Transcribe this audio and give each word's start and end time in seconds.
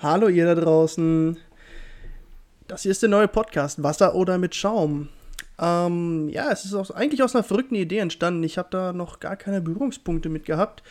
Hallo 0.00 0.28
ihr 0.28 0.44
da 0.46 0.54
draußen. 0.54 1.38
Das 2.68 2.82
hier 2.82 2.92
ist 2.92 3.02
der 3.02 3.08
neue 3.08 3.26
Podcast 3.26 3.82
Wasser 3.82 4.14
oder 4.14 4.38
mit 4.38 4.54
Schaum. 4.54 5.08
Ähm, 5.58 6.28
ja, 6.28 6.52
es 6.52 6.64
ist 6.64 6.74
auch 6.74 6.92
eigentlich 6.92 7.20
aus 7.20 7.34
einer 7.34 7.42
verrückten 7.42 7.74
Idee 7.74 7.98
entstanden. 7.98 8.44
Ich 8.44 8.58
habe 8.58 8.68
da 8.70 8.92
noch 8.92 9.18
gar 9.18 9.34
keine 9.34 9.60
Berührungspunkte 9.60 10.28
mit 10.28 10.44
gehabt. 10.44 10.84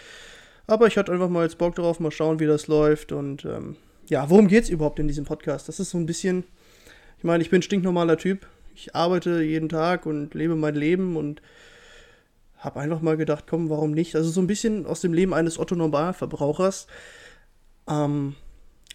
Aber 0.67 0.87
ich 0.87 0.97
hatte 0.97 1.13
einfach 1.13 1.29
mal 1.29 1.43
jetzt 1.43 1.57
Bock 1.57 1.75
drauf, 1.75 2.01
mal 2.01 2.11
schauen, 2.11 2.41
wie 2.41 2.47
das 2.47 2.67
läuft. 2.67 3.13
Und 3.13 3.45
ähm, 3.45 3.77
ja, 4.09 4.29
worum 4.29 4.49
geht 4.49 4.65
es 4.65 4.69
überhaupt 4.69 4.99
in 4.99 5.07
diesem 5.07 5.23
Podcast? 5.23 5.69
Das 5.69 5.79
ist 5.79 5.91
so 5.91 5.97
ein 5.97 6.05
bisschen, 6.05 6.43
ich 7.17 7.23
meine, 7.23 7.41
ich 7.41 7.49
bin 7.49 7.59
ein 7.59 7.63
stinknormaler 7.63 8.17
Typ. 8.17 8.45
Ich 8.75 8.93
arbeite 8.93 9.41
jeden 9.41 9.69
Tag 9.69 10.05
und 10.05 10.33
lebe 10.33 10.57
mein 10.57 10.75
Leben 10.75 11.15
und 11.15 11.41
habe 12.57 12.81
einfach 12.81 12.99
mal 12.99 13.15
gedacht, 13.15 13.45
komm, 13.49 13.69
warum 13.69 13.91
nicht? 13.91 14.17
Also 14.17 14.29
so 14.29 14.41
ein 14.41 14.47
bisschen 14.47 14.85
aus 14.85 14.99
dem 14.99 15.13
Leben 15.13 15.33
eines 15.33 15.57
Otto-Normalverbrauchers. 15.57 16.87
Ähm, 17.87 18.35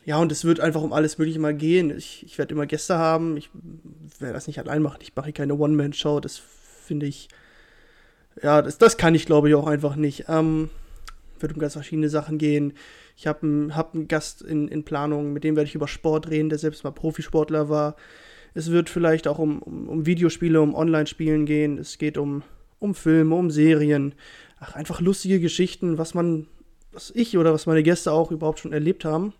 ja, 0.04 0.18
und 0.18 0.32
es 0.32 0.44
wird 0.44 0.58
einfach 0.60 0.82
um 0.82 0.92
alles 0.92 1.18
Mögliche 1.18 1.38
mal 1.38 1.54
gehen. 1.54 1.96
Ich, 1.96 2.24
ich 2.24 2.36
werde 2.38 2.54
immer 2.54 2.66
Gäste 2.66 2.98
haben. 2.98 3.36
Ich 3.36 3.50
werde 4.18 4.34
das 4.34 4.46
nicht 4.48 4.58
allein 4.58 4.82
machen. 4.82 4.98
Ich 5.00 5.14
mache 5.14 5.32
keine 5.32 5.54
One-Man-Show. 5.54 6.20
Das 6.20 6.40
finde 6.84 7.06
ich. 7.06 7.28
Ja, 8.42 8.62
das, 8.62 8.78
das 8.78 8.96
kann 8.96 9.14
ich 9.14 9.26
glaube 9.26 9.48
ich 9.48 9.54
auch 9.54 9.66
einfach 9.66 9.94
nicht. 9.94 10.24
Ähm, 10.28 10.70
wird 11.38 11.52
um 11.52 11.58
ganz 11.58 11.74
verschiedene 11.74 12.08
Sachen 12.08 12.38
gehen. 12.38 12.72
Ich 13.16 13.26
habe 13.26 13.42
einen 13.42 13.76
hab 13.76 13.92
Gast 14.08 14.42
in, 14.42 14.68
in 14.68 14.84
Planung, 14.84 15.32
mit 15.32 15.44
dem 15.44 15.54
werde 15.54 15.68
ich 15.68 15.74
über 15.74 15.88
Sport 15.88 16.30
reden, 16.30 16.48
der 16.48 16.58
selbst 16.58 16.82
mal 16.82 16.92
Profisportler 16.92 17.68
war. 17.68 17.96
Es 18.54 18.70
wird 18.70 18.90
vielleicht 18.90 19.28
auch 19.28 19.38
um, 19.38 19.60
um, 19.60 19.88
um 19.88 20.06
Videospiele, 20.06 20.60
um 20.60 20.74
Online-Spielen 20.74 21.46
gehen. 21.46 21.78
Es 21.78 21.98
geht 21.98 22.18
um, 22.18 22.42
um 22.78 22.94
Filme, 22.94 23.34
um 23.34 23.50
Serien. 23.50 24.14
Ach, 24.58 24.74
einfach 24.74 25.00
lustige 25.00 25.40
Geschichten, 25.40 25.98
was 25.98 26.14
man, 26.14 26.46
was 26.92 27.12
ich 27.14 27.36
oder 27.38 27.52
was 27.52 27.66
meine 27.66 27.82
Gäste 27.82 28.12
auch 28.12 28.30
überhaupt 28.30 28.60
schon 28.60 28.72
erlebt 28.72 29.04
haben. 29.04 29.34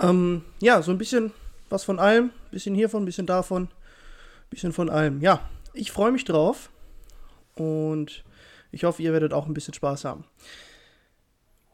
Ähm, 0.00 0.42
ja, 0.60 0.82
so 0.82 0.90
ein 0.90 0.98
bisschen 0.98 1.32
was 1.68 1.84
von 1.84 1.98
allem. 1.98 2.30
Bisschen 2.50 2.74
hiervon, 2.74 3.04
bisschen 3.04 3.26
davon. 3.26 3.68
Bisschen 4.50 4.72
von 4.72 4.90
allem. 4.90 5.20
Ja, 5.20 5.48
ich 5.74 5.92
freue 5.92 6.12
mich 6.12 6.24
drauf. 6.24 6.70
Und 7.54 8.24
ich 8.70 8.84
hoffe, 8.84 9.02
ihr 9.02 9.12
werdet 9.12 9.32
auch 9.32 9.46
ein 9.46 9.54
bisschen 9.54 9.74
Spaß 9.74 10.04
haben. 10.04 10.24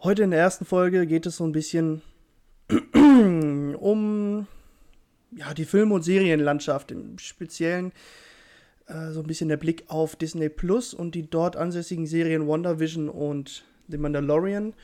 Heute 0.03 0.23
in 0.23 0.31
der 0.31 0.41
ersten 0.41 0.65
Folge 0.65 1.07
geht 1.07 1.27
es 1.27 1.37
so 1.37 1.45
ein 1.45 1.53
bisschen 1.53 2.03
um 2.95 4.47
ja, 5.37 5.55
die 5.55 5.65
Film- 5.65 5.93
und 5.93 6.03
Serienlandschaft. 6.03 6.91
Im 6.91 7.19
Speziellen 7.19 7.93
äh, 8.87 9.11
so 9.13 9.21
ein 9.21 9.27
bisschen 9.27 9.49
der 9.49 9.57
Blick 9.57 9.85
auf 9.89 10.17
Disney 10.17 10.49
Plus 10.49 10.95
und 10.95 11.15
die 11.15 11.29
dort 11.29 11.57
ansässigen 11.57 12.07
Serien 12.07 12.47
WandaVision 12.47 13.09
und 13.09 13.65
The 13.89 13.99
Mandalorian. 13.99 14.75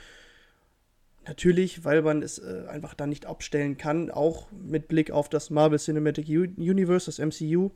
Natürlich, 1.26 1.84
weil 1.84 2.02
man 2.02 2.22
es 2.22 2.38
äh, 2.38 2.64
einfach 2.68 2.94
da 2.94 3.06
nicht 3.06 3.26
abstellen 3.26 3.76
kann, 3.76 4.10
auch 4.10 4.48
mit 4.50 4.88
Blick 4.88 5.10
auf 5.10 5.28
das 5.28 5.50
Marvel 5.50 5.78
Cinematic 5.78 6.28
Universe, 6.28 7.06
das 7.06 7.18
MCU 7.18 7.70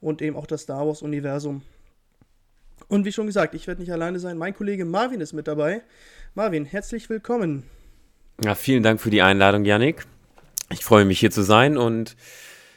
und 0.00 0.22
eben 0.22 0.36
auch 0.36 0.46
das 0.46 0.62
Star 0.62 0.86
Wars 0.86 1.02
Universum. 1.02 1.62
Und 2.88 3.04
wie 3.04 3.12
schon 3.12 3.26
gesagt, 3.26 3.54
ich 3.54 3.66
werde 3.66 3.80
nicht 3.80 3.92
alleine 3.92 4.18
sein. 4.18 4.38
Mein 4.38 4.54
Kollege 4.54 4.84
Marvin 4.84 5.20
ist 5.20 5.32
mit 5.32 5.48
dabei. 5.48 5.82
Marvin, 6.34 6.64
herzlich 6.64 7.10
willkommen. 7.10 7.64
Ja, 8.44 8.54
vielen 8.54 8.82
Dank 8.82 9.00
für 9.00 9.10
die 9.10 9.22
Einladung, 9.22 9.64
Yannick. 9.64 10.06
Ich 10.70 10.84
freue 10.84 11.04
mich 11.04 11.20
hier 11.20 11.30
zu 11.30 11.42
sein 11.42 11.76
und 11.76 12.16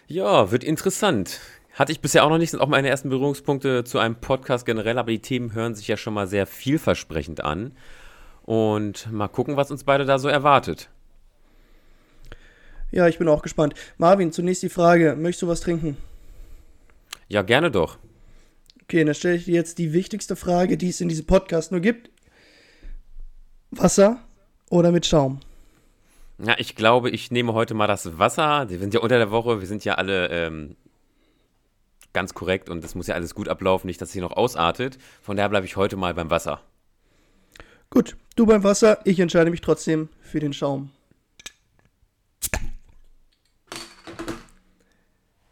ja, 0.08 0.52
wird 0.52 0.64
interessant. 0.64 1.40
Hatte 1.74 1.92
ich 1.92 2.02
bisher 2.02 2.26
auch 2.26 2.30
noch 2.30 2.38
nicht, 2.38 2.52
sind 2.52 2.60
auch 2.60 2.68
meine 2.68 2.90
ersten 2.90 3.10
Berührungspunkte 3.10 3.84
zu 3.84 4.00
einem 4.00 4.16
Podcast 4.16 4.66
generell, 4.66 4.98
aber 4.98 5.12
die 5.12 5.22
Themen 5.22 5.54
hören 5.54 5.76
sich 5.76 5.88
ja 5.88 5.98
schon 5.98 6.14
mal 6.14 6.28
sehr 6.28 6.46
vielversprechend 6.46 7.44
an. 7.44 7.74
Und 8.50 9.12
mal 9.12 9.28
gucken, 9.28 9.58
was 9.58 9.70
uns 9.70 9.84
beide 9.84 10.06
da 10.06 10.18
so 10.18 10.28
erwartet. 10.28 10.90
Ja, 12.90 13.08
ich 13.08 13.20
bin 13.20 13.28
auch 13.28 13.44
gespannt. 13.44 13.76
Marvin, 14.00 14.32
zunächst 14.32 14.64
die 14.64 14.70
Frage: 14.70 15.16
Möchtest 15.16 15.44
du 15.44 15.48
was 15.48 15.62
trinken? 15.62 15.98
Ja, 17.28 17.44
gerne 17.44 17.70
doch. 17.70 18.00
Okay, 18.82 19.06
dann 19.06 19.14
stelle 19.14 19.36
ich 19.36 19.46
dir 19.46 19.54
jetzt 19.54 19.78
die 19.78 19.94
wichtigste 19.94 20.36
Frage, 20.36 20.78
die 20.78 20.90
es 20.90 21.00
in 21.00 21.10
diesem 21.10 21.28
Podcast 21.28 21.72
nur 21.72 21.80
gibt: 21.80 22.10
Wasser 23.70 24.18
oder 24.72 24.92
mit 24.92 25.06
Schaum? 25.06 25.42
Ja, 26.40 26.56
ich 26.58 26.76
glaube, 26.76 27.12
ich 27.12 27.30
nehme 27.30 27.54
heute 27.54 27.76
mal 27.76 27.86
das 27.86 28.18
Wasser. 28.18 28.68
Wir 28.68 28.80
sind 28.80 28.96
ja 28.96 29.02
unter 29.02 29.20
der 29.20 29.30
Woche, 29.30 29.60
wir 29.60 29.68
sind 29.68 29.86
ja 29.86 29.94
alle 29.94 30.28
ähm, 30.30 30.76
ganz 32.14 32.34
korrekt 32.34 32.68
und 32.68 32.84
das 32.84 32.96
muss 32.96 33.06
ja 33.06 33.14
alles 33.14 33.36
gut 33.36 33.48
ablaufen, 33.48 33.86
nicht, 33.86 34.02
dass 34.02 34.10
es 34.10 34.14
hier 34.14 34.24
noch 34.24 34.36
ausartet. 34.36 34.98
Von 35.22 35.38
daher 35.38 35.50
bleibe 35.50 35.68
ich 35.68 35.76
heute 35.76 35.98
mal 35.98 36.16
beim 36.16 36.32
Wasser. 36.32 36.64
Gut, 37.92 38.16
du 38.36 38.46
beim 38.46 38.64
Wasser, 38.64 39.00
ich 39.04 39.20
entscheide 39.20 39.50
mich 39.50 39.62
trotzdem 39.62 40.10
für 40.22 40.40
den 40.40 40.54
Schaum. 40.54 40.92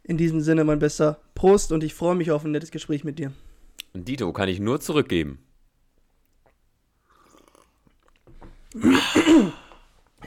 In 0.04 0.18
diesem 0.18 0.42
Sinne, 0.42 0.64
mein 0.64 0.80
Bester, 0.80 1.20
Prost 1.34 1.72
und 1.72 1.84
ich 1.84 1.96
freue 1.96 2.16
mich 2.16 2.30
auf 2.30 2.46
ein 2.46 2.52
nettes 2.52 2.70
Gespräch 2.72 3.04
mit 3.04 3.18
dir. 3.18 3.34
Dito 3.94 4.32
kann 4.34 4.50
ich 4.50 4.60
nur 4.60 4.80
zurückgeben. 4.80 5.40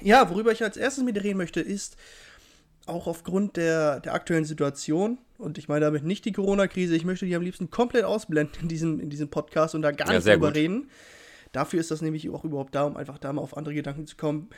Ja, 0.03 0.29
worüber 0.29 0.51
ich 0.51 0.65
als 0.65 0.77
erstes 0.77 1.05
mit 1.05 1.15
dir 1.15 1.23
reden 1.23 1.39
möchte, 1.39 1.61
ist 1.61 1.97
auch 2.87 3.07
aufgrund 3.07 3.57
der, 3.57 4.01
der 4.01 4.15
aktuellen 4.15 4.45
Situation, 4.45 5.19
und 5.39 5.59
ich 5.59 5.69
meine 5.69 5.85
damit 5.85 6.05
nicht 6.05 6.25
die 6.25 6.33
Corona-Krise, 6.33 6.97
ich 6.97 7.05
möchte 7.05 7.27
die 7.27 7.37
am 7.37 7.43
liebsten 7.43 7.71
komplett 7.71 8.05
ausblenden 8.05 8.63
in 8.63 8.69
diesem, 8.69 8.99
in 8.99 9.11
diesem 9.11 9.29
Podcast 9.29 9.77
und 9.77 9.83
da 9.83 9.93
gar 9.93 10.09
ja, 10.09 10.15
nicht 10.15 10.27
drüber 10.27 10.49
gut. 10.49 10.57
reden. 10.57 10.91
Dafür 11.53 11.81
ist 11.81 11.91
das 11.91 12.03
nämlich 12.03 12.29
auch 12.31 12.45
überhaupt 12.45 12.75
da, 12.75 12.85
um 12.85 12.97
einfach 12.97 13.19
da 13.19 13.33
mal 13.33 13.43
auf 13.43 13.57
andere 13.57 13.75
Gedanken 13.75 14.07
zu 14.07 14.17
kommen, 14.17 14.51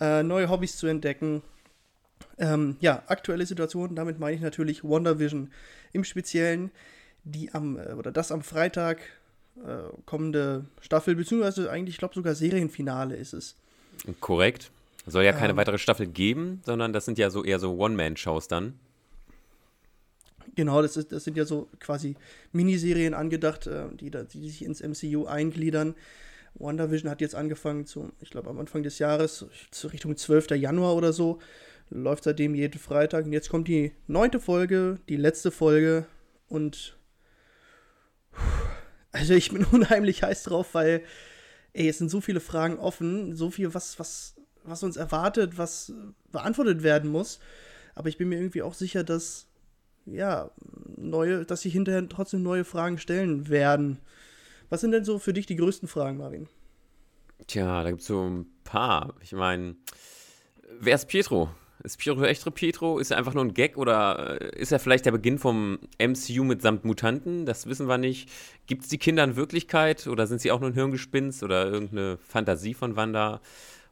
äh, 0.00 0.22
neue 0.22 0.48
Hobbys 0.48 0.76
zu 0.76 0.86
entdecken. 0.86 1.42
Ähm, 2.38 2.76
ja, 2.80 3.02
aktuelle 3.06 3.46
Situation, 3.46 3.94
damit 3.94 4.18
meine 4.18 4.36
ich 4.36 4.42
natürlich 4.42 4.84
WandaVision. 4.84 5.50
Im 5.92 6.04
Speziellen 6.04 6.70
die 7.26 7.52
am, 7.52 7.76
äh, 7.76 7.92
oder 7.92 8.12
das 8.12 8.32
am 8.32 8.42
Freitag 8.42 9.00
äh, 9.56 9.92
kommende 10.06 10.66
Staffel, 10.80 11.16
beziehungsweise 11.16 11.70
eigentlich, 11.70 11.96
ich 11.96 11.98
glaube 11.98 12.14
sogar 12.14 12.34
Serienfinale 12.34 13.16
ist 13.16 13.34
es. 13.34 13.56
Korrekt. 14.20 14.70
Soll 15.06 15.24
ja 15.24 15.32
keine 15.32 15.50
ähm, 15.50 15.56
weitere 15.56 15.78
Staffel 15.78 16.06
geben, 16.06 16.62
sondern 16.64 16.92
das 16.92 17.04
sind 17.04 17.18
ja 17.18 17.30
so 17.30 17.44
eher 17.44 17.58
so 17.58 17.76
One-Man-Shows 17.76 18.48
dann. 18.48 18.74
Genau, 20.56 20.82
das, 20.82 20.96
ist, 20.96 21.12
das 21.12 21.24
sind 21.24 21.36
ja 21.36 21.44
so 21.44 21.68
quasi 21.80 22.16
Miniserien 22.52 23.14
angedacht, 23.14 23.66
äh, 23.66 23.84
die, 23.92 24.10
die 24.10 24.48
sich 24.48 24.64
ins 24.64 24.80
MCU 24.82 25.26
eingliedern. 25.26 25.94
WandaVision 26.58 27.10
hat 27.10 27.20
jetzt 27.20 27.34
angefangen, 27.34 27.86
zu, 27.86 28.12
ich 28.20 28.30
glaube 28.30 28.50
am 28.50 28.58
Anfang 28.58 28.82
des 28.82 28.98
Jahres, 28.98 29.46
zu 29.70 29.86
Richtung 29.88 30.16
12. 30.16 30.50
Januar 30.52 30.94
oder 30.94 31.12
so. 31.12 31.38
Läuft 31.90 32.24
seitdem 32.24 32.54
jeden 32.54 32.80
Freitag. 32.80 33.26
Und 33.26 33.32
jetzt 33.32 33.48
kommt 33.48 33.68
die 33.68 33.92
neunte 34.06 34.40
Folge, 34.40 34.98
die 35.08 35.16
letzte 35.16 35.50
Folge. 35.50 36.06
Und 36.48 36.96
also 39.12 39.34
ich 39.34 39.52
bin 39.52 39.64
unheimlich 39.72 40.22
heiß 40.22 40.44
drauf, 40.44 40.74
weil 40.74 41.02
ey, 41.72 41.88
es 41.88 41.98
sind 41.98 42.10
so 42.10 42.20
viele 42.20 42.40
Fragen 42.40 42.78
offen, 42.78 43.36
so 43.36 43.50
viel, 43.50 43.74
was, 43.74 43.98
was, 43.98 44.34
was 44.64 44.82
uns 44.82 44.96
erwartet, 44.96 45.58
was 45.58 45.92
beantwortet 46.32 46.82
werden 46.82 47.10
muss. 47.10 47.38
Aber 47.94 48.08
ich 48.08 48.18
bin 48.18 48.28
mir 48.28 48.38
irgendwie 48.38 48.62
auch 48.62 48.74
sicher, 48.74 49.04
dass 49.04 49.46
ja, 50.06 50.50
neue, 50.96 51.44
dass 51.44 51.62
sich 51.62 51.72
hinterher 51.72 52.08
trotzdem 52.08 52.42
neue 52.42 52.64
Fragen 52.64 52.98
stellen 52.98 53.48
werden. 53.48 53.98
Was 54.68 54.80
sind 54.80 54.92
denn 54.92 55.04
so 55.04 55.18
für 55.18 55.32
dich 55.32 55.46
die 55.46 55.56
größten 55.56 55.88
Fragen, 55.88 56.18
Marvin? 56.18 56.48
Tja, 57.46 57.82
da 57.82 57.90
gibt 57.90 58.00
es 58.00 58.08
so 58.08 58.22
ein 58.22 58.46
paar. 58.64 59.14
Ich 59.20 59.32
meine, 59.32 59.76
wer 60.80 60.94
ist 60.94 61.06
Pietro? 61.06 61.50
Ist 61.84 61.98
Pietro 61.98 62.24
echter 62.24 62.50
Pietro? 62.50 62.98
Ist 62.98 63.10
er 63.10 63.18
einfach 63.18 63.34
nur 63.34 63.44
ein 63.44 63.54
Gag 63.54 63.76
oder 63.76 64.40
äh, 64.40 64.58
ist 64.58 64.72
er 64.72 64.80
vielleicht 64.80 65.06
der 65.06 65.12
Beginn 65.12 65.38
vom 65.38 65.78
MCU 66.00 66.42
mitsamt 66.42 66.84
Mutanten? 66.84 67.46
Das 67.46 67.66
wissen 67.66 67.86
wir 67.86 67.98
nicht. 67.98 68.28
Gibt 68.66 68.82
es 68.82 68.88
die 68.88 68.98
Kinder 68.98 69.22
in 69.22 69.36
Wirklichkeit 69.36 70.06
oder 70.06 70.26
sind 70.26 70.40
sie 70.40 70.50
auch 70.50 70.60
nur 70.60 70.70
ein 70.70 70.74
Hirngespinst 70.74 71.42
oder 71.42 71.66
irgendeine 71.66 72.16
Fantasie 72.18 72.74
von 72.74 72.96
Wanda 72.96 73.40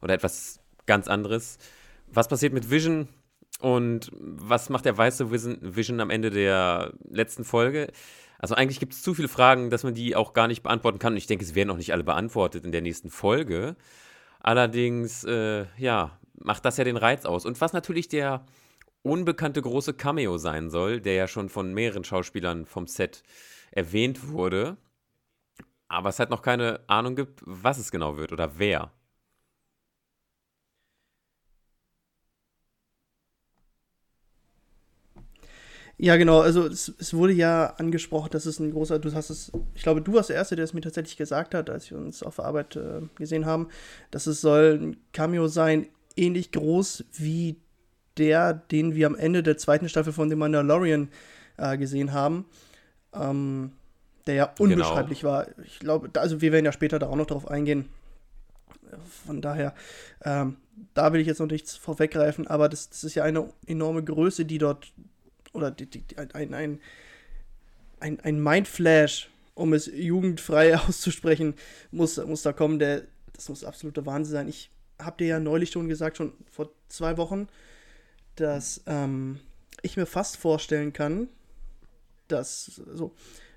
oder 0.03 0.15
etwas 0.15 0.61
ganz 0.87 1.07
anderes? 1.07 1.59
Was 2.09 2.29
passiert 2.29 2.53
mit 2.53 2.71
Vision? 2.71 3.09
Und 3.61 4.11
was 4.13 4.69
macht 4.69 4.85
der 4.85 4.99
weiße 4.99 5.31
Vision 5.31 6.01
am 6.01 6.11
Ende 6.11 6.31
der 6.31 6.93
letzten 7.09 7.45
Folge? 7.45 7.93
Also 8.39 8.55
eigentlich 8.55 8.81
gibt 8.81 8.93
es 8.93 9.03
zu 9.03 9.15
viele 9.15 9.29
Fragen, 9.29 9.71
dass 9.71 9.85
man 9.85 9.95
die 9.95 10.17
auch 10.17 10.33
gar 10.33 10.49
nicht 10.49 10.63
beantworten 10.63 10.99
kann. 10.99 11.15
Und 11.15 11.19
ich 11.19 11.27
denke, 11.27 11.45
es 11.45 11.55
werden 11.55 11.71
auch 11.71 11.77
nicht 11.77 11.93
alle 11.93 12.05
beantwortet 12.05 12.65
in 12.65 12.73
der 12.73 12.83
nächsten 12.83 13.11
Folge. 13.11 13.77
Allerdings, 14.41 15.25
äh, 15.25 15.67
ja, 15.79 16.19
macht 16.35 16.65
das 16.65 16.77
ja 16.77 16.85
den 16.85 16.97
Reiz 16.97 17.25
aus. 17.25 17.47
Und 17.47 17.61
was 17.61 17.73
natürlich 17.73 18.09
der 18.09 18.45
unbekannte 19.03 19.63
große 19.63 19.95
Cameo 19.95 20.39
sein 20.39 20.71
soll, 20.71 21.01
der 21.01 21.15
ja 21.15 21.29
schon 21.29 21.49
von 21.49 21.73
mehreren 21.73 22.05
Schauspielern 22.05 22.67
vom 22.67 22.87
Set 22.87 23.23
erwähnt 23.71 24.29
wurde, 24.29 24.77
aber 25.89 26.09
es 26.09 26.19
halt 26.19 26.31
noch 26.31 26.43
keine 26.43 26.81
Ahnung 26.87 27.15
gibt, 27.15 27.43
was 27.45 27.79
es 27.79 27.91
genau 27.91 28.17
wird 28.17 28.33
oder 28.33 28.59
wer. 28.59 28.93
Ja, 35.97 36.17
genau. 36.17 36.41
Also 36.41 36.67
es, 36.67 36.93
es, 36.99 37.15
wurde 37.15 37.33
ja 37.33 37.75
angesprochen, 37.79 38.31
dass 38.31 38.47
es 38.47 38.59
ein 38.59 38.73
großer, 38.73 38.99
du 38.99 39.13
hast 39.13 39.31
es, 39.31 39.53
ich 39.75 39.83
glaube, 39.83 40.01
du 40.01 40.13
warst 40.13 40.29
der 40.29 40.37
Erste, 40.37 40.57
der 40.57 40.65
es 40.65 40.75
mir 40.75 40.81
tatsächlich 40.81 41.17
gesagt 41.17 41.55
hat, 41.55 41.71
als 41.71 41.91
wir 41.91 41.99
uns 41.99 42.23
auf 42.23 42.37
der 42.37 42.47
Arbeit 42.47 42.77
äh, 42.77 43.03
gesehen 43.15 43.47
haben, 43.47 43.69
dass 44.11 44.27
es 44.27 44.41
soll 44.41 44.79
ein 44.83 44.97
Cameo 45.13 45.47
sein 45.47 45.87
ähnlich 46.17 46.53
groß 46.53 47.05
wie 47.13 47.57
der, 48.17 48.55
den 48.55 48.95
wir 48.95 49.07
am 49.07 49.17
Ende 49.17 49.43
der 49.43 49.57
zweiten 49.57 49.89
Staffel 49.89 50.13
von 50.13 50.29
The 50.29 50.37
Mandalorian 50.37 51.09
äh, 51.57 51.77
gesehen 51.79 52.13
haben. 52.13 52.47
Ähm, 53.13 53.73
der 54.27 54.35
ja 54.35 54.53
genau. 54.57 54.73
unbeschreiblich 54.73 55.21
genau. 55.21 55.33
war. 55.33 55.47
Ich 55.65 55.79
glaube, 55.79 56.11
also 56.19 56.41
wir 56.41 56.53
werden 56.53 56.65
ja 56.65 56.73
später 56.73 56.99
da 56.99 57.09
auch 57.09 57.17
noch 57.17 57.27
drauf 57.27 57.49
eingehen. 57.49 57.89
Von 59.27 59.43
daher, 59.43 59.75
ähm, 60.25 60.57
da 60.95 61.13
will 61.13 61.21
ich 61.21 61.27
jetzt 61.27 61.41
noch 61.41 61.51
nichts 61.51 61.77
vorweggreifen, 61.77 62.47
aber 62.47 62.69
das, 62.69 62.89
das 62.91 63.05
ist 63.05 63.15
ja 63.15 63.25
eine 63.25 63.49
enorme 63.67 64.05
Größe, 64.05 64.45
die 64.45 64.59
dort, 64.59 64.93
oder 65.55 65.71
die, 65.71 65.87
die, 65.87 66.05
ein, 66.19 66.55
ein, 66.55 66.81
ein, 68.01 68.21
ein 68.21 68.43
Mindflash, 68.43 69.31
um 69.55 69.73
es 69.73 69.87
jugendfrei 69.87 70.77
auszusprechen, 70.79 71.55
muss, 71.91 72.19
muss 72.25 72.43
da 72.43 72.53
kommen. 72.53 72.79
Der, 72.79 73.05
das 73.33 73.49
muss 73.49 73.65
absoluter 73.65 74.05
Wahnsinn 74.05 74.33
sein. 74.33 74.49
Ich 74.49 74.71
habe 74.99 75.17
dir 75.19 75.27
ja 75.27 75.41
neulich 75.41 75.71
schon 75.71 75.89
gesagt, 75.89 76.19
schon 76.19 76.33
vor 76.51 76.71
zwei 76.89 77.17
Wochen, 77.17 77.49
dass 78.37 78.83
ähm, 78.87 79.41
ich 79.83 79.97
mir 79.97 80.07
fast 80.07 80.37
vorstellen 80.37 80.93
kann, 80.93 81.29
dass 82.29 82.67
so. 82.93 83.15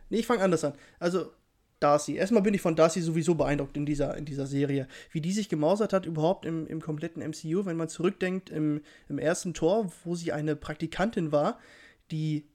Nee, 0.09 0.19
ich 0.19 0.27
fange 0.27 0.43
anders 0.43 0.63
an. 0.63 0.73
Also, 0.99 1.31
Darcy. 1.79 2.15
Erstmal 2.15 2.41
bin 2.41 2.53
ich 2.53 2.61
von 2.61 2.75
Darcy 2.75 3.01
sowieso 3.01 3.35
beeindruckt 3.35 3.77
in 3.77 3.85
dieser, 3.85 4.17
in 4.17 4.25
dieser 4.25 4.47
Serie. 4.47 4.87
Wie 5.11 5.21
die 5.21 5.31
sich 5.31 5.47
gemausert 5.47 5.93
hat, 5.93 6.05
überhaupt 6.05 6.45
im, 6.45 6.65
im 6.67 6.81
kompletten 6.81 7.21
MCU, 7.21 7.65
wenn 7.65 7.77
man 7.77 7.89
zurückdenkt 7.89 8.49
im, 8.49 8.81
im 9.09 9.19
ersten 9.19 9.53
Tor, 9.53 9.91
wo 10.03 10.15
sie 10.15 10.31
eine 10.31 10.55
Praktikantin 10.55 11.31
war, 11.31 11.59
die 12.11 12.45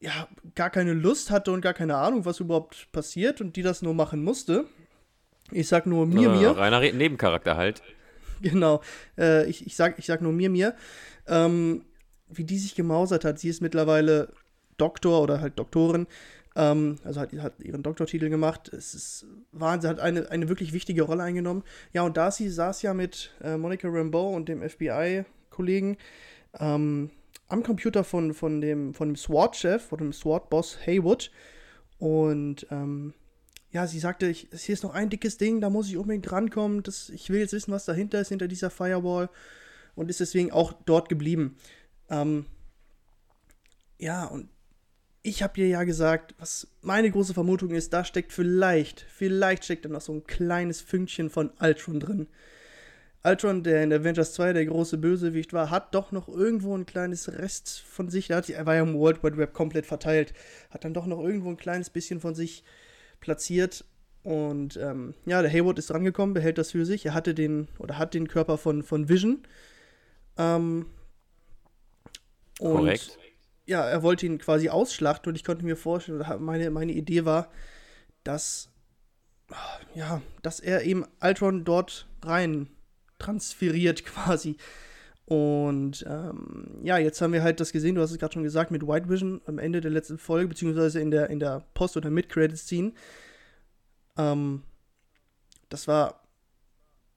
ja 0.00 0.28
gar 0.54 0.70
keine 0.70 0.92
Lust 0.92 1.30
hatte 1.30 1.52
und 1.52 1.60
gar 1.60 1.74
keine 1.74 1.96
Ahnung, 1.96 2.24
was 2.24 2.40
überhaupt 2.40 2.90
passiert 2.92 3.40
und 3.40 3.56
die 3.56 3.62
das 3.62 3.82
nur 3.82 3.94
machen 3.94 4.22
musste. 4.22 4.66
Ich 5.50 5.68
sag 5.68 5.86
nur 5.86 6.06
mir, 6.06 6.30
äh, 6.30 6.36
mir. 6.38 6.50
Reiner 6.56 6.80
Nebencharakter 6.80 7.56
halt. 7.56 7.82
Genau. 8.40 8.82
Äh, 9.18 9.50
ich, 9.50 9.66
ich, 9.66 9.74
sag, 9.74 9.98
ich 9.98 10.06
sag 10.06 10.20
nur 10.20 10.32
mir, 10.32 10.48
mir. 10.48 10.76
Ähm, 11.26 11.84
wie 12.28 12.44
die 12.44 12.58
sich 12.58 12.76
gemausert 12.76 13.24
hat. 13.24 13.40
Sie 13.40 13.48
ist 13.48 13.60
mittlerweile 13.60 14.32
Doktor 14.76 15.22
oder 15.22 15.40
halt 15.40 15.58
Doktorin. 15.58 16.06
Ähm, 16.54 16.98
also 17.02 17.20
hat, 17.20 17.32
hat 17.32 17.54
ihren 17.60 17.82
Doktortitel 17.82 18.28
gemacht. 18.28 18.72
Es 18.72 18.94
ist 18.94 19.26
Wahnsinn, 19.50 19.90
hat 19.90 19.98
eine, 19.98 20.30
eine 20.30 20.48
wirklich 20.48 20.72
wichtige 20.72 21.02
Rolle 21.02 21.24
eingenommen. 21.24 21.64
Ja, 21.92 22.02
und 22.02 22.16
Darcy 22.16 22.48
saß 22.48 22.82
ja 22.82 22.94
mit 22.94 23.32
äh, 23.42 23.56
Monica 23.56 23.88
Rambeau 23.88 24.34
und 24.34 24.48
dem 24.48 24.62
FBI-Kollegen 24.62 25.96
ähm, 26.60 27.10
am 27.48 27.62
Computer 27.62 28.04
von, 28.04 28.34
von 28.34 28.60
dem, 28.60 28.94
von 28.94 29.08
dem 29.08 29.16
SWAT-Chef, 29.16 29.82
von 29.82 29.98
dem 29.98 30.12
SWAT-Boss 30.12 30.86
Haywood. 30.86 31.30
Und 31.98 32.66
ähm, 32.70 33.14
ja, 33.70 33.86
sie 33.86 33.98
sagte, 33.98 34.28
ich, 34.28 34.48
hier 34.52 34.72
ist 34.72 34.84
noch 34.84 34.94
ein 34.94 35.10
dickes 35.10 35.38
Ding, 35.38 35.60
da 35.60 35.70
muss 35.70 35.88
ich 35.88 35.96
unbedingt 35.96 36.30
rankommen. 36.30 36.82
Das, 36.82 37.08
ich 37.10 37.30
will 37.30 37.40
jetzt 37.40 37.52
wissen, 37.52 37.72
was 37.72 37.84
dahinter 37.84 38.20
ist, 38.20 38.28
hinter 38.28 38.48
dieser 38.48 38.70
Firewall. 38.70 39.30
Und 39.94 40.10
ist 40.10 40.20
deswegen 40.20 40.52
auch 40.52 40.72
dort 40.84 41.08
geblieben. 41.08 41.56
Ähm, 42.08 42.46
ja, 43.98 44.26
und 44.26 44.48
ich 45.22 45.42
habe 45.42 45.54
dir 45.54 45.66
ja 45.66 45.82
gesagt, 45.84 46.34
was 46.38 46.68
meine 46.82 47.10
große 47.10 47.34
Vermutung 47.34 47.70
ist, 47.70 47.92
da 47.92 48.04
steckt 48.04 48.32
vielleicht, 48.32 49.00
vielleicht 49.00 49.64
steckt 49.64 49.84
da 49.84 49.88
noch 49.88 50.00
so 50.00 50.12
ein 50.12 50.24
kleines 50.24 50.80
Fünkchen 50.80 51.30
von 51.30 51.50
Ultron 51.60 51.98
drin. 51.98 52.28
Ultron, 53.24 53.62
der 53.62 53.82
in 53.82 53.92
Avengers 53.92 54.32
2 54.34 54.52
der 54.52 54.66
große 54.66 54.96
Bösewicht 54.96 55.52
war, 55.52 55.70
hat 55.70 55.94
doch 55.94 56.12
noch 56.12 56.28
irgendwo 56.28 56.76
ein 56.76 56.86
kleines 56.86 57.28
Rest 57.32 57.80
von 57.80 58.08
sich, 58.08 58.30
er 58.30 58.66
war 58.66 58.76
ja 58.76 58.82
im 58.82 58.94
World 58.94 59.24
Wide 59.24 59.36
Web 59.36 59.52
komplett 59.52 59.86
verteilt, 59.86 60.32
hat 60.70 60.84
dann 60.84 60.94
doch 60.94 61.06
noch 61.06 61.20
irgendwo 61.20 61.50
ein 61.50 61.56
kleines 61.56 61.90
bisschen 61.90 62.20
von 62.20 62.34
sich 62.34 62.62
platziert. 63.20 63.84
Und 64.22 64.76
ähm, 64.76 65.14
ja, 65.26 65.42
der 65.42 65.50
Haywood 65.50 65.78
ist 65.78 65.92
rangekommen, 65.92 66.34
behält 66.34 66.58
das 66.58 66.72
für 66.72 66.84
sich. 66.84 67.06
Er 67.06 67.14
hatte 67.14 67.34
den, 67.34 67.68
oder 67.78 67.98
hat 67.98 68.14
den 68.14 68.28
Körper 68.28 68.58
von, 68.58 68.82
von 68.82 69.08
Vision. 69.08 69.42
Ähm, 70.36 70.86
Korrekt. 72.58 73.18
Ja, 73.66 73.86
er 73.86 74.02
wollte 74.02 74.26
ihn 74.26 74.38
quasi 74.38 74.68
ausschlachten 74.68 75.30
und 75.30 75.36
ich 75.36 75.44
konnte 75.44 75.64
mir 75.64 75.76
vorstellen, 75.76 76.24
meine, 76.40 76.70
meine 76.70 76.92
Idee 76.92 77.24
war, 77.24 77.50
dass, 78.24 78.70
ja, 79.94 80.22
dass 80.42 80.60
er 80.60 80.82
eben 80.82 81.04
Ultron 81.20 81.64
dort 81.64 82.08
rein 82.22 82.68
transferiert 83.18 84.04
quasi. 84.04 84.56
Und 85.28 86.06
ähm, 86.08 86.78
ja, 86.82 86.96
jetzt 86.96 87.20
haben 87.20 87.34
wir 87.34 87.42
halt 87.42 87.60
das 87.60 87.72
gesehen, 87.72 87.94
du 87.94 88.00
hast 88.00 88.12
es 88.12 88.18
gerade 88.18 88.32
schon 88.32 88.44
gesagt, 88.44 88.70
mit 88.70 88.86
White 88.86 89.10
Vision 89.10 89.42
am 89.44 89.58
Ende 89.58 89.82
der 89.82 89.90
letzten 89.90 90.16
Folge, 90.16 90.48
beziehungsweise 90.48 91.00
in 91.00 91.10
der, 91.10 91.28
in 91.28 91.38
der 91.38 91.64
Post- 91.74 91.98
oder 91.98 92.08
Mid-Credit-Scene. 92.08 92.92
Ähm, 94.16 94.62
das 95.68 95.86
war, 95.86 96.22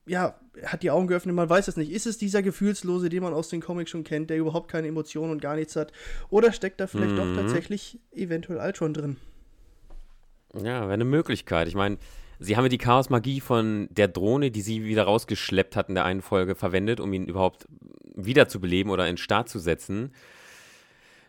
ja, 0.04 0.38
hat 0.64 0.82
die 0.82 0.90
Augen 0.90 1.06
geöffnet, 1.06 1.34
man 1.34 1.48
weiß 1.48 1.68
es 1.68 1.78
nicht. 1.78 1.90
Ist 1.90 2.06
es 2.06 2.18
dieser 2.18 2.42
Gefühlslose, 2.42 3.08
den 3.08 3.22
man 3.22 3.32
aus 3.32 3.48
den 3.48 3.62
Comics 3.62 3.90
schon 3.90 4.04
kennt, 4.04 4.28
der 4.28 4.36
überhaupt 4.36 4.70
keine 4.70 4.88
Emotionen 4.88 5.32
und 5.32 5.40
gar 5.40 5.56
nichts 5.56 5.74
hat? 5.76 5.90
Oder 6.28 6.52
steckt 6.52 6.80
da 6.80 6.86
vielleicht 6.86 7.12
mhm. 7.12 7.16
doch 7.16 7.34
tatsächlich 7.34 7.98
eventuell 8.10 8.58
Ultron 8.58 8.92
drin? 8.92 9.16
Ja, 10.54 10.82
wäre 10.82 10.92
eine 10.92 11.06
Möglichkeit. 11.06 11.66
Ich 11.66 11.74
meine, 11.74 11.96
Sie 12.42 12.56
haben 12.56 12.64
ja 12.64 12.68
die 12.68 12.78
Chaos-Magie 12.78 13.40
von 13.40 13.88
der 13.90 14.08
Drohne, 14.08 14.50
die 14.50 14.62
sie 14.62 14.84
wieder 14.84 15.04
rausgeschleppt 15.04 15.76
hat 15.76 15.88
in 15.88 15.94
der 15.94 16.04
einen 16.04 16.22
Folge, 16.22 16.54
verwendet, 16.54 16.98
um 16.98 17.12
ihn 17.12 17.26
überhaupt 17.26 17.66
wiederzubeleben 18.14 18.90
oder 18.90 19.08
in 19.08 19.16
Start 19.16 19.48
zu 19.48 19.58
setzen. 19.58 20.12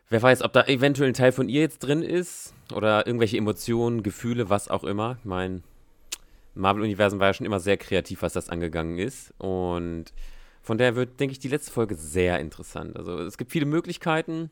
Wer 0.10 0.22
weiß, 0.22 0.42
ob 0.42 0.54
da 0.54 0.64
eventuell 0.66 1.10
ein 1.10 1.14
Teil 1.14 1.32
von 1.32 1.50
ihr 1.50 1.62
jetzt 1.62 1.80
drin 1.80 2.02
ist 2.02 2.54
oder 2.74 3.06
irgendwelche 3.06 3.38
Emotionen, 3.38 4.04
Gefühle, 4.04 4.50
was 4.50 4.68
auch 4.68 4.84
immer. 4.84 5.18
Ich 5.20 5.26
meine, 5.26 5.62
Marvel-Universum 6.56 7.20
war 7.20 7.28
ja 7.28 7.34
schon 7.34 7.46
immer 7.46 7.60
sehr 7.60 7.78
kreativ, 7.78 8.22
was 8.22 8.34
das 8.34 8.50
angegangen 8.50 8.98
ist. 8.98 9.34
Und 9.38 10.14
von 10.62 10.78
daher 10.78 10.96
wird, 10.96 11.20
denke 11.20 11.34
ich, 11.34 11.40
die 11.40 11.48
letzte 11.48 11.72
Folge 11.72 11.96
sehr 11.96 12.40
interessant. 12.40 12.98
Also 12.98 13.20
es 13.20 13.38
gibt 13.38 13.52
viele 13.52 13.66
Möglichkeiten 13.66 14.50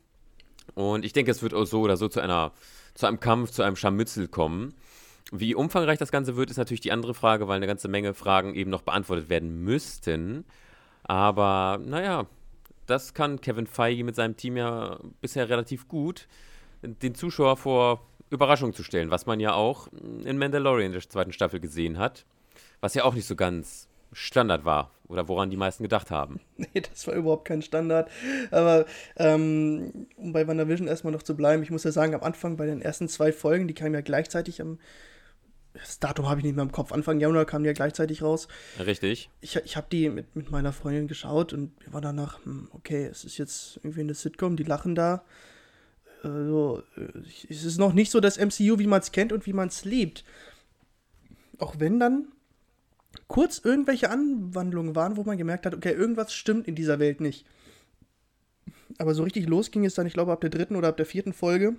und 0.74 1.04
ich 1.04 1.12
denke, 1.12 1.30
es 1.30 1.42
wird 1.42 1.54
auch 1.54 1.64
so 1.64 1.80
oder 1.80 1.96
so 1.96 2.08
zu 2.08 2.20
einer, 2.20 2.52
zu 2.94 3.06
einem 3.06 3.20
Kampf, 3.20 3.50
zu 3.50 3.62
einem 3.62 3.76
Scharmützel 3.76 4.28
kommen. 4.28 4.74
Wie 5.30 5.54
umfangreich 5.54 5.98
das 5.98 6.12
Ganze 6.12 6.36
wird, 6.36 6.50
ist 6.50 6.56
natürlich 6.56 6.80
die 6.80 6.92
andere 6.92 7.14
Frage, 7.14 7.48
weil 7.48 7.56
eine 7.56 7.66
ganze 7.66 7.88
Menge 7.88 8.14
Fragen 8.14 8.54
eben 8.54 8.70
noch 8.70 8.82
beantwortet 8.82 9.28
werden 9.28 9.62
müssten. 9.62 10.44
Aber 11.04 11.80
naja, 11.82 12.26
das 12.86 13.14
kann 13.14 13.40
Kevin 13.40 13.66
Feige 13.66 14.04
mit 14.04 14.16
seinem 14.16 14.36
Team 14.36 14.56
ja 14.56 14.98
bisher 15.20 15.48
relativ 15.48 15.88
gut, 15.88 16.28
den 16.82 17.14
Zuschauer 17.14 17.56
vor 17.56 18.06
Überraschungen 18.30 18.74
zu 18.74 18.82
stellen, 18.82 19.10
was 19.10 19.26
man 19.26 19.40
ja 19.40 19.54
auch 19.54 19.88
in 20.24 20.38
Mandalorian 20.38 20.92
der 20.92 21.00
zweiten 21.02 21.32
Staffel 21.32 21.60
gesehen 21.60 21.98
hat, 21.98 22.24
was 22.80 22.94
ja 22.94 23.04
auch 23.04 23.14
nicht 23.14 23.26
so 23.26 23.36
ganz 23.36 23.88
Standard 24.12 24.64
war 24.64 24.90
oder 25.08 25.28
woran 25.28 25.50
die 25.50 25.56
meisten 25.56 25.82
gedacht 25.82 26.10
haben. 26.10 26.40
Nee, 26.56 26.80
das 26.80 27.06
war 27.06 27.14
überhaupt 27.14 27.46
kein 27.46 27.62
Standard. 27.62 28.10
Aber 28.50 28.86
ähm, 29.16 30.06
um 30.16 30.32
bei 30.32 30.46
WandaVision 30.46 30.88
erstmal 30.88 31.12
noch 31.12 31.22
zu 31.22 31.36
bleiben, 31.36 31.62
ich 31.62 31.70
muss 31.70 31.84
ja 31.84 31.92
sagen, 31.92 32.14
am 32.14 32.22
Anfang 32.22 32.56
bei 32.56 32.66
den 32.66 32.80
ersten 32.80 33.08
zwei 33.08 33.32
Folgen, 33.32 33.68
die 33.68 33.74
kamen 33.74 33.94
ja 33.94 34.00
gleichzeitig 34.00 34.60
am 34.60 34.78
das 35.74 35.98
Datum 35.98 36.28
habe 36.28 36.40
ich 36.40 36.44
nicht 36.44 36.54
mehr 36.54 36.64
im 36.64 36.72
Kopf. 36.72 36.92
Anfang 36.92 37.18
Januar 37.18 37.44
kam 37.44 37.62
die 37.62 37.68
ja 37.68 37.72
gleichzeitig 37.72 38.22
raus. 38.22 38.48
Richtig. 38.78 39.30
Ich, 39.40 39.56
ich 39.56 39.76
habe 39.76 39.86
die 39.90 40.10
mit, 40.10 40.36
mit 40.36 40.50
meiner 40.50 40.72
Freundin 40.72 41.08
geschaut 41.08 41.52
und 41.52 41.72
wir 41.84 41.92
waren 41.92 42.02
danach, 42.02 42.44
hm, 42.44 42.68
okay, 42.72 43.06
es 43.06 43.24
ist 43.24 43.38
jetzt 43.38 43.78
irgendwie 43.82 44.00
eine 44.00 44.14
Sitcom, 44.14 44.56
die 44.56 44.64
lachen 44.64 44.94
da. 44.94 45.24
Also, 46.22 46.82
es 47.48 47.64
ist 47.64 47.78
noch 47.78 47.94
nicht 47.94 48.10
so 48.10 48.20
das 48.20 48.38
MCU, 48.38 48.78
wie 48.78 48.86
man 48.86 49.00
es 49.00 49.12
kennt 49.12 49.32
und 49.32 49.46
wie 49.46 49.52
man 49.52 49.68
es 49.68 49.84
liebt. 49.84 50.24
Auch 51.58 51.76
wenn 51.78 51.98
dann 51.98 52.28
kurz 53.26 53.58
irgendwelche 53.58 54.10
Anwandlungen 54.10 54.94
waren, 54.94 55.16
wo 55.16 55.24
man 55.24 55.38
gemerkt 55.38 55.66
hat, 55.66 55.74
okay, 55.74 55.92
irgendwas 55.92 56.32
stimmt 56.32 56.68
in 56.68 56.74
dieser 56.74 56.98
Welt 56.98 57.20
nicht. 57.20 57.46
Aber 58.98 59.14
so 59.14 59.22
richtig 59.22 59.48
los 59.48 59.70
ging 59.70 59.84
es 59.84 59.94
dann, 59.94 60.06
ich 60.06 60.12
glaube, 60.12 60.32
ab 60.32 60.40
der 60.42 60.50
dritten 60.50 60.76
oder 60.76 60.88
ab 60.88 60.96
der 60.96 61.06
vierten 61.06 61.32
Folge 61.32 61.76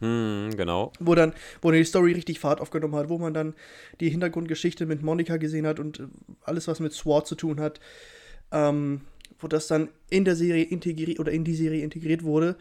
hm, 0.00 0.50
genau. 0.56 0.92
Wo 0.98 1.14
dann, 1.14 1.32
wo 1.62 1.70
die 1.70 1.84
Story 1.84 2.12
richtig 2.12 2.40
Fahrt 2.40 2.60
aufgenommen 2.60 2.96
hat, 2.96 3.08
wo 3.08 3.18
man 3.18 3.32
dann 3.32 3.54
die 4.00 4.10
Hintergrundgeschichte 4.10 4.86
mit 4.86 5.02
Monika 5.02 5.36
gesehen 5.36 5.66
hat 5.66 5.78
und 5.78 6.00
äh, 6.00 6.06
alles, 6.42 6.68
was 6.68 6.80
mit 6.80 6.92
SWAT 6.92 7.26
zu 7.26 7.34
tun 7.36 7.60
hat, 7.60 7.80
ähm, 8.50 9.02
wo 9.38 9.48
das 9.48 9.66
dann 9.66 9.88
in 10.10 10.24
der 10.24 10.36
Serie 10.36 10.64
integriert 10.64 11.20
oder 11.20 11.32
in 11.32 11.44
die 11.44 11.54
Serie 11.54 11.82
integriert 11.82 12.24
wurde, 12.24 12.56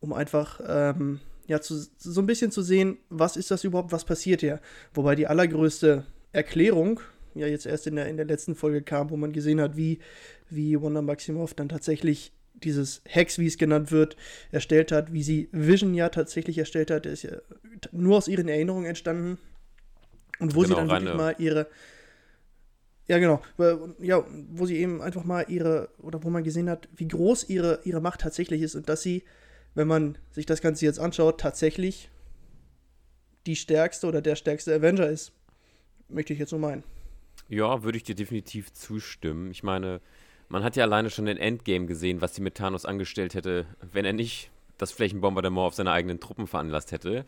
um 0.00 0.12
einfach 0.12 0.60
ähm, 0.66 1.20
ja 1.46 1.60
zu, 1.60 1.86
so 1.98 2.20
ein 2.20 2.26
bisschen 2.26 2.50
zu 2.50 2.62
sehen, 2.62 2.98
was 3.10 3.36
ist 3.36 3.50
das 3.50 3.64
überhaupt, 3.64 3.92
was 3.92 4.04
passiert 4.04 4.40
hier. 4.40 4.60
Wobei 4.94 5.16
die 5.16 5.26
allergrößte 5.26 6.04
Erklärung 6.32 7.00
ja 7.34 7.46
jetzt 7.46 7.66
erst 7.66 7.86
in 7.86 7.96
der, 7.96 8.06
in 8.06 8.16
der 8.16 8.26
letzten 8.26 8.54
Folge 8.54 8.82
kam, 8.82 9.10
wo 9.10 9.16
man 9.16 9.32
gesehen 9.32 9.60
hat, 9.60 9.76
wie, 9.76 9.98
wie 10.48 10.80
Wanda 10.80 11.02
Maximoff 11.02 11.54
dann 11.54 11.68
tatsächlich 11.68 12.32
dieses 12.54 13.02
Hex, 13.04 13.38
wie 13.38 13.46
es 13.46 13.58
genannt 13.58 13.90
wird, 13.90 14.16
erstellt 14.50 14.92
hat, 14.92 15.12
wie 15.12 15.22
sie 15.22 15.48
Vision 15.52 15.94
ja 15.94 16.08
tatsächlich 16.08 16.58
erstellt 16.58 16.90
hat, 16.90 17.06
ist 17.06 17.22
ja 17.22 17.32
nur 17.92 18.16
aus 18.16 18.28
ihren 18.28 18.48
Erinnerungen 18.48 18.86
entstanden. 18.86 19.38
Und 20.38 20.54
wo 20.54 20.62
genau, 20.62 20.74
sie 20.74 20.86
dann 20.86 20.90
wirklich 20.90 21.14
mal 21.14 21.34
ihre. 21.38 21.68
Ja, 23.06 23.18
genau. 23.18 23.42
Ja, 24.00 24.24
wo 24.50 24.66
sie 24.66 24.76
eben 24.76 25.02
einfach 25.02 25.24
mal 25.24 25.44
ihre, 25.48 25.90
oder 25.98 26.22
wo 26.24 26.30
man 26.30 26.42
gesehen 26.42 26.70
hat, 26.70 26.88
wie 26.96 27.08
groß 27.08 27.48
ihre, 27.50 27.80
ihre 27.84 28.00
Macht 28.00 28.22
tatsächlich 28.22 28.62
ist 28.62 28.74
und 28.74 28.88
dass 28.88 29.02
sie, 29.02 29.24
wenn 29.74 29.86
man 29.86 30.16
sich 30.30 30.46
das 30.46 30.62
Ganze 30.62 30.86
jetzt 30.86 30.98
anschaut, 30.98 31.38
tatsächlich 31.38 32.10
die 33.46 33.56
stärkste 33.56 34.06
oder 34.06 34.22
der 34.22 34.36
stärkste 34.36 34.74
Avenger 34.74 35.08
ist. 35.08 35.32
Möchte 36.08 36.32
ich 36.32 36.38
jetzt 36.38 36.50
so 36.50 36.58
meinen. 36.58 36.82
Ja, 37.48 37.82
würde 37.82 37.98
ich 37.98 38.04
dir 38.04 38.14
definitiv 38.14 38.72
zustimmen. 38.72 39.50
Ich 39.50 39.62
meine, 39.62 40.00
Man 40.48 40.62
hat 40.62 40.76
ja 40.76 40.84
alleine 40.84 41.10
schon 41.10 41.26
in 41.26 41.36
Endgame 41.36 41.86
gesehen, 41.86 42.20
was 42.20 42.34
sie 42.34 42.42
mit 42.42 42.56
Thanos 42.56 42.84
angestellt 42.84 43.34
hätte, 43.34 43.66
wenn 43.92 44.04
er 44.04 44.12
nicht 44.12 44.50
das 44.78 44.92
Flächenbombardement 44.92 45.66
auf 45.66 45.74
seine 45.74 45.92
eigenen 45.92 46.20
Truppen 46.20 46.46
veranlasst 46.46 46.92
hätte. 46.92 47.24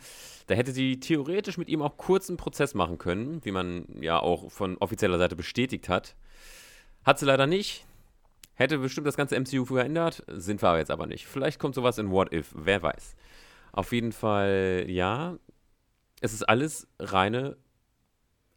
Da 0.46 0.54
hätte 0.54 0.72
sie 0.72 0.98
theoretisch 0.98 1.58
mit 1.58 1.68
ihm 1.68 1.82
auch 1.82 1.96
kurz 1.96 2.28
einen 2.28 2.36
Prozess 2.36 2.74
machen 2.74 2.98
können, 2.98 3.44
wie 3.44 3.52
man 3.52 3.86
ja 4.00 4.18
auch 4.18 4.50
von 4.50 4.76
offizieller 4.78 5.18
Seite 5.18 5.36
bestätigt 5.36 5.88
hat. 5.88 6.16
Hat 7.04 7.18
sie 7.18 7.26
leider 7.26 7.46
nicht. 7.46 7.84
Hätte 8.54 8.78
bestimmt 8.78 9.06
das 9.06 9.16
ganze 9.16 9.38
MCU 9.38 9.66
verändert, 9.66 10.24
sind 10.28 10.62
wir 10.62 10.78
jetzt 10.78 10.90
aber 10.90 11.06
nicht. 11.06 11.26
Vielleicht 11.26 11.58
kommt 11.58 11.74
sowas 11.74 11.98
in 11.98 12.10
What 12.10 12.32
If, 12.32 12.52
wer 12.54 12.82
weiß. 12.82 13.14
Auf 13.72 13.92
jeden 13.92 14.12
Fall, 14.12 14.86
ja, 14.88 15.36
es 16.22 16.32
ist 16.32 16.42
alles 16.48 16.88
reine 16.98 17.56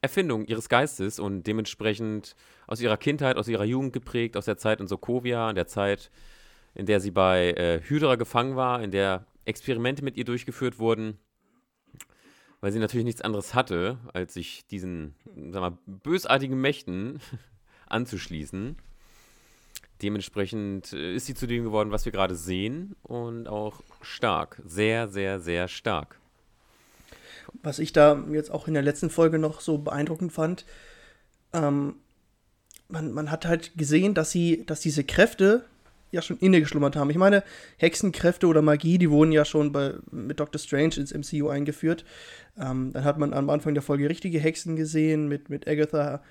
Erfindung 0.01 0.45
ihres 0.45 0.69
Geistes 0.69 1.19
und 1.19 1.43
dementsprechend 1.43 2.35
aus 2.67 2.79
ihrer 2.79 2.97
Kindheit, 2.97 3.37
aus 3.37 3.47
ihrer 3.47 3.65
Jugend 3.65 3.93
geprägt, 3.93 4.37
aus 4.37 4.45
der 4.45 4.57
Zeit 4.57 4.79
in 4.79 4.87
Sokovia, 4.87 5.49
in 5.49 5.55
der 5.55 5.67
Zeit, 5.67 6.09
in 6.73 6.85
der 6.85 6.99
sie 6.99 7.11
bei 7.11 7.51
äh, 7.51 7.81
Hydra 7.81 8.15
gefangen 8.15 8.55
war, 8.55 8.81
in 8.81 8.91
der 8.91 9.25
Experimente 9.45 10.03
mit 10.03 10.15
ihr 10.15 10.25
durchgeführt 10.25 10.79
wurden, 10.79 11.17
weil 12.61 12.71
sie 12.71 12.79
natürlich 12.79 13.05
nichts 13.05 13.21
anderes 13.21 13.53
hatte, 13.53 13.97
als 14.13 14.33
sich 14.33 14.65
diesen, 14.67 15.15
sag 15.51 15.61
mal, 15.61 15.77
bösartigen 15.85 16.59
Mächten 16.59 17.19
anzuschließen. 17.87 18.77
Dementsprechend 20.01 20.93
äh, 20.93 21.13
ist 21.15 21.25
sie 21.25 21.35
zu 21.35 21.45
dem 21.45 21.65
geworden, 21.65 21.91
was 21.91 22.05
wir 22.05 22.13
gerade 22.13 22.35
sehen 22.35 22.95
und 23.03 23.47
auch 23.47 23.81
stark, 24.01 24.61
sehr, 24.65 25.09
sehr, 25.09 25.41
sehr 25.41 25.67
stark. 25.67 26.18
Was 27.61 27.79
ich 27.79 27.93
da 27.93 28.23
jetzt 28.31 28.51
auch 28.51 28.67
in 28.67 28.73
der 28.73 28.83
letzten 28.83 29.09
Folge 29.09 29.39
noch 29.39 29.61
so 29.61 29.77
beeindruckend 29.77 30.31
fand, 30.31 30.65
ähm, 31.53 31.95
man, 32.87 33.11
man 33.11 33.31
hat 33.31 33.45
halt 33.45 33.77
gesehen, 33.77 34.13
dass 34.13 34.31
sie, 34.31 34.65
dass 34.65 34.79
diese 34.81 35.03
Kräfte 35.03 35.65
ja 36.11 36.21
schon 36.21 36.37
inne 36.39 36.59
geschlummert 36.59 36.95
haben. 36.95 37.09
Ich 37.09 37.17
meine, 37.17 37.43
Hexenkräfte 37.77 38.47
oder 38.47 38.61
Magie, 38.61 38.97
die 38.97 39.11
wurden 39.11 39.31
ja 39.31 39.45
schon 39.45 39.71
bei, 39.71 39.93
mit 40.11 40.39
Doctor 40.39 40.59
Strange 40.59 40.95
ins 40.97 41.13
MCU 41.13 41.49
eingeführt. 41.49 42.03
Ähm, 42.57 42.91
dann 42.93 43.03
hat 43.03 43.19
man 43.19 43.33
am 43.33 43.49
Anfang 43.49 43.73
der 43.75 43.83
Folge 43.83 44.09
richtige 44.09 44.39
Hexen 44.39 44.75
gesehen 44.75 45.27
mit, 45.27 45.49
mit 45.49 45.67
Agatha 45.67 46.21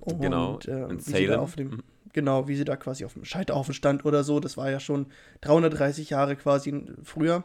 und 0.00 0.20
genau, 0.20 0.58
äh, 0.60 0.90
wie 0.90 1.00
sie 1.00 1.26
da 1.26 1.38
auf 1.38 1.56
dem, 1.56 1.68
mhm. 1.68 1.82
genau, 2.12 2.48
wie 2.48 2.56
sie 2.56 2.64
da 2.64 2.76
quasi 2.76 3.04
auf 3.04 3.12
dem 3.12 3.24
Scheiterhaufen 3.24 3.74
stand 3.74 4.04
oder 4.04 4.24
so. 4.24 4.40
Das 4.40 4.56
war 4.56 4.70
ja 4.70 4.80
schon 4.80 5.06
330 5.42 6.10
Jahre 6.10 6.36
quasi 6.36 6.86
früher. 7.04 7.44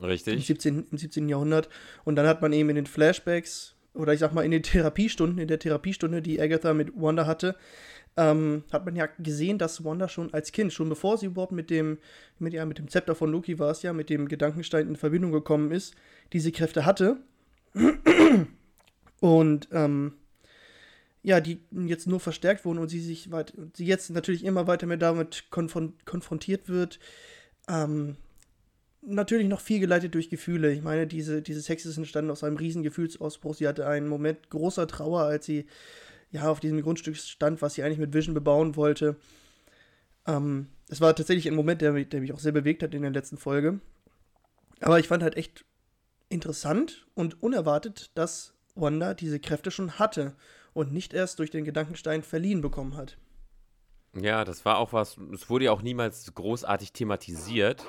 Richtig. 0.00 0.34
Im 0.34 0.40
17, 0.40 0.86
Im 0.90 0.98
17. 0.98 1.28
Jahrhundert. 1.28 1.68
Und 2.04 2.16
dann 2.16 2.26
hat 2.26 2.42
man 2.42 2.52
eben 2.52 2.70
in 2.70 2.76
den 2.76 2.86
Flashbacks, 2.86 3.74
oder 3.94 4.12
ich 4.12 4.20
sag 4.20 4.32
mal 4.32 4.44
in 4.44 4.50
den 4.50 4.62
Therapiestunden, 4.62 5.38
in 5.38 5.48
der 5.48 5.58
Therapiestunde, 5.58 6.22
die 6.22 6.40
Agatha 6.40 6.72
mit 6.72 6.92
Wanda 6.94 7.26
hatte, 7.26 7.56
ähm, 8.16 8.64
hat 8.70 8.84
man 8.84 8.94
ja 8.96 9.06
gesehen, 9.06 9.58
dass 9.58 9.84
Wanda 9.84 10.08
schon 10.08 10.32
als 10.34 10.52
Kind, 10.52 10.72
schon 10.72 10.88
bevor 10.88 11.16
sie 11.18 11.26
überhaupt 11.26 11.52
mit 11.52 11.70
dem, 11.70 11.98
mit, 12.38 12.52
ja, 12.52 12.64
mit 12.66 12.78
dem 12.78 12.88
Zepter 12.88 13.14
von 13.14 13.30
Loki 13.30 13.58
war 13.58 13.70
es 13.70 13.82
ja, 13.82 13.92
mit 13.92 14.10
dem 14.10 14.28
Gedankenstein 14.28 14.88
in 14.88 14.96
Verbindung 14.96 15.32
gekommen 15.32 15.70
ist, 15.70 15.94
diese 16.32 16.52
Kräfte 16.52 16.84
hatte. 16.84 17.18
Und 19.20 19.68
ähm, 19.72 20.14
ja, 21.22 21.40
die 21.40 21.60
jetzt 21.86 22.06
nur 22.06 22.20
verstärkt 22.20 22.64
wurden 22.64 22.80
und 22.80 22.88
sie 22.88 23.00
sich 23.00 23.30
weit, 23.30 23.54
sie 23.74 23.86
jetzt 23.86 24.10
natürlich 24.10 24.44
immer 24.44 24.66
weiter 24.66 24.88
mehr 24.88 24.96
damit 24.96 25.44
konfron 25.50 25.94
konfrontiert 26.04 26.68
wird. 26.68 26.98
Ähm, 27.68 28.16
natürlich 29.02 29.48
noch 29.48 29.60
viel 29.60 29.80
geleitet 29.80 30.14
durch 30.14 30.30
Gefühle. 30.30 30.72
Ich 30.72 30.82
meine, 30.82 31.06
diese, 31.06 31.42
diese 31.42 31.60
Sex 31.60 31.84
ist 31.84 31.96
entstanden 31.96 32.30
aus 32.30 32.44
einem 32.44 32.56
riesen 32.56 32.82
Gefühlsausbruch. 32.82 33.54
Sie 33.54 33.68
hatte 33.68 33.86
einen 33.86 34.08
Moment 34.08 34.50
großer 34.50 34.86
Trauer, 34.86 35.22
als 35.22 35.46
sie 35.46 35.66
ja, 36.30 36.48
auf 36.48 36.60
diesem 36.60 36.80
Grundstück 36.80 37.16
stand, 37.16 37.60
was 37.60 37.74
sie 37.74 37.82
eigentlich 37.82 37.98
mit 37.98 38.14
Vision 38.14 38.34
bebauen 38.34 38.76
wollte. 38.76 39.16
Ähm, 40.26 40.68
es 40.88 41.00
war 41.00 41.14
tatsächlich 41.14 41.46
ein 41.46 41.54
Moment, 41.54 41.82
der, 41.82 41.92
der 42.04 42.20
mich 42.20 42.32
auch 42.32 42.38
sehr 42.38 42.52
bewegt 42.52 42.82
hat 42.82 42.94
in 42.94 43.02
der 43.02 43.10
letzten 43.10 43.36
Folge. 43.36 43.80
Aber 44.80 44.98
ich 44.98 45.08
fand 45.08 45.22
halt 45.22 45.36
echt 45.36 45.64
interessant 46.28 47.06
und 47.14 47.42
unerwartet, 47.42 48.10
dass 48.14 48.54
Wanda 48.74 49.14
diese 49.14 49.38
Kräfte 49.38 49.70
schon 49.70 49.98
hatte 49.98 50.34
und 50.72 50.92
nicht 50.92 51.12
erst 51.12 51.38
durch 51.38 51.50
den 51.50 51.64
Gedankenstein 51.64 52.22
verliehen 52.22 52.62
bekommen 52.62 52.96
hat. 52.96 53.18
Ja, 54.14 54.44
das 54.44 54.64
war 54.64 54.78
auch 54.78 54.92
was, 54.92 55.18
es 55.32 55.48
wurde 55.50 55.66
ja 55.66 55.72
auch 55.72 55.82
niemals 55.82 56.34
großartig 56.34 56.92
thematisiert. 56.92 57.84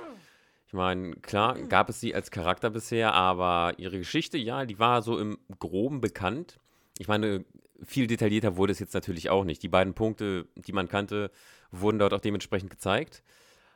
Ich 0.74 0.76
meine, 0.76 1.14
klar 1.18 1.54
gab 1.68 1.90
es 1.90 2.00
sie 2.00 2.16
als 2.16 2.32
Charakter 2.32 2.72
bisher, 2.72 3.14
aber 3.14 3.74
ihre 3.78 4.00
Geschichte, 4.00 4.40
ja, 4.40 4.66
die 4.66 4.80
war 4.80 5.04
so 5.04 5.20
im 5.20 5.38
Groben 5.60 6.02
bekannt. 6.02 6.60
Ich 6.98 7.08
meine, 7.08 7.46
viel 7.84 8.08
detaillierter 8.08 8.58
wurde 8.58 8.72
es 8.72 8.80
jetzt 8.80 8.96
natürlich 8.96 9.30
auch 9.30 9.44
nicht. 9.44 9.62
Die 9.62 9.68
beiden 9.68 9.94
Punkte, 9.94 10.48
die 10.56 10.74
man 10.74 10.88
kannte, 10.88 11.30
wurden 11.70 12.00
dort 12.00 12.12
auch 12.12 12.22
dementsprechend 12.22 12.72
gezeigt. 12.72 13.22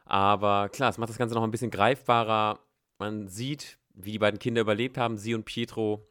Aber 0.06 0.70
klar, 0.70 0.89
es 0.89 0.98
macht 0.98 1.12
das 1.12 1.20
Ganze 1.20 1.36
noch 1.36 1.44
ein 1.44 1.51
bisschen 1.51 1.70
greifbarer. 1.70 2.62
Man 2.98 3.27
sieht, 3.27 3.77
wie 3.94 4.13
die 4.13 4.20
beiden 4.20 4.39
Kinder 4.39 4.62
überlebt 4.62 4.98
haben, 4.98 5.20
sie 5.20 5.36
und 5.36 5.46
Pietro. 5.46 6.10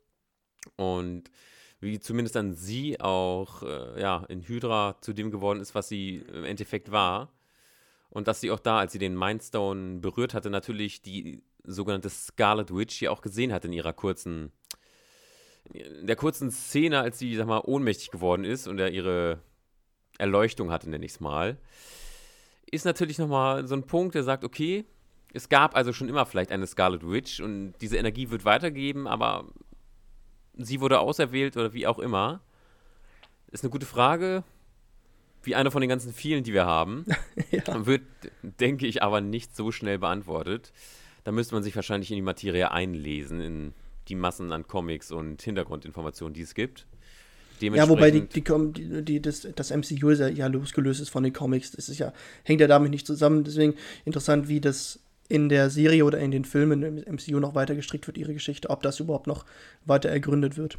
Und 0.77 1.33
wie 1.81 1.99
zumindest 1.99 2.37
dann 2.37 2.55
sie 2.55 3.01
auch 3.01 3.65
äh, 3.65 4.01
ja, 4.01 4.25
in 4.29 4.47
Hydra 4.47 4.99
zu 5.01 5.15
dem 5.15 5.33
geworden 5.33 5.59
ist, 5.59 5.75
was 5.75 5.89
sie 5.89 6.19
im 6.33 6.45
Endeffekt 6.45 6.93
war. 6.93 7.33
Und 8.17 8.29
dass 8.29 8.41
sie 8.41 8.51
auch 8.51 8.61
da, 8.61 8.79
als 8.79 8.93
sie 8.93 8.99
den 8.99 9.15
Mindstone 9.15 9.99
berührt 9.99 10.33
hatte, 10.33 10.49
natürlich 10.49 11.03
die 11.03 11.43
sogenannte 11.65 12.09
Scarlet 12.09 12.75
Witch 12.75 12.95
hier 12.95 13.13
auch 13.13 13.21
gesehen 13.21 13.53
hat 13.53 13.67
in 13.67 13.75
ihrer 13.75 13.93
kurzen 13.93 14.53
in 15.71 16.07
der 16.07 16.17
kurzen 16.17 16.51
Szene, 16.51 17.01
als 17.01 17.19
sie, 17.19 17.37
sag 17.37 17.47
mal, 17.47 17.61
ohnmächtig 17.63 18.11
geworden 18.11 18.45
ist 18.45 18.69
und 18.69 18.79
er 18.79 18.91
ihre 18.91 19.41
Erleuchtung 20.17 20.71
hatte, 20.71 20.89
nenne 20.89 21.05
ich 21.05 21.13
es 21.13 21.21
mal, 21.21 21.59
ist 22.71 22.87
natürlich 22.87 23.19
nochmal 23.19 23.67
so 23.67 23.75
ein 23.75 23.87
Punkt, 23.87 24.15
der 24.15 24.23
sagt, 24.23 24.45
okay, 24.45 24.87
es 25.35 25.51
gab 25.51 25.77
also 25.77 25.93
schon 25.93 26.09
immer 26.09 26.25
vielleicht 26.25 26.53
eine 26.53 26.67
Scarlet 26.67 27.07
Witch 27.07 27.41
und 27.41 27.75
diese 27.83 27.99
Energie 27.99 28.31
wird 28.31 28.47
weitergeben, 28.47 29.07
aber 29.07 29.45
sie 30.55 30.81
wurde 30.81 31.01
auserwählt 31.01 31.55
oder 31.59 31.75
wie 31.75 31.87
auch 31.87 31.99
immer. 31.99 32.41
Ist 33.49 33.63
eine 33.63 33.71
gute 33.71 33.85
Frage. 33.85 34.43
Wie 35.47 35.55
eine 35.55 35.71
von 35.71 35.81
den 35.81 35.89
ganzen 35.89 36.13
vielen, 36.13 36.45
die 36.45 36.53
wir 36.53 36.67
haben. 36.67 37.07
ja. 37.51 37.87
Wird, 37.87 38.03
denke 38.43 38.87
ich, 38.87 39.03
aber 39.03 39.21
nicht 39.21 39.55
so 39.55 39.71
schnell 39.73 39.99
beantwortet. 39.99 40.73
Da 41.25 41.33
müsste 41.33 41.55
man 41.55 41.63
sich 41.63 41.75
wahrscheinlich 41.75 42.11
in 42.11 42.17
die 42.17 42.23
Materie 42.23 42.71
einlesen, 42.71 43.41
in 43.41 43.75
die 44.09 44.15
Massen 44.15 44.53
an 44.53 44.67
Comics 44.67 45.11
und 45.11 45.43
Hintergrundinformationen, 45.43 46.35
die 46.35 46.43
es 46.43 46.55
gibt. 46.55 46.87
Ja, 47.61 47.89
wobei 47.89 48.11
die, 48.11 48.23
die, 48.23 49.03
die, 49.03 49.23
das, 49.23 49.49
das 49.55 49.71
MCU 49.71 50.11
ist 50.11 50.19
ja, 50.19 50.29
ja 50.29 50.47
losgelöst 50.47 51.01
ist 51.01 51.09
von 51.09 51.23
den 51.23 51.33
Comics. 51.33 51.71
Das 51.71 51.89
ist 51.89 51.99
ja, 51.99 52.13
hängt 52.45 52.61
ja 52.61 52.67
damit 52.67 52.91
nicht 52.91 53.07
zusammen. 53.07 53.45
Deswegen 53.45 53.75
interessant, 54.05 54.49
wie 54.49 54.61
das 54.61 55.01
in 55.29 55.49
der 55.49 55.71
Serie 55.71 56.05
oder 56.05 56.19
in 56.19 56.31
den 56.31 56.45
Filmen 56.45 56.83
im 56.83 57.15
MCU 57.15 57.41
noch 57.41 57.55
weiter 57.55 57.75
gestrickt 57.75 58.07
wird, 58.07 58.19
ihre 58.19 58.35
Geschichte, 58.35 58.71
ob 58.71 58.83
das 58.83 59.01
überhaupt 59.01 59.27
noch 59.27 59.45
weiter 59.85 60.09
ergründet 60.11 60.57
wird. 60.57 60.79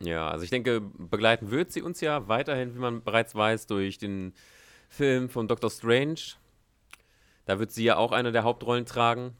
Ja, 0.00 0.28
also 0.28 0.44
ich 0.44 0.50
denke, 0.50 0.80
begleiten 0.80 1.50
wird 1.50 1.72
sie 1.72 1.82
uns 1.82 2.00
ja 2.00 2.28
weiterhin, 2.28 2.74
wie 2.74 2.78
man 2.78 3.02
bereits 3.02 3.34
weiß, 3.34 3.66
durch 3.66 3.98
den 3.98 4.32
Film 4.88 5.28
von 5.28 5.48
Doctor 5.48 5.70
Strange. 5.70 6.20
Da 7.46 7.58
wird 7.58 7.72
sie 7.72 7.84
ja 7.84 7.96
auch 7.96 8.12
eine 8.12 8.30
der 8.30 8.44
Hauptrollen 8.44 8.86
tragen. 8.86 9.36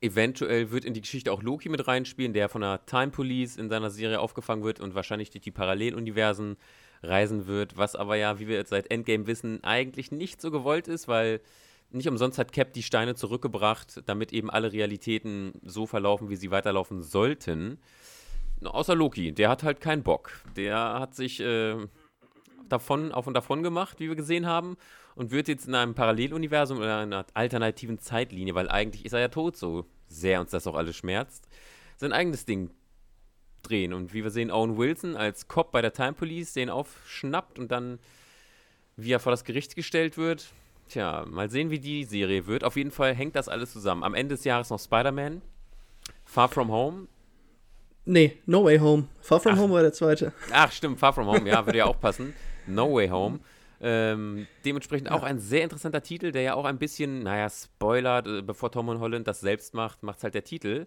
Eventuell 0.00 0.70
wird 0.70 0.84
in 0.84 0.94
die 0.94 1.00
Geschichte 1.00 1.32
auch 1.32 1.42
Loki 1.42 1.68
mit 1.68 1.86
reinspielen, 1.86 2.32
der 2.32 2.48
von 2.48 2.62
der 2.62 2.84
Time 2.86 3.10
Police 3.10 3.56
in 3.56 3.68
seiner 3.68 3.90
Serie 3.90 4.20
aufgefangen 4.20 4.64
wird 4.64 4.80
und 4.80 4.94
wahrscheinlich 4.94 5.30
durch 5.30 5.42
die 5.42 5.52
Paralleluniversen 5.52 6.56
reisen 7.02 7.46
wird, 7.46 7.76
was 7.76 7.94
aber 7.94 8.16
ja, 8.16 8.38
wie 8.38 8.48
wir 8.48 8.56
jetzt 8.56 8.70
seit 8.70 8.90
Endgame 8.90 9.26
wissen, 9.26 9.62
eigentlich 9.62 10.10
nicht 10.10 10.40
so 10.40 10.50
gewollt 10.50 10.88
ist, 10.88 11.08
weil 11.08 11.40
nicht 11.90 12.08
umsonst 12.08 12.38
hat 12.38 12.52
Cap 12.52 12.72
die 12.72 12.82
Steine 12.82 13.14
zurückgebracht, 13.14 14.02
damit 14.06 14.32
eben 14.32 14.50
alle 14.50 14.72
Realitäten 14.72 15.52
so 15.62 15.86
verlaufen, 15.86 16.28
wie 16.28 16.36
sie 16.36 16.50
weiterlaufen 16.50 17.02
sollten. 17.02 17.78
Außer 18.64 18.94
Loki, 18.94 19.32
der 19.32 19.48
hat 19.48 19.62
halt 19.62 19.80
keinen 19.80 20.02
Bock. 20.02 20.32
Der 20.56 20.76
hat 20.98 21.14
sich 21.14 21.40
äh, 21.40 21.76
davon 22.68 23.12
auf 23.12 23.26
und 23.26 23.34
davon 23.34 23.62
gemacht, 23.62 24.00
wie 24.00 24.08
wir 24.08 24.16
gesehen 24.16 24.46
haben, 24.46 24.76
und 25.14 25.30
wird 25.30 25.48
jetzt 25.48 25.66
in 25.66 25.74
einem 25.74 25.94
Paralleluniversum 25.94 26.78
oder 26.78 26.98
einer 26.98 27.26
alternativen 27.34 27.98
Zeitlinie, 27.98 28.54
weil 28.54 28.68
eigentlich 28.68 29.04
ist 29.04 29.12
er 29.12 29.20
ja 29.20 29.28
tot, 29.28 29.56
so 29.56 29.86
sehr 30.08 30.40
uns 30.40 30.50
das 30.50 30.66
auch 30.66 30.74
alles 30.74 30.96
schmerzt, 30.96 31.48
sein 31.96 32.12
eigenes 32.12 32.44
Ding 32.44 32.70
drehen. 33.62 33.92
Und 33.92 34.12
wie 34.12 34.22
wir 34.22 34.30
sehen, 34.30 34.50
Owen 34.50 34.76
Wilson 34.76 35.16
als 35.16 35.48
Cop 35.48 35.72
bei 35.72 35.82
der 35.82 35.92
Time 35.92 36.12
Police 36.12 36.52
den 36.52 36.70
aufschnappt 36.70 37.58
und 37.58 37.70
dann, 37.72 37.98
wie 38.96 39.12
er 39.12 39.20
vor 39.20 39.32
das 39.32 39.44
Gericht 39.44 39.74
gestellt 39.74 40.16
wird. 40.16 40.52
Tja, 40.88 41.24
mal 41.26 41.50
sehen, 41.50 41.70
wie 41.70 41.80
die 41.80 42.04
Serie 42.04 42.46
wird. 42.46 42.62
Auf 42.62 42.76
jeden 42.76 42.92
Fall 42.92 43.14
hängt 43.14 43.34
das 43.34 43.48
alles 43.48 43.72
zusammen. 43.72 44.04
Am 44.04 44.14
Ende 44.14 44.36
des 44.36 44.44
Jahres 44.44 44.70
noch 44.70 44.78
Spider-Man, 44.78 45.42
Far 46.24 46.48
From 46.48 46.70
Home. 46.70 47.08
Nee, 48.06 48.38
No 48.46 48.64
Way 48.64 48.78
Home. 48.78 49.08
Far 49.20 49.40
From 49.40 49.54
Ach. 49.54 49.58
Home 49.58 49.74
war 49.74 49.82
der 49.82 49.92
zweite. 49.92 50.32
Ach, 50.52 50.72
stimmt, 50.72 50.98
Far 50.98 51.12
From 51.12 51.26
Home, 51.26 51.48
ja, 51.48 51.66
würde 51.66 51.78
ja 51.78 51.86
auch 51.86 52.00
passen. 52.00 52.32
No 52.66 52.94
Way 52.94 53.08
Home. 53.08 53.40
Ähm, 53.80 54.46
dementsprechend 54.64 55.08
ja. 55.08 55.14
auch 55.14 55.22
ein 55.22 55.38
sehr 55.38 55.62
interessanter 55.62 56.02
Titel, 56.02 56.32
der 56.32 56.42
ja 56.42 56.54
auch 56.54 56.64
ein 56.64 56.78
bisschen, 56.78 57.24
naja, 57.24 57.50
spoilert, 57.50 58.26
äh, 58.26 58.42
bevor 58.42 58.70
Tom 58.72 58.88
und 58.88 59.00
Holland 59.00 59.28
das 59.28 59.40
selbst 59.40 59.74
macht, 59.74 60.02
macht 60.02 60.18
es 60.18 60.24
halt 60.24 60.34
der 60.34 60.44
Titel. 60.44 60.86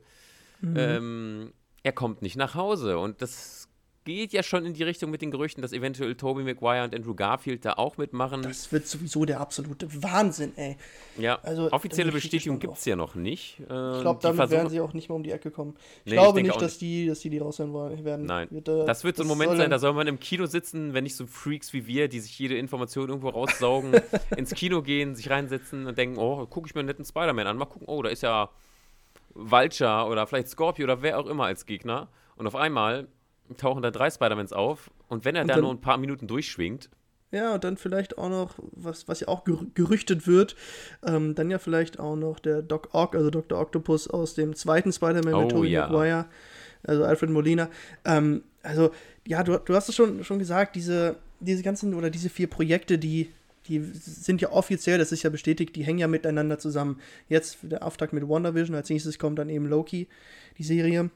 Mhm. 0.62 0.76
Ähm, 0.76 1.54
er 1.84 1.92
kommt 1.92 2.22
nicht 2.22 2.36
nach 2.36 2.56
Hause 2.56 2.98
und 2.98 3.22
das 3.22 3.69
geht 4.06 4.34
ja 4.34 4.44
schon 4.44 4.66
in 4.66 4.74
die 4.74 4.84
Richtung 4.84 5.12
mit 5.12 5.22
den 5.22 5.32
Gerüchten, 5.32 5.62
dass 5.62 5.74
eventuell 5.74 6.16
Tobey 6.16 6.44
Maguire 6.44 6.84
und 6.84 6.96
Andrew 6.96 7.14
Garfield 7.14 7.66
da 7.66 7.74
auch 7.74 7.98
mitmachen. 7.98 8.42
Das 8.42 8.72
wird 8.72 8.88
sowieso 8.88 9.26
der 9.26 9.40
absolute 9.40 9.88
Wahnsinn, 10.02 10.54
ey. 10.56 10.78
Ja, 11.18 11.40
also, 11.44 11.72
offizielle 11.72 12.12
Bestätigung 12.12 12.60
gibt 12.60 12.78
es 12.78 12.86
ja 12.86 12.96
noch 12.96 13.16
nicht. 13.16 13.60
Äh, 13.60 13.64
ich 13.64 14.02
glaube, 14.02 14.20
damit 14.22 14.50
werden 14.50 14.70
sie 14.70 14.80
auch 14.80 14.94
nicht 14.94 15.10
mehr 15.10 15.16
um 15.16 15.24
die 15.24 15.32
Ecke 15.32 15.52
kommen. 15.52 15.76
Ich 16.06 16.12
nee, 16.12 16.18
glaube 16.18 16.40
ich 16.40 16.48
nicht, 16.48 16.62
dass 16.62 16.78
die, 16.78 17.08
dass 17.08 17.20
die 17.20 17.30
die 17.30 17.40
raushören 17.40 17.74
werden. 18.04 18.26
Nein, 18.26 18.48
wird, 18.52 18.68
äh, 18.68 18.86
das 18.86 19.04
wird 19.04 19.18
so 19.18 19.24
ein 19.24 19.28
Moment 19.28 19.58
sein, 19.58 19.70
da 19.70 19.80
soll 19.80 19.94
man 19.94 20.08
im 20.08 20.20
Kino 20.20 20.46
sitzen, 20.46 20.94
wenn 20.94 21.04
nicht 21.04 21.16
so 21.16 21.28
Freaks 21.28 21.74
wie 21.74 21.86
wir, 21.88 22.08
die 22.08 22.20
sich 22.20 22.38
jede 22.40 22.58
Information 22.58 23.10
irgendwo 23.10 23.30
raussaugen, 23.30 23.94
ins 24.38 24.54
Kino 24.54 24.82
gehen, 24.82 25.16
sich 25.16 25.30
reinsetzen 25.30 25.88
und 25.88 25.98
denken, 25.98 26.18
oh, 26.18 26.46
gucke 26.46 26.68
ich 26.68 26.76
mir 26.76 26.80
einen 26.80 26.88
netten 26.88 27.06
Spider-Man 27.06 27.48
an, 27.48 27.58
mal 27.58 27.66
gucken, 27.66 27.88
oh, 27.88 28.02
da 28.02 28.10
ist 28.10 28.24
ja 28.24 28.50
Vulture 29.34 30.06
oder 30.06 30.28
vielleicht 30.28 30.50
Scorpio 30.50 30.86
oder 30.86 31.02
wer 31.02 31.20
auch 31.20 31.28
immer 31.28 31.46
als 31.46 31.66
Gegner. 31.66 32.10
Und 32.36 32.48
auf 32.48 32.56
einmal 32.56 33.08
tauchen 33.58 33.82
da 33.82 33.92
drei 33.92 34.10
Spider-Mans 34.10 34.54
auf 34.54 34.92
und 35.08 35.26
wenn 35.26 35.36
er 35.36 35.46
da 35.46 35.58
nur 35.58 35.72
ein 35.72 35.82
paar 35.82 35.98
Minuten 35.98 36.28
durchschwingt. 36.28 36.90
Ja, 37.32 37.54
und 37.54 37.64
dann 37.64 37.78
vielleicht 37.78 38.18
auch 38.18 38.30
noch, 38.30 38.56
was, 38.72 39.08
was 39.08 39.20
ja 39.20 39.28
auch 39.28 39.44
gerüchtet 39.76 40.26
wird, 40.26 40.56
ähm, 41.06 41.36
dann 41.36 41.52
ja 41.52 41.60
vielleicht 41.60 42.00
auch 42.00 42.16
noch 42.16 42.40
der 42.40 42.64
Doc 42.64 42.90
Ock, 42.94 43.16
also 43.16 43.30
Dr. 43.30 43.60
Octopus 43.60 44.08
aus 44.08 44.34
dem 44.34 44.56
zweiten 44.56 44.92
Spider-Man 44.92 45.34
oh, 45.36 45.42
mit 45.42 45.52
Tobey 45.52 45.70
ja. 45.70 45.88
Maguire, 45.88 46.26
also 46.84 47.04
Alfred 47.04 47.30
Molina. 47.30 47.70
Ähm, 48.04 48.44
also, 48.64 48.90
ja, 49.28 49.44
du, 49.44 49.58
du 49.60 49.76
hast 49.76 49.90
es 49.90 49.96
schon, 49.96 50.24
schon 50.24 50.40
gesagt, 50.40 50.76
diese, 50.76 51.18
diese 51.40 51.62
ganzen 51.62 51.94
oder 51.94 52.10
diese 52.10 52.30
vier 52.30 52.48
Projekte, 52.48 52.98
die, 52.98 53.30
die 53.68 53.80
sind 53.80 54.42
ja 54.42 54.52
offiziell, 54.52 54.98
das 54.98 55.12
ist 55.12 55.22
ja 55.22 55.30
bestätigt, 55.30 55.76
die 55.76 55.84
hängen 55.84 56.00
ja 56.00 56.08
miteinander 56.08 56.58
zusammen. 56.58 57.00
Jetzt 57.28 57.60
der 57.62 57.86
Auftakt 57.86 58.12
mit 58.12 58.28
WandaVision, 58.28 58.76
als 58.76 58.90
nächstes 58.90 59.20
kommt 59.20 59.38
dann 59.38 59.50
eben 59.50 59.68
Loki, 59.68 60.08
die 60.58 60.64
Serie. 60.64 61.12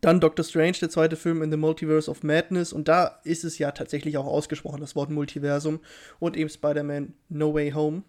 Dann 0.00 0.20
Doctor 0.20 0.44
Strange, 0.44 0.76
der 0.80 0.90
zweite 0.90 1.16
Film 1.16 1.42
in 1.42 1.50
The 1.50 1.56
Multiverse 1.56 2.10
of 2.10 2.22
Madness. 2.22 2.72
Und 2.72 2.88
da 2.88 3.20
ist 3.24 3.44
es 3.44 3.58
ja 3.58 3.72
tatsächlich 3.72 4.16
auch 4.18 4.26
ausgesprochen, 4.26 4.80
das 4.80 4.96
Wort 4.96 5.10
Multiversum. 5.10 5.80
Und 6.18 6.36
eben 6.36 6.50
Spider-Man 6.50 7.14
No 7.28 7.54
Way 7.54 7.72
Home. 7.72 8.02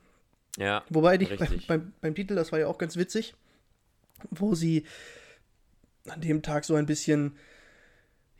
Ja. 0.57 0.83
Wobei, 0.89 1.17
die, 1.17 1.25
beim, 1.25 1.59
beim, 1.67 1.93
beim, 2.01 2.15
Titel, 2.15 2.35
das 2.35 2.51
war 2.51 2.59
ja 2.59 2.67
auch 2.67 2.77
ganz 2.77 2.97
witzig, 2.97 3.35
wo 4.31 4.55
sie 4.55 4.85
an 6.07 6.21
dem 6.21 6.41
Tag 6.41 6.65
so 6.65 6.75
ein 6.75 6.85
bisschen, 6.85 7.35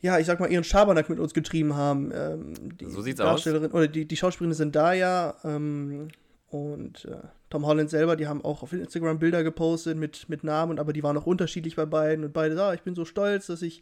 ja, 0.02 0.18
ich 0.20 0.26
sag 0.26 0.40
mal, 0.40 0.52
ihren 0.52 0.64
Schabernack 0.64 1.10
mit 1.10 1.20
uns 1.20 1.34
getrieben 1.34 1.76
haben. 1.76 2.12
Ähm, 2.14 2.54
so 2.82 3.02
sieht's 3.02 3.22
aus. 3.22 3.46
Oder 3.46 3.88
die, 3.88 4.06
die 4.06 4.18
Schauspielerin 4.18 4.56
sind 4.56 4.76
da 4.76 4.94
ja. 4.94 5.36
Ähm, 5.44 6.10
und 6.50 7.06
äh, 7.06 7.28
Tom 7.50 7.66
Holland 7.66 7.90
selber, 7.90 8.16
die 8.16 8.28
haben 8.28 8.44
auch 8.44 8.64
auf 8.64 8.74
Instagram 8.74 9.20
Bilder 9.20 9.44
gepostet 9.44 9.98
mit, 9.98 10.28
mit 10.28 10.44
Namen, 10.44 10.80
aber 10.80 10.92
die 10.92 11.04
waren 11.04 11.18
auch 11.18 11.26
unterschiedlich 11.26 11.76
bei 11.76 11.86
beiden. 11.86 12.26
Und 12.26 12.34
beide, 12.34 12.62
ah, 12.62 12.74
ich 12.74 12.82
bin 12.82 12.96
so 12.96 13.06
stolz, 13.06 13.48
dass 13.48 13.62
ich 13.62 13.82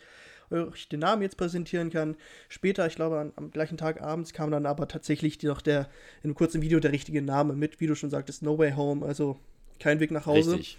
euch 0.52 0.88
den 0.90 1.00
Namen 1.00 1.24
jetzt 1.24 1.38
präsentieren 1.38 1.90
kann. 1.90 2.16
Später, 2.50 2.86
ich 2.86 2.96
glaube, 2.96 3.20
an, 3.20 3.34
am 3.36 3.50
gleichen 3.50 3.78
Tag 3.78 4.02
abends 4.02 4.34
kam 4.34 4.52
dann 4.52 4.68
aber 4.68 4.88
tatsächlich 4.88 5.42
noch 5.44 5.62
der, 5.62 5.90
in 6.22 6.30
einem 6.30 6.36
kurzen 6.36 6.62
Video 6.62 6.80
der 6.80 6.92
richtige 6.92 7.22
Name 7.22 7.54
mit, 7.54 7.80
wie 7.80 7.88
du 7.88 7.96
schon 7.96 8.12
sagtest, 8.12 8.44
No 8.44 8.58
Way 8.58 8.74
Home, 8.74 9.06
also 9.06 9.40
kein 9.80 10.00
Weg 10.00 10.12
nach 10.12 10.28
Hause. 10.28 10.54
Richtig. 10.54 10.78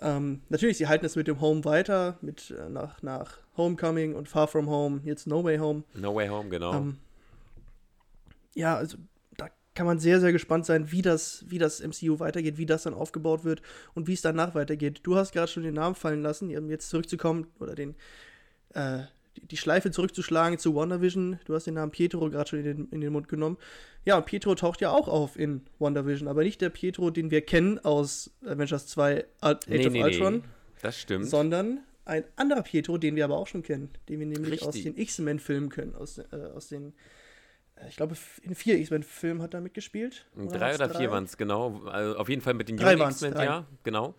Ähm, 0.00 0.40
natürlich, 0.48 0.78
sie 0.78 0.88
halten 0.88 1.06
es 1.06 1.14
mit 1.14 1.28
dem 1.28 1.40
Home 1.40 1.64
weiter, 1.64 2.18
mit 2.22 2.50
äh, 2.50 2.68
nach, 2.68 3.02
nach 3.02 3.38
Homecoming 3.56 4.16
und 4.16 4.28
Far 4.28 4.48
From 4.48 4.68
Home, 4.68 5.00
jetzt 5.04 5.28
No 5.28 5.44
Way 5.44 5.58
Home. 5.58 5.84
No 5.94 6.14
Way 6.14 6.28
Home, 6.28 6.48
genau. 6.48 6.74
Ähm, 6.74 6.98
ja, 8.54 8.76
also 8.76 8.98
kann 9.74 9.86
man 9.86 9.98
sehr, 9.98 10.20
sehr 10.20 10.32
gespannt 10.32 10.66
sein, 10.66 10.92
wie 10.92 11.02
das, 11.02 11.44
wie 11.48 11.58
das 11.58 11.80
MCU 11.80 12.18
weitergeht, 12.18 12.58
wie 12.58 12.66
das 12.66 12.82
dann 12.82 12.94
aufgebaut 12.94 13.44
wird 13.44 13.62
und 13.94 14.06
wie 14.06 14.12
es 14.12 14.22
danach 14.22 14.54
weitergeht. 14.54 15.00
Du 15.02 15.16
hast 15.16 15.32
gerade 15.32 15.50
schon 15.50 15.62
den 15.62 15.74
Namen 15.74 15.94
fallen 15.94 16.22
lassen, 16.22 16.56
um 16.56 16.70
jetzt 16.70 16.90
zurückzukommen 16.90 17.46
oder 17.58 17.74
den, 17.74 17.94
äh, 18.74 19.00
die 19.36 19.56
Schleife 19.56 19.90
zurückzuschlagen 19.90 20.58
zu 20.58 20.74
WandaVision. 20.74 21.38
Du 21.46 21.54
hast 21.54 21.66
den 21.66 21.74
Namen 21.74 21.90
Pietro 21.90 22.28
gerade 22.28 22.50
schon 22.50 22.58
in 22.58 22.64
den, 22.64 22.88
in 22.90 23.00
den 23.00 23.12
Mund 23.12 23.28
genommen. 23.28 23.56
Ja, 24.04 24.18
und 24.18 24.26
Pietro 24.26 24.54
taucht 24.54 24.80
ja 24.82 24.90
auch 24.90 25.08
auf 25.08 25.38
in 25.38 25.62
WandaVision, 25.78 26.28
aber 26.28 26.42
nicht 26.42 26.60
der 26.60 26.70
Pietro, 26.70 27.10
den 27.10 27.30
wir 27.30 27.40
kennen 27.40 27.78
aus 27.78 28.30
Avengers 28.44 28.86
2 28.88 29.24
Age 29.40 29.66
nee, 29.68 29.86
of 29.86 29.92
nee, 29.92 30.02
Ultron. 30.02 30.34
Nee. 30.36 30.42
Das 30.82 30.98
stimmt. 30.98 31.28
Sondern 31.28 31.80
ein 32.04 32.24
anderer 32.36 32.62
Pietro, 32.62 32.98
den 32.98 33.16
wir 33.16 33.24
aber 33.24 33.38
auch 33.38 33.46
schon 33.46 33.62
kennen, 33.62 33.88
den 34.08 34.18
wir 34.18 34.26
nämlich 34.26 34.52
Richtig. 34.52 34.68
aus 34.68 34.82
den 34.82 34.98
X-Men-Filmen 34.98 35.70
können, 35.70 35.94
aus, 35.94 36.18
äh, 36.18 36.24
aus 36.54 36.68
den 36.68 36.92
ich 37.88 37.96
glaube, 37.96 38.16
in 38.42 38.54
vier 38.54 38.78
X-Men-Filmen 38.78 39.42
hat 39.42 39.54
er 39.54 39.60
mitgespielt. 39.60 40.26
Oder 40.36 40.58
drei 40.58 40.74
oder 40.74 40.88
drei? 40.88 40.98
vier 40.98 41.10
waren 41.10 41.24
es, 41.24 41.36
genau. 41.36 41.82
Also 41.86 42.16
auf 42.18 42.28
jeden 42.28 42.42
Fall 42.42 42.54
mit 42.54 42.68
den 42.68 42.78
jungen 42.78 43.00
X-Men, 43.00 43.34
ja, 43.34 43.66
genau. 43.82 44.14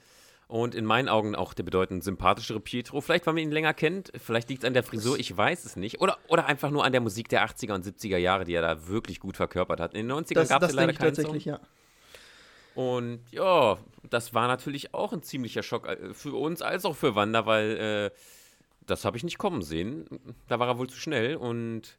Und 0.47 0.75
in 0.75 0.85
meinen 0.85 1.09
Augen 1.09 1.35
auch 1.35 1.53
der 1.53 1.63
bedeutend 1.63 2.03
sympathischere 2.03 2.59
Pietro. 2.59 3.01
Vielleicht, 3.01 3.25
weil 3.25 3.33
man 3.33 3.43
ihn 3.43 3.51
länger 3.51 3.73
kennt, 3.73 4.11
vielleicht 4.17 4.49
liegt 4.49 4.63
es 4.63 4.67
an 4.67 4.73
der 4.73 4.83
Frisur, 4.83 5.17
ich 5.17 5.35
weiß 5.35 5.65
es 5.65 5.75
nicht. 5.75 6.01
Oder, 6.01 6.17
oder 6.27 6.45
einfach 6.45 6.69
nur 6.69 6.85
an 6.85 6.91
der 6.91 7.01
Musik 7.01 7.29
der 7.29 7.47
80er 7.47 7.73
und 7.73 7.85
70er 7.85 8.17
Jahre, 8.17 8.43
die 8.43 8.53
er 8.53 8.61
da 8.61 8.87
wirklich 8.87 9.19
gut 9.19 9.37
verkörpert 9.37 9.79
hat. 9.79 9.93
In 9.95 10.07
den 10.07 10.15
90ern 10.15 10.47
gab 10.47 10.61
es 10.61 10.69
ja 10.69 10.75
leider 10.75 10.93
keinen 10.93 11.07
tatsächlich, 11.07 11.45
Song. 11.45 11.53
ja. 11.53 11.59
Und 12.75 13.21
ja, 13.31 13.77
das 14.09 14.33
war 14.33 14.47
natürlich 14.47 14.93
auch 14.93 15.13
ein 15.13 15.21
ziemlicher 15.23 15.63
Schock 15.63 15.87
äh, 15.87 16.13
für 16.13 16.35
uns 16.35 16.61
als 16.61 16.85
auch 16.85 16.95
für 16.95 17.15
Wanda, 17.15 17.45
weil 17.45 18.11
äh, 18.11 18.17
das 18.85 19.05
habe 19.05 19.17
ich 19.17 19.23
nicht 19.23 19.37
kommen 19.37 19.61
sehen. 19.61 20.05
Da 20.47 20.59
war 20.59 20.67
er 20.67 20.77
wohl 20.77 20.89
zu 20.89 20.97
schnell 20.97 21.35
und 21.35 21.97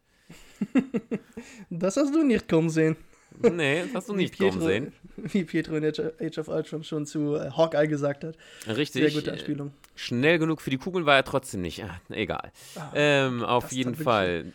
das 1.70 1.96
hast 1.96 2.14
du 2.14 2.22
nicht 2.22 2.48
kommen 2.48 2.70
sehen. 2.70 2.96
Nee, 3.42 3.82
das 3.82 3.94
hast 3.94 4.08
du 4.08 4.14
nicht 4.14 4.34
Pietro, 4.36 4.58
kommen 4.58 4.62
sehen. 4.62 4.92
Wie 5.16 5.44
Pietro 5.44 5.76
in 5.76 5.84
Age 5.84 6.38
of 6.38 6.48
Ultron 6.48 6.84
schon 6.84 7.06
zu 7.06 7.34
äh, 7.34 7.50
Hawkeye 7.50 7.88
gesagt 7.88 8.24
hat. 8.24 8.36
Richtig. 8.66 9.02
Sehr 9.02 9.10
gute 9.10 9.32
Anspielung. 9.32 9.72
Schnell 9.96 10.38
genug 10.38 10.60
für 10.60 10.70
die 10.70 10.78
Kugeln 10.78 11.06
war 11.06 11.16
er 11.16 11.24
trotzdem 11.24 11.60
nicht. 11.60 11.82
Ah, 11.84 12.00
egal. 12.10 12.52
Ah, 12.76 12.92
ähm, 12.94 13.42
auf 13.42 13.72
jeden 13.72 13.94
Fall. 13.96 14.52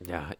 Ja, 0.00 0.30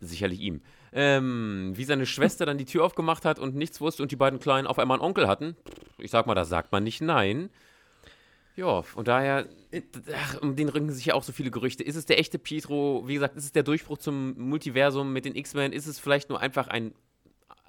sicherlich 0.00 0.40
ihm. 0.40 0.60
Ähm, 0.92 1.72
wie 1.74 1.84
seine 1.84 2.06
Schwester 2.06 2.46
dann 2.46 2.58
die 2.58 2.64
Tür 2.64 2.84
aufgemacht 2.84 3.24
hat 3.24 3.38
und 3.38 3.54
nichts 3.54 3.80
wusste 3.80 4.02
und 4.02 4.10
die 4.10 4.16
beiden 4.16 4.40
Kleinen 4.40 4.66
auf 4.66 4.78
einmal 4.78 4.96
einen 4.96 5.06
Onkel 5.06 5.28
hatten. 5.28 5.56
Ich 5.98 6.10
sag 6.10 6.26
mal, 6.26 6.34
da 6.34 6.44
sagt 6.44 6.72
man 6.72 6.82
nicht 6.82 7.00
nein. 7.00 7.50
Ja, 8.58 8.82
und 8.96 9.06
daher, 9.06 9.46
ach, 10.12 10.42
um 10.42 10.56
den 10.56 10.68
ringen 10.68 10.90
sich 10.90 11.06
ja 11.06 11.14
auch 11.14 11.22
so 11.22 11.30
viele 11.30 11.52
Gerüchte. 11.52 11.84
Ist 11.84 11.94
es 11.94 12.06
der 12.06 12.18
echte 12.18 12.40
Pietro? 12.40 13.04
Wie 13.06 13.14
gesagt, 13.14 13.36
ist 13.36 13.44
es 13.44 13.52
der 13.52 13.62
Durchbruch 13.62 13.98
zum 13.98 14.36
Multiversum 14.36 15.12
mit 15.12 15.24
den 15.24 15.36
X-Men? 15.36 15.72
Ist 15.72 15.86
es 15.86 16.00
vielleicht 16.00 16.28
nur 16.28 16.40
einfach 16.40 16.66
ein, 16.66 16.92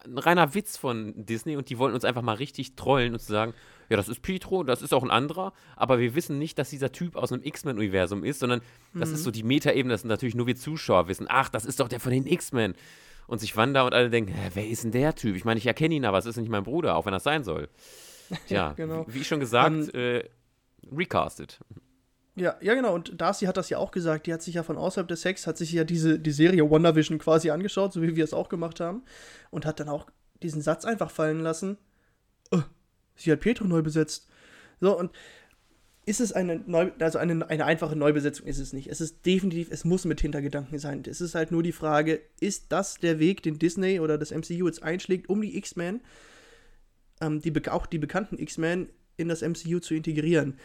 ein, 0.03 0.17
reiner 0.17 0.55
Witz 0.55 0.77
von 0.77 1.13
Disney 1.15 1.57
und 1.57 1.69
die 1.69 1.77
wollten 1.77 1.93
uns 1.93 2.05
einfach 2.05 2.23
mal 2.23 2.33
richtig 2.33 2.75
trollen 2.75 3.13
und 3.13 3.19
zu 3.19 3.31
sagen, 3.31 3.53
ja, 3.89 3.97
das 3.97 4.09
ist 4.09 4.23
Pietro, 4.23 4.63
das 4.63 4.81
ist 4.81 4.91
auch 4.91 5.03
ein 5.03 5.11
anderer, 5.11 5.53
aber 5.75 5.99
wir 5.99 6.15
wissen 6.15 6.39
nicht, 6.39 6.57
dass 6.57 6.71
dieser 6.71 6.91
Typ 6.91 7.15
aus 7.15 7.31
einem 7.31 7.43
X-Men-Universum 7.43 8.23
ist, 8.23 8.39
sondern 8.39 8.61
mhm. 8.93 8.99
das 8.99 9.11
ist 9.11 9.23
so 9.23 9.29
die 9.29 9.43
Metaebene, 9.43 9.93
das 9.93 10.01
sind 10.01 10.09
natürlich 10.09 10.33
nur 10.33 10.47
wir 10.47 10.55
Zuschauer 10.55 11.07
wissen, 11.07 11.27
ach, 11.29 11.49
das 11.49 11.65
ist 11.65 11.79
doch 11.79 11.87
der 11.87 11.99
von 11.99 12.11
den 12.11 12.25
X-Men. 12.25 12.73
Und 13.27 13.37
sich 13.37 13.55
Wanda 13.55 13.83
und 13.83 13.93
alle 13.93 14.09
denken, 14.09 14.33
wer 14.55 14.67
ist 14.67 14.85
denn 14.85 14.91
der 14.91 15.13
Typ? 15.13 15.35
Ich 15.35 15.45
meine, 15.45 15.59
ich 15.59 15.67
erkenne 15.67 15.93
ihn, 15.93 16.03
aber 16.05 16.17
es 16.17 16.25
ist 16.25 16.37
nicht 16.37 16.49
mein 16.49 16.63
Bruder, 16.63 16.95
auch 16.95 17.05
wenn 17.05 17.13
das 17.13 17.23
sein 17.23 17.43
soll. 17.43 17.69
Tja, 18.47 18.73
genau. 18.75 19.05
wie 19.07 19.23
schon 19.23 19.39
gesagt, 19.39 19.69
um, 19.69 19.89
ähm, 19.93 20.21
äh, 20.21 20.23
recastet. 20.91 21.59
Ja, 22.35 22.55
ja, 22.61 22.73
genau. 22.73 22.95
Und 22.95 23.19
Darcy 23.19 23.45
hat 23.45 23.57
das 23.57 23.69
ja 23.69 23.77
auch 23.77 23.91
gesagt. 23.91 24.25
Die 24.25 24.33
hat 24.33 24.41
sich 24.41 24.55
ja 24.55 24.63
von 24.63 24.77
außerhalb 24.77 25.07
des 25.07 25.21
Sex, 25.21 25.45
hat 25.45 25.57
sich 25.57 25.71
ja 25.71 25.83
diese 25.83 26.19
die 26.19 26.31
Serie 26.31 26.69
WandaVision 26.69 27.19
quasi 27.19 27.49
angeschaut, 27.49 27.91
so 27.91 28.01
wie 28.01 28.15
wir 28.15 28.23
es 28.23 28.33
auch 28.33 28.49
gemacht 28.49 28.79
haben. 28.79 29.03
Und 29.51 29.65
hat 29.65 29.79
dann 29.79 29.89
auch 29.89 30.09
diesen 30.41 30.61
Satz 30.61 30.85
einfach 30.85 31.11
fallen 31.11 31.41
lassen. 31.41 31.77
Oh, 32.51 32.61
sie 33.15 33.31
hat 33.31 33.41
Pietro 33.41 33.65
neu 33.65 33.81
besetzt. 33.81 34.29
So, 34.79 34.97
und 34.97 35.11
ist 36.05 36.21
es 36.21 36.31
eine 36.33 36.63
neu, 36.65 36.91
also 36.99 37.19
eine, 37.19 37.47
eine 37.49 37.65
einfache 37.65 37.95
Neubesetzung 37.95 38.47
ist 38.47 38.57
es 38.57 38.73
nicht. 38.73 38.87
Es 38.87 39.01
ist 39.01 39.25
definitiv, 39.25 39.67
es 39.69 39.85
muss 39.85 40.05
mit 40.05 40.21
Hintergedanken 40.21 40.79
sein. 40.79 41.03
Es 41.05 41.21
ist 41.21 41.35
halt 41.35 41.51
nur 41.51 41.61
die 41.61 41.71
Frage, 41.71 42.21
ist 42.39 42.71
das 42.71 42.95
der 42.95 43.19
Weg, 43.19 43.43
den 43.43 43.59
Disney 43.59 43.99
oder 43.99 44.17
das 44.17 44.31
MCU 44.31 44.65
jetzt 44.65 44.81
einschlägt, 44.81 45.29
um 45.29 45.41
die 45.41 45.55
X-Men, 45.57 46.01
ähm, 47.21 47.41
die, 47.41 47.53
auch 47.69 47.85
die 47.85 47.99
bekannten 47.99 48.39
X-Men, 48.39 48.89
in 49.19 49.27
das 49.27 49.41
MCU 49.41 49.79
zu 49.79 49.93
integrieren. 49.93 50.57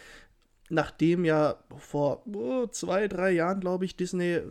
Nachdem 0.71 1.27
ja 1.27 1.62
vor 1.77 2.27
oh, 2.27 2.67
zwei, 2.69 3.07
drei 3.07 3.33
Jahren, 3.33 3.61
glaube 3.61 3.85
ich, 3.85 3.97
Disney 3.97 4.37
äh, 4.37 4.43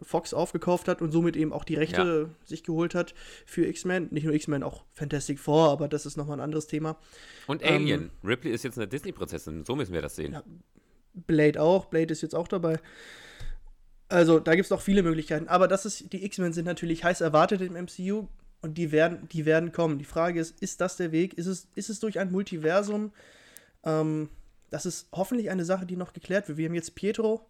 Fox 0.00 0.32
aufgekauft 0.32 0.86
hat 0.86 1.02
und 1.02 1.10
somit 1.10 1.36
eben 1.36 1.52
auch 1.52 1.64
die 1.64 1.74
Rechte 1.74 2.28
ja. 2.30 2.46
sich 2.46 2.62
geholt 2.62 2.94
hat 2.94 3.14
für 3.44 3.66
X-Men. 3.66 4.08
Nicht 4.12 4.24
nur 4.24 4.32
X-Men, 4.32 4.62
auch 4.62 4.84
Fantastic 4.92 5.40
Four, 5.40 5.70
aber 5.70 5.88
das 5.88 6.06
ist 6.06 6.16
nochmal 6.16 6.38
ein 6.38 6.44
anderes 6.44 6.68
Thema. 6.68 6.96
Und 7.48 7.64
Alien. 7.64 8.02
Ähm, 8.02 8.10
Ripley 8.22 8.52
ist 8.52 8.62
jetzt 8.62 8.78
eine 8.78 8.86
Disney-Prinzessin, 8.86 9.64
so 9.64 9.74
müssen 9.74 9.92
wir 9.92 10.02
das 10.02 10.14
sehen. 10.14 10.34
Ja, 10.34 10.44
Blade 11.26 11.60
auch, 11.60 11.86
Blade 11.86 12.12
ist 12.12 12.22
jetzt 12.22 12.34
auch 12.34 12.46
dabei. 12.46 12.78
Also, 14.08 14.38
da 14.38 14.54
gibt 14.54 14.66
es 14.66 14.72
auch 14.72 14.82
viele 14.82 15.02
Möglichkeiten. 15.02 15.48
Aber 15.48 15.66
das 15.66 15.84
ist, 15.84 16.12
die 16.12 16.24
X-Men 16.24 16.52
sind 16.52 16.66
natürlich 16.66 17.02
heiß 17.02 17.20
erwartet 17.22 17.60
im 17.60 17.72
MCU 17.72 18.28
und 18.62 18.78
die 18.78 18.92
werden, 18.92 19.28
die 19.32 19.44
werden 19.46 19.72
kommen. 19.72 19.98
Die 19.98 20.04
Frage 20.04 20.40
ist, 20.40 20.60
ist 20.60 20.80
das 20.80 20.96
der 20.96 21.12
Weg? 21.12 21.34
Ist 21.34 21.46
es, 21.46 21.68
ist 21.74 21.90
es 21.90 22.00
durch 22.00 22.18
ein 22.18 22.30
Multiversum? 22.30 23.12
Ähm, 23.86 24.28
das 24.68 24.84
ist 24.84 25.08
hoffentlich 25.12 25.50
eine 25.50 25.64
Sache, 25.64 25.86
die 25.86 25.96
noch 25.96 26.12
geklärt 26.12 26.48
wird. 26.48 26.58
Wir 26.58 26.66
haben 26.66 26.74
jetzt 26.74 26.94
Pietro 26.94 27.46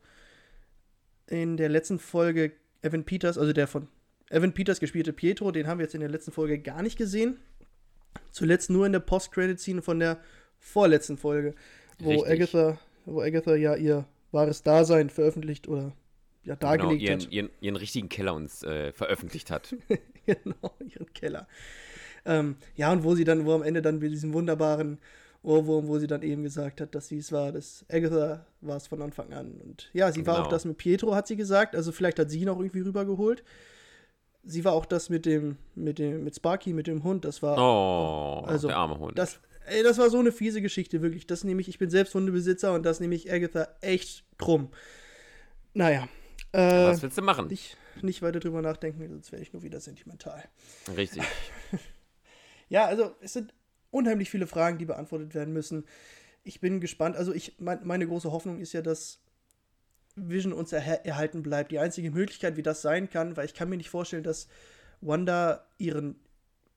in 1.26 1.56
der 1.56 1.68
letzten 1.68 1.98
Folge 1.98 2.52
Evan 2.82 3.04
Peters, 3.04 3.38
also 3.38 3.52
der 3.52 3.66
von 3.66 3.88
Evan 4.30 4.52
Peters 4.52 4.78
gespielte 4.78 5.12
Pietro, 5.12 5.50
den 5.50 5.66
haben 5.66 5.78
wir 5.78 5.84
jetzt 5.84 5.94
in 5.94 6.00
der 6.00 6.10
letzten 6.10 6.30
Folge 6.30 6.58
gar 6.58 6.82
nicht 6.82 6.98
gesehen. 6.98 7.38
Zuletzt 8.30 8.70
nur 8.70 8.86
in 8.86 8.92
der 8.92 9.00
Post-Credit-Scene 9.00 9.82
von 9.82 9.98
der 9.98 10.20
vorletzten 10.58 11.16
Folge, 11.16 11.54
wo 11.98 12.24
Agatha, 12.24 12.78
wo 13.04 13.20
Agatha 13.20 13.54
ja 13.54 13.74
ihr 13.74 14.06
wahres 14.32 14.62
Dasein 14.62 15.10
veröffentlicht 15.10 15.68
oder 15.68 15.92
ja, 16.44 16.56
dargelegt 16.56 17.00
genau, 17.00 17.10
ihren, 17.10 17.20
hat. 17.20 17.32
Ihren, 17.32 17.50
ihren 17.60 17.76
richtigen 17.76 18.08
Keller 18.08 18.34
uns 18.34 18.62
äh, 18.62 18.92
veröffentlicht 18.92 19.50
hat. 19.50 19.74
genau, 20.26 20.74
ihren 20.80 21.12
Keller. 21.12 21.48
Ähm, 22.24 22.56
ja, 22.74 22.92
und 22.92 23.04
wo 23.04 23.14
sie 23.14 23.24
dann, 23.24 23.46
wo 23.46 23.54
am 23.54 23.62
Ende 23.62 23.82
dann 23.82 23.98
mit 23.98 24.12
diesem 24.12 24.32
wunderbaren 24.32 24.98
Ohrwurm, 25.46 25.86
wo 25.88 25.98
sie 25.98 26.06
dann 26.08 26.22
eben 26.22 26.42
gesagt 26.42 26.80
hat, 26.80 26.94
dass 26.94 27.08
sie 27.08 27.18
es 27.18 27.30
war, 27.32 27.52
dass 27.52 27.84
Agatha 27.88 28.44
war 28.60 28.76
es 28.76 28.86
von 28.88 29.00
Anfang 29.00 29.32
an. 29.32 29.52
Und 29.60 29.88
ja, 29.92 30.10
sie 30.12 30.26
war 30.26 30.34
Genau. 30.36 30.46
auch 30.46 30.50
das 30.50 30.64
mit 30.64 30.76
Pietro, 30.76 31.14
hat 31.14 31.26
sie 31.28 31.36
gesagt. 31.36 31.76
Also 31.76 31.92
vielleicht 31.92 32.18
hat 32.18 32.30
sie 32.30 32.40
ihn 32.40 32.48
auch 32.48 32.58
irgendwie 32.58 32.80
rübergeholt. 32.80 33.44
Sie 34.42 34.64
war 34.64 34.72
auch 34.72 34.86
das 34.86 35.08
mit 35.08 35.24
dem, 35.26 35.56
mit 35.74 35.98
dem, 35.98 36.24
mit 36.24 36.34
Sparky, 36.36 36.72
mit 36.72 36.86
dem 36.86 37.04
Hund. 37.04 37.24
Das 37.24 37.42
war, 37.42 37.56
Oh, 37.58 38.44
Also, 38.46 38.68
der 38.68 38.76
arme 38.76 38.98
Hund. 38.98 39.18
das, 39.18 39.40
ey, 39.66 39.82
das 39.82 39.98
war 39.98 40.10
so 40.10 40.18
eine 40.18 40.32
fiese 40.32 40.60
Geschichte, 40.62 41.00
wirklich. 41.02 41.26
Das 41.26 41.44
nehme 41.44 41.60
ich, 41.60 41.68
ich 41.68 41.78
bin 41.78 41.90
selbst 41.90 42.14
Hundebesitzer 42.14 42.72
und 42.74 42.84
das 42.84 43.00
nehme 43.00 43.14
ich 43.14 43.32
Agatha 43.32 43.68
echt 43.80 44.24
krumm. 44.38 44.70
Naja. 45.74 46.08
Äh, 46.52 46.86
Was 46.88 47.02
willst 47.02 47.18
du 47.18 47.22
machen? 47.22 47.48
nicht, 47.48 47.76
nicht 48.02 48.22
weiter 48.22 48.40
drüber 48.40 48.62
nachdenken, 48.62 49.08
sonst 49.10 49.30
wäre 49.32 49.42
ich 49.42 49.52
nur 49.52 49.62
wieder 49.62 49.78
sentimental. 49.80 50.42
Richtig. 50.96 51.22
Ja, 52.68 52.86
also 52.86 53.14
es 53.20 53.32
sind 53.32 53.54
unheimlich 53.90 54.30
viele 54.30 54.46
Fragen, 54.46 54.78
die 54.78 54.84
beantwortet 54.84 55.34
werden 55.34 55.52
müssen. 55.52 55.84
Ich 56.42 56.60
bin 56.60 56.80
gespannt. 56.80 57.16
Also 57.16 57.32
ich, 57.32 57.56
mein, 57.58 57.86
meine 57.86 58.06
große 58.06 58.30
Hoffnung 58.30 58.58
ist 58.58 58.72
ja, 58.72 58.82
dass 58.82 59.20
Vision 60.14 60.52
uns 60.52 60.72
erha- 60.72 61.04
erhalten 61.04 61.42
bleibt. 61.42 61.72
Die 61.72 61.78
einzige 61.78 62.10
Möglichkeit, 62.10 62.56
wie 62.56 62.62
das 62.62 62.82
sein 62.82 63.10
kann, 63.10 63.36
weil 63.36 63.46
ich 63.46 63.54
kann 63.54 63.68
mir 63.68 63.76
nicht 63.76 63.90
vorstellen, 63.90 64.22
dass 64.22 64.48
Wanda 65.00 65.66
ihren 65.78 66.16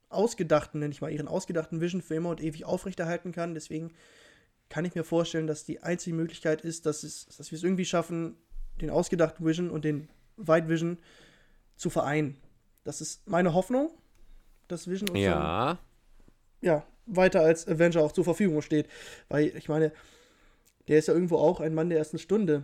ausgedachten, 0.10 0.80
nenne 0.80 0.92
ich 0.92 1.02
mal, 1.02 1.12
ihren 1.12 1.28
ausgedachten 1.28 1.82
Vision 1.82 2.02
für 2.02 2.16
immer 2.16 2.30
und 2.30 2.42
ewig 2.42 2.66
aufrechterhalten 2.66 3.32
kann. 3.32 3.54
Deswegen 3.54 3.94
kann 4.68 4.86
ich 4.86 4.96
mir 4.96 5.04
vorstellen, 5.04 5.48
dass 5.48 5.66
die 5.66 5.82
einzige 5.84 6.16
Möglichkeit 6.16 6.62
ist, 6.62 6.86
dass, 6.86 7.04
es, 7.04 7.28
dass 7.28 7.52
wir 7.52 7.58
es 7.58 7.64
irgendwie 7.64 7.86
schaffen, 7.86 8.36
den 8.82 8.90
ausgedachten 8.90 9.46
Vision 9.46 9.70
und 9.70 9.86
den 9.86 10.10
White 10.38 10.68
Vision 10.68 11.00
zu 11.76 11.90
vereinen. 11.90 12.38
Das 12.84 13.02
ist 13.02 13.28
meine 13.28 13.54
Hoffnung, 13.54 13.92
dass 14.68 14.88
Vision 14.88 15.10
uns 15.10 15.20
dann 15.20 15.42
Ja. 15.42 15.80
ja, 16.62 16.86
weiter 17.10 17.42
als 17.42 17.68
Avenger 17.68 18.02
auch 18.02 18.12
zur 18.12 18.24
Verfügung 18.24 18.62
steht. 18.62 18.88
Weil 19.28 19.48
ich 19.56 19.70
meine, 19.70 19.92
der 20.88 21.00
ist 21.00 21.08
ja 21.08 21.14
irgendwo 21.14 21.38
auch 21.38 21.60
ein 21.60 21.74
Mann 21.74 21.90
der 21.90 22.00
ersten 22.00 22.20
Stunde. 22.20 22.64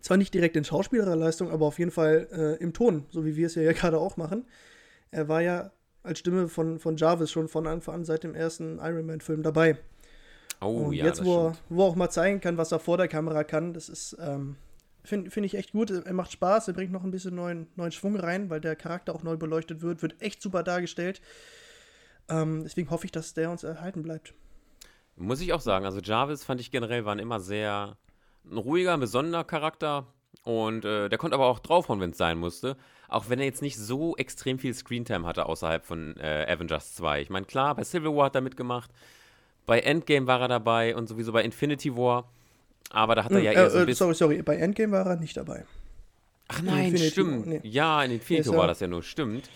Zwar 0.00 0.16
nicht 0.16 0.34
direkt 0.34 0.56
in 0.56 0.64
Schauspielerleistung, 0.64 1.50
aber 1.50 1.66
auf 1.66 1.78
jeden 1.78 1.90
Fall 1.90 2.28
äh, 2.30 2.62
im 2.62 2.72
Ton, 2.72 3.06
so 3.10 3.24
wie 3.24 3.36
wir 3.36 3.46
es 3.46 3.54
ja, 3.54 3.72
gerade 3.72 3.98
auch 3.98 4.16
machen. 4.16 4.44
Er 5.10 5.28
war 5.28 5.40
ja 5.40 5.72
als 6.02 6.18
Stimme 6.18 6.48
von, 6.48 6.78
von 6.78 6.96
Jarvis 6.96 7.30
schon 7.30 7.48
von 7.48 7.66
Anfang 7.66 7.96
an 7.96 8.04
seit 8.04 8.24
dem 8.24 8.34
ersten 8.34 8.78
Iron 8.78 9.06
Man-Film 9.06 9.42
dabei. 9.42 9.78
Oh 10.60 10.86
Und 10.86 10.92
ja, 10.92 11.06
jetzt, 11.06 11.20
das 11.20 11.26
wo 11.26 11.48
er, 11.48 11.56
wo 11.68 11.82
er 11.82 11.86
auch 11.86 11.96
mal 11.96 12.10
zeigen 12.10 12.40
kann, 12.40 12.56
was 12.56 12.72
er 12.72 12.78
vor 12.78 12.96
der 12.96 13.08
Kamera 13.08 13.44
kann, 13.44 13.72
das 13.72 13.88
ist, 13.88 14.16
ähm, 14.20 14.56
finde 15.04 15.30
find 15.30 15.46
ich 15.46 15.54
echt 15.54 15.72
gut. 15.72 15.90
Er 15.90 16.12
macht 16.12 16.32
Spaß, 16.32 16.68
er 16.68 16.74
bringt 16.74 16.92
noch 16.92 17.04
ein 17.04 17.10
bisschen 17.10 17.34
neuen, 17.34 17.68
neuen 17.76 17.92
Schwung 17.92 18.16
rein, 18.16 18.50
weil 18.50 18.60
der 18.60 18.76
Charakter 18.76 19.14
auch 19.14 19.22
neu 19.22 19.36
beleuchtet 19.36 19.82
wird, 19.82 20.02
wird 20.02 20.20
echt 20.20 20.42
super 20.42 20.62
dargestellt. 20.62 21.20
Ähm, 22.28 22.62
deswegen 22.64 22.90
hoffe 22.90 23.06
ich, 23.06 23.12
dass 23.12 23.34
der 23.34 23.50
uns 23.50 23.62
erhalten 23.64 24.02
bleibt. 24.02 24.34
Muss 25.16 25.40
ich 25.40 25.52
auch 25.52 25.60
sagen, 25.60 25.84
also 25.84 26.00
Jarvis 26.00 26.44
fand 26.44 26.60
ich 26.60 26.70
generell 26.70 27.04
war 27.04 27.14
ein 27.14 27.18
immer 27.18 27.40
sehr 27.40 27.96
ein 28.50 28.56
ruhiger, 28.58 28.96
besonderer 28.98 29.44
Charakter. 29.44 30.06
Und 30.44 30.84
äh, 30.84 31.08
der 31.08 31.18
konnte 31.18 31.34
aber 31.34 31.46
auch 31.46 31.58
draufhauen, 31.58 32.00
wenn 32.00 32.10
es 32.10 32.18
sein 32.18 32.38
musste. 32.38 32.76
Auch 33.08 33.28
wenn 33.28 33.38
er 33.38 33.46
jetzt 33.46 33.62
nicht 33.62 33.76
so 33.76 34.16
extrem 34.16 34.58
viel 34.58 34.72
Screentime 34.74 35.26
hatte 35.26 35.46
außerhalb 35.46 35.84
von 35.84 36.16
äh, 36.18 36.46
Avengers 36.48 36.94
2. 36.94 37.22
Ich 37.22 37.30
meine, 37.30 37.46
klar, 37.46 37.74
bei 37.74 37.82
Civil 37.84 38.14
War 38.14 38.26
hat 38.26 38.34
er 38.34 38.40
mitgemacht. 38.42 38.90
Bei 39.66 39.80
Endgame 39.80 40.26
war 40.26 40.40
er 40.40 40.48
dabei 40.48 40.94
und 40.94 41.08
sowieso 41.08 41.32
bei 41.32 41.42
Infinity 41.42 41.94
War. 41.96 42.30
Aber 42.90 43.14
da 43.14 43.24
hat 43.24 43.32
er 43.32 43.40
ja 43.40 43.50
Äh, 43.52 43.54
eher 43.54 43.70
so 43.70 43.78
ein 43.78 43.82
äh, 43.82 43.86
bisschen. 43.86 44.14
sorry, 44.14 44.14
sorry, 44.14 44.42
bei 44.42 44.56
Endgame 44.56 44.92
war 44.92 45.06
er 45.06 45.16
nicht 45.16 45.36
dabei. 45.36 45.64
Ach 46.48 46.62
nein, 46.62 46.86
Infinity 46.86 47.10
stimmt. 47.10 47.46
Nee. 47.46 47.60
Ja, 47.64 48.02
in 48.04 48.12
Infinity 48.12 48.48
Ist 48.48 48.54
War 48.54 48.60
ja- 48.62 48.66
das 48.68 48.80
ja 48.80 48.86
nur, 48.88 49.02
stimmt. 49.02 49.50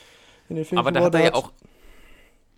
In 0.48 0.56
Infinity 0.56 0.76
Aber 0.78 0.92
da 0.92 1.00
War, 1.00 1.06
hat 1.06 1.14
er 1.14 1.24
ja 1.24 1.34
auch 1.34 1.52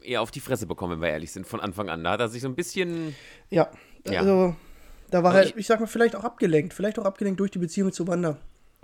eher 0.04 0.22
auf 0.22 0.30
die 0.30 0.40
Fresse 0.40 0.66
bekommen, 0.66 0.92
wenn 0.94 1.02
wir 1.02 1.08
ehrlich 1.10 1.32
sind, 1.32 1.46
von 1.46 1.60
Anfang 1.60 1.88
an. 1.88 2.04
Da 2.04 2.12
hat 2.12 2.20
er 2.20 2.28
sich 2.28 2.42
so 2.42 2.48
ein 2.48 2.54
bisschen. 2.54 3.14
Ja, 3.50 3.68
Ja. 4.06 4.20
also 4.20 4.54
da 5.10 5.22
war 5.22 5.32
Also 5.34 5.50
er, 5.52 5.58
ich 5.58 5.66
sag 5.66 5.80
mal, 5.80 5.86
vielleicht 5.86 6.16
auch 6.16 6.24
abgelenkt. 6.24 6.74
Vielleicht 6.74 6.98
auch 6.98 7.04
abgelenkt 7.04 7.40
durch 7.40 7.50
die 7.50 7.58
Beziehung 7.58 7.92
zu 7.92 8.06
Wanda. 8.08 8.38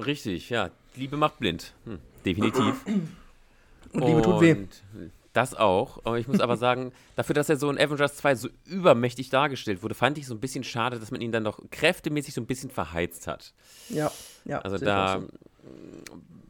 Richtig, 0.05 0.51
ja. 0.51 0.71
Liebe 0.97 1.17
macht 1.17 1.39
blind. 1.39 1.73
Hm, 1.85 1.99
definitiv. 2.25 2.75
Und 3.93 4.05
Liebe 4.07 4.23
tut 4.23 4.41
weh. 4.41 4.57
Das 5.33 5.55
auch. 5.55 6.01
Aber 6.05 6.19
ich 6.19 6.27
muss 6.29 6.41
aber 6.41 6.57
sagen, 6.57 6.93
dafür, 7.17 7.35
dass 7.35 7.49
er 7.49 7.57
so 7.57 7.71
in 7.71 7.79
Avengers 7.79 8.17
2 8.17 8.35
so 8.35 8.49
übermächtig 8.67 9.31
dargestellt 9.31 9.83
wurde, 9.83 9.95
fand 9.95 10.19
ich 10.19 10.27
so 10.27 10.35
ein 10.35 10.41
bisschen 10.41 10.65
schade, 10.65 10.99
dass 10.99 11.11
man 11.11 11.21
ihn 11.21 11.33
dann 11.33 11.45
doch 11.45 11.61
kräftemäßig 11.71 12.35
so 12.35 12.41
ein 12.41 12.47
bisschen 12.47 12.71
verheizt 12.71 13.27
hat. 13.27 13.53
Ja, 13.89 14.11
ja. 14.45 14.61
Also 14.61 14.77
ich 14.77 14.83
da, 14.83 15.21
so. 15.21 15.27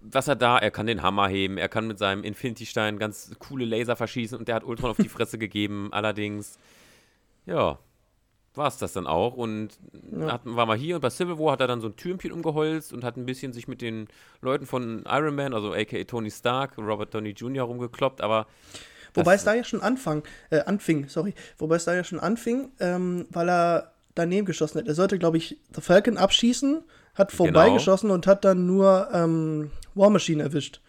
Was 0.03 0.29
er 0.29 0.37
da, 0.37 0.59
er 0.59 0.71
kann 0.71 0.87
den 0.87 1.03
Hammer 1.03 1.29
heben, 1.29 1.59
er 1.59 1.69
kann 1.69 1.87
mit 1.87 1.99
seinem 1.99 2.25
Infinity-Stein 2.25 2.99
ganz 2.99 3.31
coole 3.39 3.65
Laser 3.65 3.97
verschießen 3.97 4.39
und 4.39 4.49
der 4.49 4.55
hat 4.57 4.65
Ultron 4.65 4.91
auf 4.91 4.97
die 4.97 5.09
Fresse 5.09 5.39
gegeben. 5.39 5.89
Allerdings, 5.93 6.59
ja, 7.47 7.79
war 8.55 8.67
es 8.69 8.79
das 8.79 8.93
dann 8.93 9.07
auch. 9.07 9.35
Und 9.35 9.79
Ja. 10.11 10.33
hat, 10.33 10.41
war 10.45 10.67
mal 10.67 10.77
hier 10.77 10.97
und 10.97 11.01
bei 11.03 11.11
Civil 11.11 11.39
War 11.39 11.53
hat 11.53 11.61
er 11.61 11.67
dann 11.67 11.81
so 11.81 11.89
ein 11.89 11.97
Türmchen 11.97 12.33
umgeholzt 12.33 12.93
und 12.93 13.05
hat 13.05 13.17
ein 13.17 13.27
bisschen 13.27 13.53
sich 13.53 13.69
mit 13.69 13.81
den 13.81 14.09
Leuten 14.41 14.67
von 14.67 15.05
Iron 15.09 15.35
Man, 15.35 15.55
also 15.55 15.73
aka 15.73 16.03
Tony 16.05 16.31
Stark, 16.31 16.77
Robert 16.79 17.15
Downey 17.15 17.31
Jr. 17.31 17.65
rumgekloppt, 17.65 18.21
aber 18.21 18.47
Wobei 19.15 19.35
es 19.35 19.45
da 19.45 19.55
ja 19.55 19.65
schon 19.65 19.81
anfang, 19.81 20.23
äh, 20.51 20.61
anfing, 20.61 21.09
sorry. 21.09 21.35
Wobei 21.59 21.77
es 21.77 21.85
da 21.85 21.95
ja 21.95 22.05
schon 22.05 22.21
anfing, 22.21 22.71
ähm, 22.79 23.27
weil 23.31 23.49
er 23.51 23.93
daneben 24.15 24.47
geschossen 24.47 24.79
hat. 24.79 24.87
Er 24.87 24.95
sollte, 24.95 25.19
glaube 25.19 25.37
ich, 25.37 25.59
The 25.75 25.81
Falcon 25.81 26.17
abschießen, 26.17 26.83
hat 27.15 27.33
vorbeigeschossen 27.33 28.11
und 28.11 28.27
hat 28.27 28.45
dann 28.45 28.67
nur 28.67 29.09
ähm, 29.13 29.71
War 30.01 30.11
Machine 30.11 30.43
erwischt. 30.43 30.81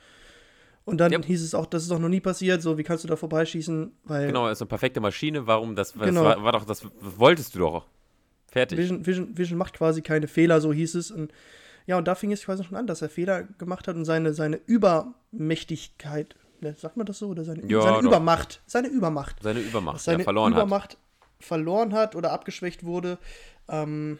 Und 0.83 0.97
dann 0.97 1.11
Yep. 1.11 1.25
hieß 1.25 1.43
es 1.43 1.53
auch, 1.53 1.67
das 1.67 1.83
ist 1.83 1.91
doch 1.91 1.99
noch 1.99 2.09
nie 2.09 2.21
passiert, 2.21 2.61
so 2.63 2.77
wie 2.77 2.83
kannst 2.83 3.03
du 3.03 3.07
da 3.07 3.15
vorbeischießen, 3.15 3.91
weil 4.05 4.27
genau, 4.27 4.47
ist 4.49 4.61
eine 4.61 4.67
perfekte 4.69 4.99
Maschine. 4.99 5.45
Warum? 5.45 5.75
Das, 5.75 5.93
das 5.93 6.07
Genau. 6.07 6.23
war, 6.23 6.43
war 6.43 6.51
doch, 6.53 6.65
das 6.65 6.83
wolltest 6.99 7.53
du 7.53 7.59
doch. 7.59 7.85
Fertig. 8.47 8.79
Vision, 8.79 9.05
Vision, 9.05 9.37
Vision 9.37 9.57
macht 9.59 9.73
quasi 9.75 10.01
keine 10.01 10.27
Fehler, 10.27 10.59
so 10.59 10.73
hieß 10.73 10.95
es. 10.95 11.11
Und 11.11 11.31
ja, 11.85 11.97
und 11.97 12.07
da 12.07 12.15
fing 12.15 12.31
es 12.31 12.43
quasi 12.43 12.63
schon 12.63 12.75
an, 12.77 12.87
dass 12.87 13.01
er 13.03 13.09
Fehler 13.09 13.43
gemacht 13.43 13.87
hat 13.87 13.95
und 13.95 14.05
seine, 14.05 14.33
seine 14.33 14.59
Übermächtigkeit, 14.65 16.35
ne, 16.61 16.75
sagt 16.77 16.97
man 16.97 17.05
das 17.05 17.19
so? 17.19 17.27
Oder 17.29 17.43
seine, 17.43 17.65
Ja, 17.67 17.81
seine. 17.81 17.99
Übermacht, 18.07 18.61
seine 18.65 18.87
Übermacht. 18.87 19.37
Seine 19.41 19.59
Übermacht, 19.59 20.01
seine 20.01 20.19
ja, 20.19 20.23
verloren 20.23 20.53
hat. 20.55 20.59
Übermacht 20.61 20.97
verloren 21.39 21.93
hat 21.93 22.15
oder 22.15 22.31
abgeschwächt 22.31 22.83
wurde. 22.83 23.17
Ähm, 23.67 24.19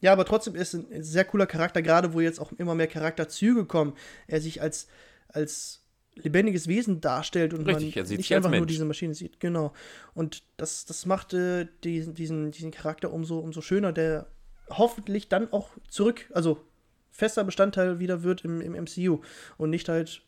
ja, 0.00 0.12
aber 0.12 0.24
trotzdem 0.24 0.54
ist 0.54 0.74
ein 0.74 0.86
ein 0.92 1.02
sehr 1.02 1.24
cooler 1.24 1.46
Charakter, 1.46 1.82
gerade 1.82 2.12
wo 2.12 2.20
jetzt 2.20 2.40
auch 2.40 2.52
immer 2.52 2.74
mehr 2.74 2.86
Charakterzüge 2.86 3.64
kommen. 3.64 3.94
Er 4.26 4.40
sich 4.40 4.62
als, 4.62 4.88
als 5.28 5.82
lebendiges 6.14 6.68
Wesen 6.68 7.00
darstellt 7.00 7.54
und 7.54 7.66
Richtig, 7.66 7.96
man 7.96 8.06
nicht 8.16 8.34
einfach 8.34 8.50
nur 8.50 8.66
diese 8.66 8.84
Maschine 8.84 9.14
sieht. 9.14 9.40
Genau. 9.40 9.72
Und 10.14 10.42
das, 10.56 10.84
das 10.84 11.06
macht 11.06 11.34
äh, 11.34 11.66
diesen, 11.84 12.14
diesen, 12.14 12.50
diesen 12.50 12.70
Charakter 12.70 13.12
umso, 13.12 13.38
umso 13.38 13.60
schöner, 13.60 13.92
der 13.92 14.26
hoffentlich 14.70 15.28
dann 15.28 15.52
auch 15.52 15.70
zurück, 15.88 16.30
also 16.34 16.64
fester 17.10 17.44
Bestandteil 17.44 17.98
wieder 17.98 18.22
wird 18.22 18.44
im, 18.44 18.60
im 18.60 18.72
MCU 18.72 19.20
und 19.56 19.70
nicht 19.70 19.88
halt, 19.88 20.22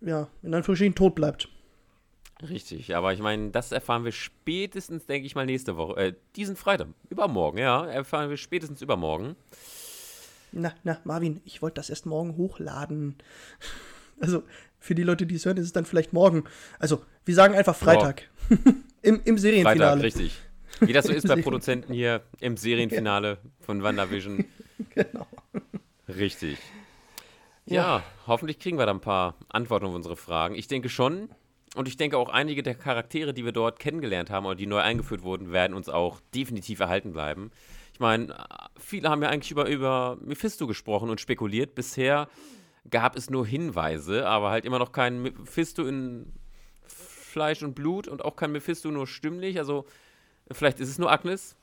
ja, 0.00 0.28
in 0.42 0.54
Anführungsstrichen 0.54 0.94
tot 0.94 1.14
bleibt. 1.14 1.48
Richtig, 2.42 2.94
aber 2.94 3.14
ich 3.14 3.20
meine, 3.20 3.50
das 3.50 3.72
erfahren 3.72 4.04
wir 4.04 4.12
spätestens, 4.12 5.06
denke 5.06 5.26
ich 5.26 5.34
mal, 5.34 5.46
nächste 5.46 5.76
Woche. 5.76 5.96
Äh, 5.96 6.14
diesen 6.36 6.54
Freitag. 6.54 6.88
Übermorgen, 7.08 7.58
ja. 7.58 7.86
Erfahren 7.86 8.28
wir 8.28 8.36
spätestens 8.36 8.82
übermorgen. 8.82 9.36
Na, 10.52 10.74
na, 10.84 10.98
Marvin, 11.04 11.40
ich 11.44 11.62
wollte 11.62 11.76
das 11.76 11.88
erst 11.88 12.04
morgen 12.04 12.36
hochladen. 12.36 13.16
Also, 14.20 14.42
für 14.78 14.94
die 14.94 15.02
Leute, 15.02 15.26
die 15.26 15.34
es 15.34 15.46
hören, 15.46 15.56
ist 15.56 15.64
es 15.64 15.72
dann 15.72 15.86
vielleicht 15.86 16.12
morgen. 16.12 16.44
Also, 16.78 17.04
wir 17.24 17.34
sagen 17.34 17.54
einfach 17.54 17.76
Freitag. 17.76 18.28
Im, 19.02 19.14
Im 19.14 19.20
Freitag, 19.22 19.38
Serienfinale. 19.38 20.02
richtig. 20.02 20.40
Wie 20.80 20.92
das 20.92 21.06
so 21.06 21.12
ist 21.12 21.26
bei 21.26 21.40
Produzenten 21.40 21.92
hier 21.92 22.22
im 22.40 22.56
Serienfinale 22.56 23.38
von 23.60 23.82
WandaVision. 23.82 24.44
Genau. 24.94 25.26
Richtig. 26.06 26.58
Ja, 27.64 28.02
hoffentlich 28.26 28.58
kriegen 28.58 28.78
wir 28.78 28.84
da 28.84 28.92
ein 28.92 29.00
paar 29.00 29.34
Antworten 29.48 29.86
auf 29.86 29.94
unsere 29.94 30.16
Fragen. 30.16 30.54
Ich 30.54 30.68
denke 30.68 30.90
schon. 30.90 31.30
Und 31.74 31.88
ich 31.88 31.96
denke 31.96 32.16
auch 32.16 32.28
einige 32.28 32.62
der 32.62 32.74
Charaktere, 32.74 33.34
die 33.34 33.44
wir 33.44 33.52
dort 33.52 33.78
kennengelernt 33.78 34.30
haben 34.30 34.46
oder 34.46 34.54
die 34.54 34.66
neu 34.66 34.78
eingeführt 34.78 35.22
wurden, 35.22 35.52
werden 35.52 35.74
uns 35.74 35.88
auch 35.88 36.20
definitiv 36.34 36.80
erhalten 36.80 37.12
bleiben. 37.12 37.50
Ich 37.92 38.00
meine, 38.00 38.34
viele 38.78 39.10
haben 39.10 39.22
ja 39.22 39.28
eigentlich 39.28 39.50
über, 39.50 39.68
über 39.68 40.16
Mephisto 40.20 40.66
gesprochen 40.66 41.10
und 41.10 41.20
spekuliert. 41.20 41.74
Bisher 41.74 42.28
gab 42.90 43.16
es 43.16 43.30
nur 43.30 43.46
Hinweise, 43.46 44.26
aber 44.26 44.50
halt 44.50 44.64
immer 44.64 44.78
noch 44.78 44.92
kein 44.92 45.22
Mephisto 45.22 45.86
in 45.86 46.32
Fleisch 46.86 47.62
und 47.62 47.74
Blut 47.74 48.08
und 48.08 48.24
auch 48.24 48.36
kein 48.36 48.52
Mephisto 48.52 48.90
nur 48.90 49.06
stimmlich. 49.06 49.58
Also 49.58 49.86
vielleicht 50.52 50.80
ist 50.80 50.88
es 50.88 50.98
nur 50.98 51.10
Agnes. 51.10 51.56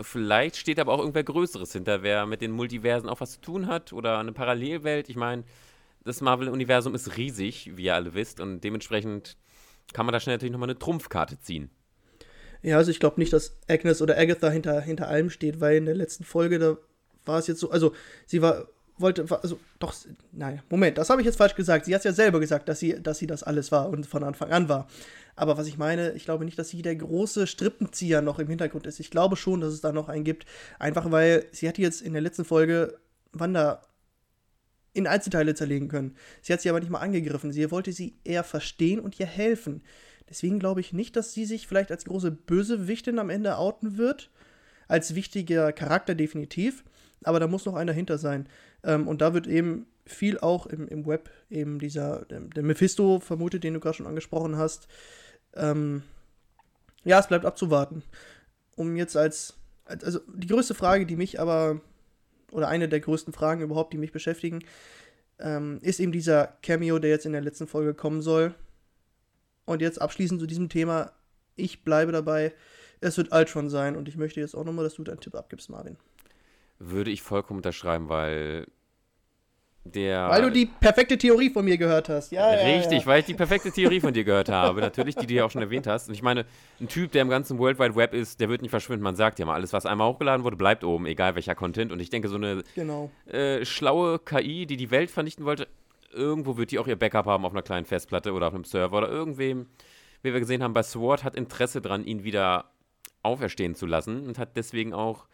Vielleicht 0.00 0.56
steht 0.56 0.78
aber 0.78 0.92
auch 0.92 0.98
irgendwer 0.98 1.24
Größeres 1.24 1.72
hinter, 1.72 2.02
wer 2.02 2.26
mit 2.26 2.40
den 2.40 2.52
Multiversen 2.52 3.08
auch 3.08 3.20
was 3.20 3.32
zu 3.32 3.40
tun 3.40 3.66
hat 3.66 3.92
oder 3.92 4.18
eine 4.18 4.32
Parallelwelt. 4.32 5.08
Ich 5.08 5.16
meine, 5.16 5.44
das 6.04 6.20
Marvel-Universum 6.20 6.94
ist 6.94 7.16
riesig, 7.16 7.76
wie 7.76 7.84
ihr 7.84 7.94
alle 7.94 8.14
wisst, 8.14 8.40
und 8.40 8.62
dementsprechend 8.62 9.36
kann 9.92 10.06
man 10.06 10.12
da 10.12 10.20
schnell 10.20 10.36
natürlich 10.36 10.52
nochmal 10.52 10.70
eine 10.70 10.78
Trumpfkarte 10.78 11.40
ziehen. 11.40 11.70
Ja, 12.62 12.76
also 12.76 12.90
ich 12.90 13.00
glaube 13.00 13.20
nicht, 13.20 13.32
dass 13.32 13.56
Agnes 13.68 14.02
oder 14.02 14.18
Agatha 14.18 14.50
hinter, 14.50 14.80
hinter 14.80 15.08
allem 15.08 15.30
steht, 15.30 15.60
weil 15.60 15.76
in 15.76 15.86
der 15.86 15.94
letzten 15.94 16.24
Folge, 16.24 16.58
da 16.58 16.76
war 17.24 17.38
es 17.38 17.46
jetzt 17.46 17.60
so, 17.60 17.70
also 17.70 17.94
sie 18.26 18.42
war 18.42 18.66
wollte, 19.00 19.26
also 19.42 19.58
doch, 19.78 19.94
nein, 20.32 20.62
Moment, 20.68 20.98
das 20.98 21.10
habe 21.10 21.20
ich 21.20 21.26
jetzt 21.26 21.36
falsch 21.36 21.54
gesagt. 21.54 21.86
Sie 21.86 21.94
hat 21.94 22.04
ja 22.04 22.12
selber 22.12 22.40
gesagt, 22.40 22.68
dass 22.68 22.78
sie, 22.78 23.02
dass 23.02 23.18
sie 23.18 23.26
das 23.26 23.42
alles 23.42 23.72
war 23.72 23.88
und 23.88 24.06
von 24.06 24.22
Anfang 24.22 24.50
an 24.52 24.68
war. 24.68 24.88
Aber 25.36 25.56
was 25.56 25.66
ich 25.66 25.78
meine, 25.78 26.12
ich 26.12 26.24
glaube 26.24 26.44
nicht, 26.44 26.58
dass 26.58 26.68
sie 26.68 26.82
der 26.82 26.96
große 26.96 27.46
Strippenzieher 27.46 28.20
noch 28.20 28.38
im 28.38 28.48
Hintergrund 28.48 28.86
ist. 28.86 29.00
Ich 29.00 29.10
glaube 29.10 29.36
schon, 29.36 29.60
dass 29.60 29.72
es 29.72 29.80
da 29.80 29.92
noch 29.92 30.08
einen 30.08 30.24
gibt. 30.24 30.44
Einfach 30.78 31.10
weil 31.10 31.46
sie 31.52 31.68
hat 31.68 31.78
jetzt 31.78 32.02
in 32.02 32.12
der 32.12 32.22
letzten 32.22 32.44
Folge 32.44 32.98
Wanda 33.32 33.82
in 34.92 35.06
Einzelteile 35.06 35.54
zerlegen 35.54 35.88
können. 35.88 36.16
Sie 36.42 36.52
hat 36.52 36.60
sie 36.60 36.68
aber 36.68 36.80
nicht 36.80 36.90
mal 36.90 36.98
angegriffen. 36.98 37.52
Sie 37.52 37.70
wollte 37.70 37.92
sie 37.92 38.16
eher 38.24 38.44
verstehen 38.44 39.00
und 39.00 39.18
ihr 39.20 39.26
helfen. 39.26 39.82
Deswegen 40.28 40.58
glaube 40.58 40.80
ich 40.80 40.92
nicht, 40.92 41.16
dass 41.16 41.32
sie 41.32 41.44
sich 41.44 41.66
vielleicht 41.66 41.90
als 41.90 42.04
große 42.04 42.30
Bösewichtin 42.30 43.18
am 43.18 43.30
Ende 43.30 43.56
outen 43.56 43.96
wird. 43.96 44.30
Als 44.88 45.14
wichtiger 45.14 45.72
Charakter 45.72 46.14
definitiv. 46.14 46.84
Aber 47.22 47.38
da 47.38 47.46
muss 47.46 47.66
noch 47.66 47.74
einer 47.74 47.92
hinter 47.92 48.18
sein. 48.18 48.48
Ähm, 48.82 49.06
und 49.06 49.20
da 49.20 49.34
wird 49.34 49.46
eben 49.46 49.86
viel 50.06 50.38
auch 50.38 50.66
im, 50.66 50.88
im 50.88 51.06
Web 51.06 51.30
eben 51.50 51.78
dieser, 51.78 52.24
der, 52.26 52.40
der 52.40 52.62
Mephisto 52.62 53.20
vermutet, 53.20 53.62
den 53.64 53.74
du 53.74 53.80
gerade 53.80 53.96
schon 53.96 54.06
angesprochen 54.06 54.56
hast. 54.56 54.88
Ähm, 55.54 56.02
ja, 57.04 57.18
es 57.18 57.28
bleibt 57.28 57.44
abzuwarten. 57.44 58.02
Um 58.76 58.96
jetzt 58.96 59.16
als, 59.16 59.54
als, 59.84 60.04
also 60.04 60.20
die 60.34 60.46
größte 60.46 60.74
Frage, 60.74 61.06
die 61.06 61.16
mich 61.16 61.38
aber 61.40 61.80
oder 62.52 62.68
eine 62.68 62.88
der 62.88 63.00
größten 63.00 63.32
Fragen 63.32 63.62
überhaupt, 63.62 63.92
die 63.92 63.98
mich 63.98 64.12
beschäftigen, 64.12 64.60
ähm, 65.38 65.78
ist 65.82 66.00
eben 66.00 66.12
dieser 66.12 66.56
Cameo, 66.62 66.98
der 66.98 67.10
jetzt 67.10 67.26
in 67.26 67.32
der 67.32 67.40
letzten 67.40 67.66
Folge 67.66 67.94
kommen 67.94 68.22
soll. 68.22 68.54
Und 69.64 69.82
jetzt 69.82 70.00
abschließend 70.00 70.40
zu 70.40 70.46
diesem 70.46 70.68
Thema, 70.68 71.12
ich 71.56 71.84
bleibe 71.84 72.12
dabei, 72.12 72.52
es 73.00 73.16
wird 73.16 73.32
Ultron 73.32 73.70
sein 73.70 73.96
und 73.96 74.08
ich 74.08 74.16
möchte 74.16 74.40
jetzt 74.40 74.54
auch 74.54 74.64
nochmal, 74.64 74.84
dass 74.84 74.94
du 74.94 75.04
deinen 75.04 75.20
Tipp 75.20 75.34
abgibst, 75.34 75.70
Marvin. 75.70 75.96
Würde 76.78 77.10
ich 77.10 77.22
vollkommen 77.22 77.58
unterschreiben, 77.58 78.08
weil 78.08 78.66
der. 79.84 80.28
Weil 80.28 80.42
du 80.42 80.50
die 80.50 80.66
perfekte 80.66 81.16
Theorie 81.16 81.50
von 81.50 81.64
mir 81.64 81.78
gehört 81.78 82.08
hast. 82.08 82.32
Ja, 82.32 82.50
Richtig, 82.50 82.92
ja, 82.92 82.98
ja. 82.98 83.06
weil 83.06 83.20
ich 83.20 83.26
die 83.26 83.34
perfekte 83.34 83.70
Theorie 83.70 84.00
von 84.00 84.12
dir 84.12 84.24
gehört 84.24 84.48
habe. 84.48 84.80
Natürlich, 84.80 85.16
die 85.16 85.26
du 85.26 85.34
ja 85.34 85.44
auch 85.44 85.50
schon 85.50 85.62
erwähnt 85.62 85.86
hast. 85.86 86.08
Und 86.08 86.14
ich 86.14 86.22
meine, 86.22 86.44
ein 86.80 86.88
Typ, 86.88 87.12
der 87.12 87.22
im 87.22 87.30
ganzen 87.30 87.58
World 87.58 87.78
Wide 87.78 87.96
Web 87.96 88.14
ist, 88.14 88.40
der 88.40 88.48
wird 88.48 88.62
nicht 88.62 88.70
verschwinden. 88.70 89.02
Man 89.02 89.16
sagt 89.16 89.38
ja 89.38 89.46
mal, 89.46 89.54
alles, 89.54 89.72
was 89.72 89.86
einmal 89.86 90.08
hochgeladen 90.08 90.44
wurde, 90.44 90.56
bleibt 90.56 90.84
oben, 90.84 91.06
egal 91.06 91.34
welcher 91.34 91.54
Content. 91.54 91.92
Und 91.92 92.00
ich 92.00 92.10
denke, 92.10 92.28
so 92.28 92.36
eine 92.36 92.62
genau. 92.74 93.10
äh, 93.26 93.64
schlaue 93.64 94.18
KI, 94.18 94.66
die 94.66 94.76
die 94.76 94.90
Welt 94.90 95.10
vernichten 95.10 95.44
wollte, 95.44 95.66
irgendwo 96.12 96.56
wird 96.56 96.70
die 96.70 96.78
auch 96.78 96.86
ihr 96.86 96.96
Backup 96.96 97.26
haben 97.26 97.44
auf 97.44 97.52
einer 97.52 97.62
kleinen 97.62 97.86
Festplatte 97.86 98.32
oder 98.32 98.48
auf 98.48 98.54
einem 98.54 98.64
Server 98.64 98.98
oder 98.98 99.08
irgendwem. 99.08 99.66
Wie 100.22 100.32
wir 100.32 100.40
gesehen 100.40 100.62
haben, 100.62 100.74
bei 100.74 100.82
SWORD 100.82 101.24
hat 101.24 101.34
Interesse 101.34 101.80
dran, 101.80 102.04
ihn 102.04 102.24
wieder 102.24 102.70
auferstehen 103.22 103.74
zu 103.74 103.86
lassen 103.86 104.26
und 104.26 104.38
hat 104.38 104.56
deswegen 104.56 104.92
auch 104.92 105.26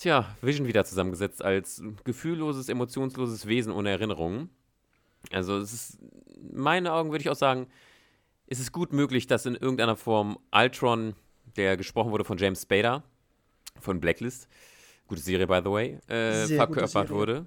tja, 0.00 0.36
Vision 0.40 0.66
wieder 0.66 0.84
zusammengesetzt 0.84 1.44
als 1.44 1.82
gefühlloses, 2.04 2.68
emotionsloses 2.68 3.46
Wesen 3.46 3.72
ohne 3.72 3.90
Erinnerungen. 3.90 4.50
Also 5.32 5.58
es 5.58 5.72
ist, 5.72 5.98
in 6.36 6.60
meinen 6.60 6.86
Augen 6.86 7.10
würde 7.10 7.22
ich 7.22 7.30
auch 7.30 7.36
sagen, 7.36 7.68
ist 8.46 8.60
es 8.60 8.72
gut 8.72 8.92
möglich, 8.92 9.26
dass 9.26 9.46
in 9.46 9.54
irgendeiner 9.54 9.96
Form 9.96 10.38
Ultron, 10.52 11.14
der 11.56 11.76
gesprochen 11.76 12.10
wurde 12.10 12.24
von 12.24 12.38
James 12.38 12.62
Spader, 12.62 13.04
von 13.78 14.00
Blacklist, 14.00 14.48
gute 15.06 15.20
Serie 15.20 15.46
by 15.46 15.60
the 15.62 15.70
way, 15.70 15.98
äh, 16.08 16.46
verkörpert 16.46 17.10
wurde. 17.10 17.46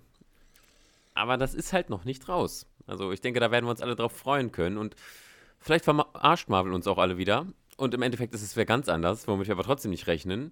Aber 1.16 1.38
das 1.38 1.54
ist 1.54 1.74
halt 1.74 1.90
noch 1.90 2.06
nicht 2.06 2.30
raus. 2.30 2.68
Also 2.88 3.12
ich 3.12 3.22
denke, 3.22 3.40
da 3.40 3.52
werden 3.52 3.66
wir 3.66 3.72
uns 3.72 3.82
alle 3.82 3.96
drauf 3.96 4.14
freuen 4.14 4.52
können 4.52 4.78
und 4.78 4.96
vielleicht 5.60 5.86
verarscht 5.86 6.50
Marvel 6.50 6.74
uns 6.74 6.88
auch 6.88 6.98
alle 6.98 7.18
wieder. 7.18 7.48
Und 7.78 7.94
im 7.94 8.02
Endeffekt 8.02 8.34
ist 8.34 8.44
es 8.44 8.56
wer 8.56 8.66
ganz 8.66 8.88
anders, 8.88 9.28
womit 9.28 9.48
wir 9.48 9.56
aber 9.56 9.64
trotzdem 9.64 9.92
nicht 9.92 10.08
rechnen. 10.08 10.52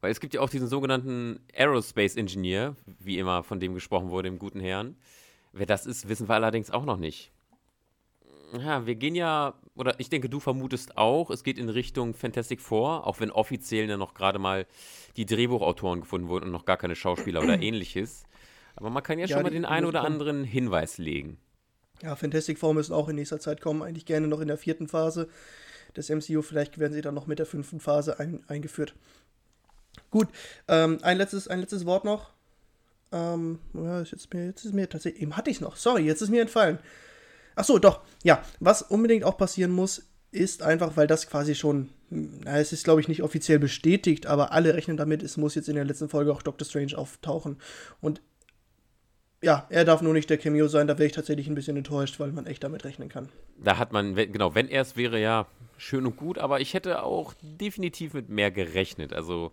Weil 0.00 0.12
es 0.12 0.20
gibt 0.20 0.34
ja 0.34 0.40
auch 0.40 0.50
diesen 0.50 0.68
sogenannten 0.68 1.40
Aerospace 1.54 2.16
Engineer, 2.16 2.76
wie 2.98 3.18
immer 3.18 3.42
von 3.42 3.58
dem 3.58 3.74
gesprochen 3.74 4.10
wurde, 4.10 4.28
dem 4.28 4.38
guten 4.38 4.60
Herrn. 4.60 4.96
Wer 5.52 5.66
das 5.66 5.86
ist, 5.86 6.08
wissen 6.08 6.28
wir 6.28 6.34
allerdings 6.34 6.70
auch 6.70 6.84
noch 6.84 6.98
nicht. 6.98 7.32
Ja, 8.58 8.86
wir 8.86 8.94
gehen 8.94 9.14
ja, 9.14 9.54
oder 9.74 9.98
ich 9.98 10.08
denke, 10.08 10.28
du 10.28 10.40
vermutest 10.40 10.96
auch, 10.96 11.30
es 11.30 11.42
geht 11.42 11.58
in 11.58 11.68
Richtung 11.68 12.14
Fantastic 12.14 12.60
Four, 12.60 13.06
auch 13.06 13.20
wenn 13.20 13.30
offiziell 13.30 13.88
ja 13.88 13.96
noch 13.96 14.14
gerade 14.14 14.38
mal 14.38 14.66
die 15.16 15.26
Drehbuchautoren 15.26 16.00
gefunden 16.00 16.28
wurden 16.28 16.46
und 16.46 16.52
noch 16.52 16.64
gar 16.64 16.76
keine 16.76 16.96
Schauspieler 16.96 17.42
oder 17.42 17.60
ähnliches. 17.62 18.24
Aber 18.76 18.90
man 18.90 19.02
kann 19.02 19.18
ja, 19.18 19.26
ja 19.26 19.34
schon 19.34 19.42
mal 19.42 19.50
den 19.50 19.64
einen 19.64 19.86
oder 19.86 20.02
anderen 20.02 20.44
Hinweis 20.44 20.98
legen. 20.98 21.38
Ja, 22.02 22.14
Fantastic 22.14 22.58
Four 22.58 22.74
müssen 22.74 22.92
auch 22.92 23.08
in 23.08 23.16
nächster 23.16 23.40
Zeit 23.40 23.60
kommen, 23.60 23.82
eigentlich 23.82 24.06
gerne 24.06 24.28
noch 24.28 24.40
in 24.40 24.48
der 24.48 24.56
vierten 24.56 24.86
Phase 24.86 25.28
des 25.96 26.08
MCU. 26.08 26.42
Vielleicht 26.42 26.78
werden 26.78 26.92
sie 26.92 27.00
dann 27.00 27.14
noch 27.14 27.26
mit 27.26 27.38
der 27.38 27.46
fünften 27.46 27.80
Phase 27.80 28.20
ein, 28.20 28.44
eingeführt. 28.48 28.94
Gut, 30.10 30.28
ähm, 30.68 30.98
ein, 31.02 31.18
letztes, 31.18 31.48
ein 31.48 31.60
letztes 31.60 31.84
Wort 31.84 32.04
noch. 32.04 32.30
Ähm, 33.12 33.58
jetzt, 33.74 34.12
ist 34.12 34.34
mir, 34.34 34.46
jetzt 34.46 34.64
ist 34.64 34.74
mir 34.74 34.88
tatsächlich, 34.88 35.22
eben 35.22 35.36
hatte 35.36 35.50
ich 35.50 35.56
es 35.56 35.60
noch, 35.60 35.76
sorry, 35.76 36.02
jetzt 36.02 36.22
ist 36.22 36.30
mir 36.30 36.42
entfallen. 36.42 36.78
Ach 37.56 37.64
so, 37.64 37.78
doch, 37.78 38.02
ja, 38.22 38.42
was 38.60 38.82
unbedingt 38.82 39.24
auch 39.24 39.36
passieren 39.36 39.72
muss, 39.72 40.08
ist 40.30 40.62
einfach, 40.62 40.96
weil 40.96 41.06
das 41.06 41.28
quasi 41.28 41.54
schon, 41.54 41.88
na, 42.10 42.58
es 42.58 42.72
ist 42.72 42.84
glaube 42.84 43.00
ich 43.00 43.08
nicht 43.08 43.22
offiziell 43.22 43.58
bestätigt, 43.58 44.26
aber 44.26 44.52
alle 44.52 44.74
rechnen 44.74 44.96
damit, 44.96 45.22
es 45.22 45.36
muss 45.36 45.54
jetzt 45.54 45.68
in 45.68 45.74
der 45.74 45.84
letzten 45.84 46.08
Folge 46.08 46.32
auch 46.32 46.42
Doctor 46.42 46.66
Strange 46.66 46.96
auftauchen. 46.96 47.56
Und 48.00 48.20
ja, 49.42 49.66
er 49.70 49.84
darf 49.84 50.02
nur 50.02 50.12
nicht 50.12 50.28
der 50.28 50.38
Cameo 50.38 50.68
sein, 50.68 50.86
da 50.86 50.98
wäre 50.98 51.06
ich 51.06 51.12
tatsächlich 51.12 51.48
ein 51.48 51.54
bisschen 51.54 51.76
enttäuscht, 51.76 52.18
weil 52.20 52.32
man 52.32 52.46
echt 52.46 52.62
damit 52.62 52.84
rechnen 52.84 53.08
kann. 53.08 53.28
Da 53.56 53.78
hat 53.78 53.92
man, 53.92 54.14
genau, 54.14 54.54
wenn 54.54 54.68
er 54.68 54.82
es 54.82 54.96
wäre, 54.96 55.20
ja, 55.20 55.46
schön 55.76 56.06
und 56.06 56.16
gut, 56.16 56.38
aber 56.38 56.60
ich 56.60 56.74
hätte 56.74 57.02
auch 57.02 57.34
definitiv 57.40 58.14
mit 58.14 58.28
mehr 58.28 58.50
gerechnet. 58.50 59.12
Also, 59.12 59.52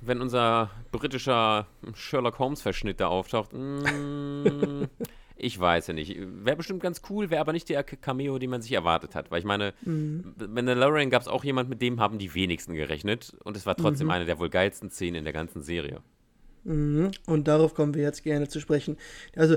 wenn 0.00 0.20
unser 0.20 0.70
britischer 0.90 1.66
Sherlock 1.94 2.38
Holmes-Verschnitt 2.38 3.00
da 3.00 3.08
auftaucht, 3.08 3.52
mm, 3.52 4.84
ich 5.36 5.58
weiß 5.58 5.88
ja 5.88 5.94
nicht. 5.94 6.16
Wäre 6.18 6.56
bestimmt 6.56 6.82
ganz 6.82 7.02
cool, 7.10 7.30
wäre 7.30 7.40
aber 7.40 7.52
nicht 7.52 7.68
der 7.68 7.82
Cameo, 7.82 8.38
den 8.38 8.50
man 8.50 8.62
sich 8.62 8.72
erwartet 8.72 9.14
hat. 9.14 9.30
Weil 9.30 9.40
ich 9.40 9.44
meine, 9.44 9.74
mhm. 9.84 10.34
Mandalorian 10.48 11.10
gab 11.10 11.22
es 11.22 11.28
auch 11.28 11.44
jemand, 11.44 11.68
mit 11.68 11.82
dem 11.82 12.00
haben 12.00 12.18
die 12.18 12.34
wenigsten 12.34 12.74
gerechnet. 12.74 13.34
Und 13.44 13.56
es 13.56 13.66
war 13.66 13.76
trotzdem 13.76 14.06
mhm. 14.06 14.12
eine 14.12 14.24
der 14.24 14.38
wohl 14.38 14.50
geilsten 14.50 14.90
Szenen 14.90 15.16
in 15.16 15.24
der 15.24 15.32
ganzen 15.32 15.62
Serie. 15.62 16.00
Mhm. 16.64 17.10
Und 17.26 17.48
darauf 17.48 17.74
kommen 17.74 17.94
wir 17.94 18.02
jetzt 18.02 18.22
gerne 18.22 18.48
zu 18.48 18.60
sprechen. 18.60 18.96
Also, 19.36 19.56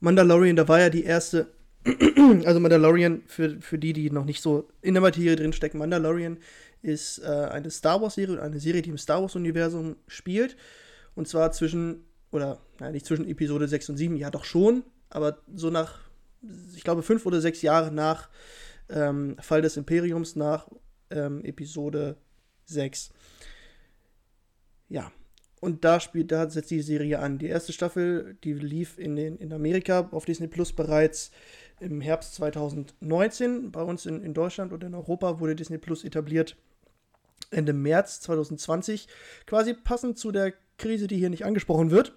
Mandalorian, 0.00 0.56
da 0.56 0.68
war 0.68 0.80
ja 0.80 0.90
die 0.90 1.04
erste. 1.04 1.48
also, 2.44 2.60
Mandalorian, 2.60 3.22
für, 3.26 3.60
für 3.60 3.78
die, 3.78 3.92
die 3.92 4.10
noch 4.10 4.24
nicht 4.24 4.42
so 4.42 4.68
in 4.82 4.94
der 4.94 5.02
Materie 5.02 5.36
drinstecken, 5.36 5.78
Mandalorian 5.78 6.38
ist 6.82 7.18
äh, 7.18 7.26
eine 7.26 7.70
Star 7.70 8.02
Wars-Serie, 8.02 8.42
eine 8.42 8.60
Serie, 8.60 8.82
die 8.82 8.90
im 8.90 8.98
Star 8.98 9.22
Wars-Universum 9.22 9.96
spielt. 10.06 10.56
Und 11.14 11.28
zwar 11.28 11.52
zwischen, 11.52 12.04
oder 12.30 12.60
nein, 12.80 12.92
nicht 12.92 13.06
zwischen 13.06 13.28
Episode 13.28 13.68
6 13.68 13.90
und 13.90 13.96
7, 13.96 14.16
ja 14.16 14.30
doch 14.30 14.44
schon, 14.44 14.82
aber 15.08 15.38
so 15.54 15.70
nach, 15.70 16.00
ich 16.74 16.84
glaube, 16.84 17.02
fünf 17.02 17.26
oder 17.26 17.40
sechs 17.40 17.62
Jahre 17.62 17.92
nach 17.92 18.28
ähm, 18.88 19.36
Fall 19.40 19.62
des 19.62 19.76
Imperiums, 19.76 20.36
nach 20.36 20.68
ähm, 21.10 21.44
Episode 21.44 22.16
6. 22.66 23.10
Ja. 24.88 25.12
Und 25.60 25.84
da 25.84 26.00
spielt, 26.00 26.32
da 26.32 26.50
setzt 26.50 26.72
die 26.72 26.82
Serie 26.82 27.20
an. 27.20 27.38
Die 27.38 27.46
erste 27.46 27.72
Staffel, 27.72 28.36
die 28.42 28.52
lief 28.52 28.98
in, 28.98 29.14
den, 29.14 29.36
in 29.36 29.52
Amerika 29.52 30.08
auf 30.10 30.24
Disney 30.24 30.48
Plus 30.48 30.72
bereits 30.72 31.30
im 31.78 32.00
Herbst 32.00 32.34
2019. 32.34 33.70
Bei 33.70 33.82
uns 33.82 34.06
in, 34.06 34.24
in 34.24 34.34
Deutschland 34.34 34.72
und 34.72 34.82
in 34.82 34.94
Europa 34.94 35.38
wurde 35.38 35.54
Disney 35.54 35.78
Plus 35.78 36.02
etabliert 36.02 36.56
Ende 37.52 37.72
März 37.72 38.20
2020, 38.20 39.08
quasi 39.46 39.74
passend 39.74 40.18
zu 40.18 40.32
der 40.32 40.52
Krise, 40.78 41.06
die 41.06 41.16
hier 41.16 41.30
nicht 41.30 41.44
angesprochen 41.44 41.90
wird. 41.90 42.12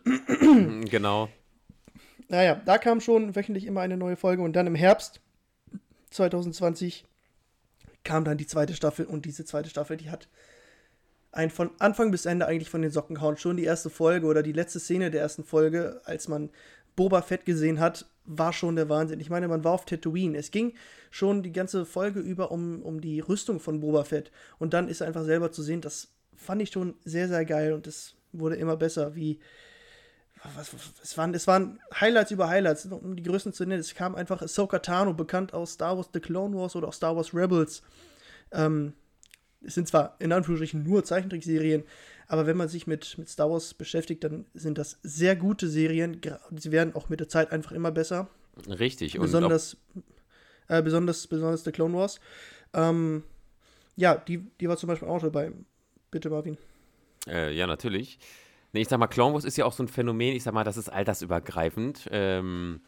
Genau. 0.90 1.30
Naja, 2.28 2.62
da 2.66 2.78
kam 2.78 3.02
schon 3.02 3.36
wöchentlich 3.36 3.66
immer 3.66 3.82
eine 3.82 3.98
neue 3.98 4.16
Folge 4.16 4.42
und 4.42 4.56
dann 4.56 4.68
im 4.68 4.76
Herbst 4.76 5.22
2020 6.10 7.06
kam 8.04 8.24
dann 8.24 8.38
die 8.38 8.48
zweite 8.48 8.74
Staffel 8.74 9.06
und 9.06 9.26
diese 9.26 9.46
zweite 9.46 9.70
Staffel, 9.70 9.98
die 9.98 10.10
hat 10.10 10.28
einen 11.32 11.52
von 11.52 11.72
Anfang 11.80 12.12
bis 12.12 12.26
Ende 12.26 12.48
eigentlich 12.48 12.70
von 12.70 12.82
den 12.82 12.92
Socken 12.92 13.16
gehauen. 13.16 13.38
Schon 13.38 13.58
die 13.58 13.66
erste 13.66 13.90
Folge 13.90 14.26
oder 14.26 14.42
die 14.42 14.54
letzte 14.54 14.80
Szene 14.80 15.12
der 15.12 15.22
ersten 15.22 15.44
Folge, 15.44 16.02
als 16.06 16.28
man 16.28 16.50
Boba 16.96 17.22
Fett 17.22 17.46
gesehen 17.46 17.80
hat, 17.80 18.06
war 18.26 18.54
schon 18.54 18.76
der 18.76 18.90
Wahnsinn. 18.90 19.20
Ich 19.20 19.30
meine, 19.30 19.48
man 19.48 19.64
war 19.64 19.74
auf 19.74 19.86
Tatooine. 19.86 20.38
Es 20.38 20.52
ging 20.52 20.74
schon 21.12 21.44
die 21.44 21.52
ganze 21.52 21.86
Folge 21.86 22.20
über 22.20 22.52
um, 22.52 22.82
um 22.82 23.02
die 23.02 23.20
Rüstung 23.20 23.60
von 23.60 23.80
Boba 23.80 24.04
Fett. 24.04 24.32
Und 24.58 24.74
dann 24.74 24.88
ist 24.88 25.02
einfach 25.02 25.24
selber 25.24 25.52
zu 25.52 25.62
sehen, 25.62 25.82
das 25.82 26.10
fand 26.36 26.62
ich 26.62 26.72
schon 26.72 26.96
sehr, 27.06 27.28
sehr 27.28 27.46
geil 27.46 27.74
und 27.74 27.88
es 27.88 28.16
wurde 28.32 28.56
immer 28.56 28.76
besser, 28.78 29.16
wie. 29.16 29.40
Was, 30.56 30.74
was, 30.74 30.82
es, 31.02 31.18
waren, 31.18 31.34
es 31.34 31.48
waren 31.48 31.80
Highlights 32.00 32.30
über 32.30 32.48
Highlights, 32.48 32.86
um 32.86 33.16
die 33.16 33.24
Größen 33.24 33.52
zu 33.52 33.66
nennen. 33.66 33.80
Es 33.80 33.96
kam 33.96 34.14
einfach 34.14 34.44
Ahsoka 34.44 34.78
Tano, 34.78 35.12
bekannt 35.14 35.56
aus 35.56 35.74
Star 35.74 35.98
Wars 35.98 36.10
The 36.14 36.20
Clone 36.20 36.56
Wars 36.56 36.76
oder 36.76 36.90
auch 36.90 36.94
Star 36.94 37.16
Wars 37.16 37.34
Rebels. 37.34 37.82
Ähm, 38.52 38.94
es 39.62 39.74
sind 39.74 39.88
zwar 39.88 40.16
in 40.20 40.32
Anführungsstrichen 40.32 40.84
nur 40.84 41.04
Zeichentrickserien, 41.04 41.84
aber 42.28 42.48
wenn 42.48 42.58
man 42.58 42.68
sich 42.68 42.88
mit, 42.88 43.18
mit 43.18 43.30
Star 43.30 43.50
Wars 43.50 43.74
beschäftigt, 43.74 44.24
dann 44.24 44.46
sind 44.54 44.78
das 44.78 45.00
sehr 45.04 45.36
gute 45.36 45.68
Serien. 45.68 46.20
Sie 46.56 46.72
werden 46.72 46.96
auch 46.96 47.10
mit 47.10 47.20
der 47.20 47.30
Zeit 47.30 47.52
einfach 47.52 47.72
immer 47.72 47.92
besser. 47.92 48.30
Richtig. 48.68 49.20
Besonders, 49.20 49.78
äh, 50.68 50.82
besonders, 50.82 51.28
besonders 51.28 51.64
der 51.64 51.74
Clone 51.74 51.96
Wars. 51.96 52.20
Ähm, 52.74 53.24
ja, 53.96 54.16
die, 54.16 54.40
die 54.60 54.68
war 54.68 54.78
zum 54.78 54.88
Beispiel 54.88 55.08
auch 55.08 55.22
dabei. 55.22 55.52
Bitte, 56.12 56.30
Marvin. 56.30 56.58
Äh, 57.28 57.54
ja, 57.54 57.68
natürlich. 57.68 58.20
Nee, 58.74 58.82
ich 58.82 58.88
sag 58.88 59.00
mal, 59.00 59.08
Clone 59.08 59.34
Wars 59.34 59.46
ist 59.46 59.58
ja 59.58 59.66
auch 59.66 59.74
so 59.74 59.84
ein 59.84 59.88
Phänomen, 59.88 60.36
ich 60.36 60.44
sag 60.44 60.54
mal, 60.54 60.64
das 60.64 60.78
ist 60.78 60.90
altersübergreifend. 60.90 62.08
Ähm, 62.12 62.82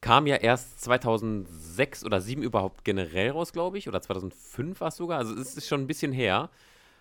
kam 0.00 0.26
ja 0.26 0.36
erst 0.36 0.82
2006 0.82 2.04
oder 2.04 2.18
2007 2.18 2.42
überhaupt 2.42 2.84
generell 2.84 3.30
raus, 3.30 3.52
glaube 3.52 3.78
ich, 3.78 3.88
oder 3.88 4.02
2005 4.02 4.80
war 4.80 4.88
es 4.88 4.96
sogar, 4.96 5.18
also 5.18 5.34
es 5.34 5.56
ist 5.56 5.68
schon 5.68 5.80
ein 5.80 5.86
bisschen 5.86 6.12
her. 6.12 6.50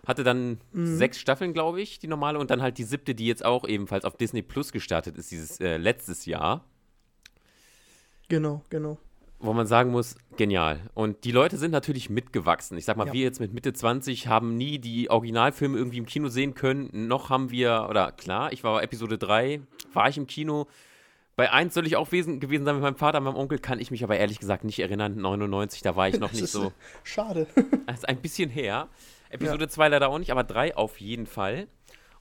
Hatte 0.05 0.23
dann 0.23 0.59
mhm. 0.71 0.97
sechs 0.97 1.19
Staffeln, 1.19 1.53
glaube 1.53 1.81
ich, 1.81 1.99
die 1.99 2.07
normale, 2.07 2.39
und 2.39 2.49
dann 2.49 2.61
halt 2.61 2.77
die 2.77 2.83
siebte, 2.83 3.13
die 3.15 3.27
jetzt 3.27 3.45
auch 3.45 3.67
ebenfalls 3.67 4.05
auf 4.05 4.17
Disney 4.17 4.41
Plus 4.41 4.71
gestartet 4.71 5.17
ist, 5.17 5.31
dieses 5.31 5.59
äh, 5.59 5.77
letztes 5.77 6.25
Jahr. 6.25 6.65
Genau, 8.27 8.63
genau 8.69 8.97
wo 9.41 9.53
man 9.53 9.65
sagen 9.65 9.91
muss, 9.91 10.15
genial. 10.37 10.79
Und 10.93 11.23
die 11.23 11.31
Leute 11.31 11.57
sind 11.57 11.71
natürlich 11.71 12.09
mitgewachsen. 12.09 12.77
Ich 12.77 12.85
sag 12.85 12.97
mal, 12.97 13.07
ja. 13.07 13.13
wir 13.13 13.21
jetzt 13.21 13.39
mit 13.39 13.53
Mitte 13.53 13.73
20 13.73 14.27
haben 14.27 14.55
nie 14.55 14.79
die 14.79 15.09
Originalfilme 15.09 15.77
irgendwie 15.77 15.97
im 15.97 16.05
Kino 16.05 16.29
sehen 16.29 16.53
können. 16.53 17.07
Noch 17.07 17.29
haben 17.29 17.51
wir, 17.51 17.87
oder 17.89 18.11
klar, 18.11 18.53
ich 18.53 18.63
war 18.63 18.75
bei 18.75 18.83
Episode 18.83 19.17
3, 19.17 19.61
war 19.93 20.09
ich 20.09 20.17
im 20.17 20.27
Kino. 20.27 20.67
Bei 21.35 21.51
1 21.51 21.73
soll 21.73 21.87
ich 21.87 21.95
auch 21.95 22.09
gewesen 22.09 22.39
sein 22.39 22.75
mit 22.75 22.83
meinem 22.83 22.95
Vater, 22.95 23.19
meinem 23.19 23.35
Onkel, 23.35 23.57
kann 23.57 23.79
ich 23.79 23.89
mich 23.89 24.03
aber 24.03 24.17
ehrlich 24.17 24.39
gesagt 24.39 24.63
nicht 24.63 24.79
erinnern. 24.79 25.15
99, 25.15 25.81
da 25.81 25.95
war 25.95 26.07
ich 26.07 26.19
noch 26.19 26.31
das 26.31 26.41
nicht 26.41 26.51
so. 26.51 26.71
Schade. 27.03 27.47
Das 27.87 27.99
ist 27.99 28.09
ein 28.09 28.21
bisschen 28.21 28.49
her. 28.49 28.89
Episode 29.33 29.65
ja. 29.65 29.69
2 29.69 29.87
leider 29.89 30.09
auch 30.09 30.19
nicht, 30.19 30.31
aber 30.31 30.43
3 30.43 30.75
auf 30.75 30.99
jeden 30.99 31.25
Fall. 31.25 31.67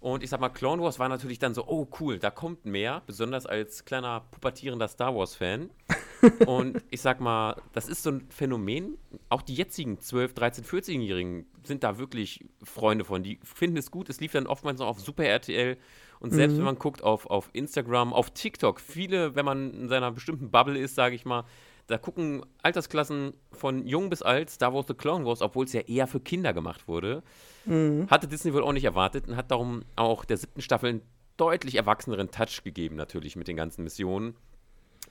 Und 0.00 0.22
ich 0.22 0.30
sag 0.30 0.40
mal, 0.40 0.48
Clone 0.48 0.82
Wars 0.82 0.98
war 0.98 1.10
natürlich 1.10 1.38
dann 1.38 1.52
so, 1.52 1.66
oh 1.66 1.86
cool, 2.00 2.18
da 2.18 2.30
kommt 2.30 2.64
mehr, 2.64 3.02
besonders 3.06 3.44
als 3.44 3.84
kleiner 3.84 4.20
pubertierender 4.30 4.88
Star 4.88 5.14
Wars-Fan. 5.14 5.68
und 6.46 6.82
ich 6.90 7.02
sag 7.02 7.20
mal, 7.20 7.60
das 7.74 7.86
ist 7.86 8.02
so 8.02 8.10
ein 8.12 8.26
Phänomen. 8.30 8.96
Auch 9.28 9.42
die 9.42 9.54
jetzigen 9.54 10.00
12, 10.00 10.32
13, 10.32 10.64
14-Jährigen 10.64 11.46
sind 11.64 11.84
da 11.84 11.98
wirklich 11.98 12.46
Freunde 12.62 13.04
von. 13.04 13.22
Die 13.22 13.40
finden 13.44 13.76
es 13.76 13.90
gut. 13.90 14.08
Es 14.08 14.20
lief 14.20 14.32
dann 14.32 14.46
oftmals 14.46 14.80
noch 14.80 14.86
auf 14.86 15.00
Super 15.00 15.24
RTL. 15.24 15.76
Und 16.18 16.32
selbst 16.32 16.54
mhm. 16.54 16.58
wenn 16.58 16.64
man 16.64 16.78
guckt 16.78 17.02
auf, 17.02 17.26
auf 17.26 17.50
Instagram, 17.52 18.14
auf 18.14 18.30
TikTok, 18.30 18.80
viele, 18.80 19.34
wenn 19.34 19.44
man 19.44 19.74
in 19.74 19.88
seiner 19.88 20.12
bestimmten 20.12 20.50
Bubble 20.50 20.78
ist, 20.78 20.94
sage 20.94 21.14
ich 21.14 21.26
mal, 21.26 21.44
da 21.90 21.98
gucken 21.98 22.44
Altersklassen 22.62 23.34
von 23.52 23.86
jung 23.86 24.10
bis 24.10 24.22
alt 24.22 24.48
Star 24.48 24.72
Wars 24.72 24.86
The 24.86 24.94
Clone 24.94 25.26
Wars, 25.26 25.42
obwohl 25.42 25.64
es 25.64 25.72
ja 25.72 25.80
eher 25.82 26.06
für 26.06 26.20
Kinder 26.20 26.52
gemacht 26.52 26.88
wurde. 26.88 27.22
Mhm. 27.66 28.06
Hatte 28.08 28.28
Disney 28.28 28.54
wohl 28.54 28.62
auch 28.62 28.72
nicht 28.72 28.84
erwartet 28.84 29.28
und 29.28 29.36
hat 29.36 29.50
darum 29.50 29.82
auch 29.96 30.24
der 30.24 30.36
siebten 30.36 30.62
Staffel 30.62 30.88
einen 30.88 31.02
deutlich 31.36 31.74
erwachseneren 31.74 32.30
Touch 32.30 32.62
gegeben, 32.62 32.96
natürlich 32.96 33.34
mit 33.36 33.48
den 33.48 33.56
ganzen 33.56 33.82
Missionen 33.82 34.34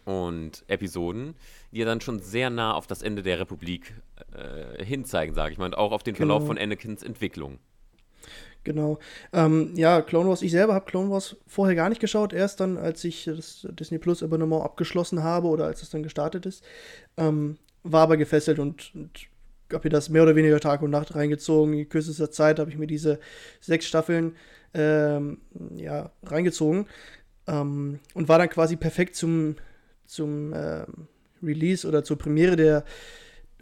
und 0.06 0.64
Episoden, 0.68 1.36
die 1.72 1.80
ja 1.80 1.86
dann 1.86 2.02
schon 2.02 2.20
sehr 2.20 2.50
nah 2.50 2.74
auf 2.74 2.88
das 2.88 3.02
Ende 3.02 3.24
der 3.24 3.40
Republik 3.40 3.94
äh, 4.34 4.84
hinzeigen, 4.84 5.36
sage 5.36 5.52
ich 5.52 5.58
mal, 5.58 5.66
und 5.66 5.78
auch 5.78 5.92
auf 5.92 6.04
den 6.04 6.14
genau. 6.14 6.36
Verlauf 6.36 6.48
von 6.48 6.58
Anakins 6.58 7.04
Entwicklung. 7.04 7.60
Genau. 8.64 9.00
Ähm, 9.32 9.74
ja, 9.76 10.02
Clone 10.02 10.30
Wars, 10.30 10.42
ich 10.42 10.52
selber 10.52 10.74
habe 10.74 10.86
Clone 10.86 11.10
Wars 11.10 11.38
vorher 11.48 11.76
gar 11.76 11.90
nicht 11.90 12.02
geschaut, 12.02 12.34
erst 12.34 12.60
dann, 12.60 12.78
als 12.78 13.04
ich 13.04 13.26
das 13.26 13.68
Disney 13.72 14.00
Plus 14.00 14.22
Abonnement 14.22 14.64
abgeschlossen 14.64 15.24
habe 15.24 15.48
oder 15.48 15.66
als 15.66 15.82
es 15.82 15.90
dann 15.90 16.04
gestartet 16.04 16.46
ist. 16.46 16.64
Ähm, 17.18 17.58
war 17.84 18.04
aber 18.04 18.18
gefesselt 18.18 18.60
und, 18.60 18.94
und 18.94 19.28
habe 19.72 19.88
mir 19.88 19.92
das 19.92 20.10
mehr 20.10 20.24
oder 20.24 20.36
weniger 20.36 20.60
Tag 20.60 20.82
und 20.82 20.92
Nacht 20.92 21.16
reingezogen. 21.16 21.74
In 21.74 21.88
kürzester 21.90 22.32
Zeit 22.32 22.60
habe 22.60 22.70
ich 22.70 22.78
mir 22.78 22.88
diese 22.88 23.20
sechs 23.62 23.88
Staffeln 23.88 24.36
ähm, 24.74 25.40
ja, 25.78 26.12
reingezogen 26.24 26.86
ähm, 27.48 28.00
und 28.14 28.28
war 28.28 28.40
dann 28.40 28.50
quasi 28.50 28.76
perfekt 28.76 29.16
zum, 29.16 29.56
zum 30.06 30.54
ähm, 30.54 31.08
Release 31.42 31.88
oder 31.88 32.04
zur 32.04 32.18
Premiere 32.18 32.56
der 32.56 32.84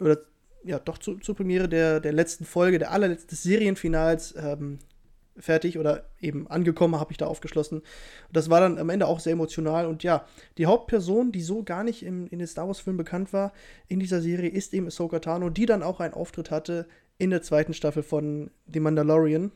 oder 0.00 0.18
ja 0.64 0.78
doch 0.78 0.98
zu, 0.98 1.16
Premiere 1.34 1.68
der, 1.68 2.00
der 2.00 2.12
letzten 2.12 2.44
Folge, 2.44 2.78
der 2.78 2.90
allerletzten 2.90 3.36
Serienfinals 3.36 4.34
ähm, 4.36 4.78
fertig 5.40 5.78
oder 5.78 6.04
eben 6.20 6.46
angekommen, 6.48 6.98
habe 6.98 7.12
ich 7.12 7.18
da 7.18 7.26
aufgeschlossen. 7.26 7.82
Das 8.32 8.50
war 8.50 8.60
dann 8.60 8.78
am 8.78 8.90
Ende 8.90 9.06
auch 9.06 9.20
sehr 9.20 9.32
emotional. 9.32 9.86
Und 9.86 10.02
ja, 10.02 10.24
die 10.56 10.66
Hauptperson, 10.66 11.32
die 11.32 11.42
so 11.42 11.62
gar 11.62 11.84
nicht 11.84 12.02
im, 12.02 12.26
in 12.28 12.38
den 12.38 12.48
Star 12.48 12.66
Wars-Filmen 12.66 12.98
bekannt 12.98 13.32
war, 13.32 13.52
in 13.88 14.00
dieser 14.00 14.20
Serie 14.20 14.50
ist 14.50 14.74
eben 14.74 14.86
Ahsoka 14.86 15.18
Tano, 15.20 15.50
die 15.50 15.66
dann 15.66 15.82
auch 15.82 16.00
einen 16.00 16.14
Auftritt 16.14 16.50
hatte 16.50 16.86
in 17.18 17.30
der 17.30 17.42
zweiten 17.42 17.74
Staffel 17.74 18.02
von 18.02 18.50
The 18.72 18.80
Mandalorian. 18.80 19.50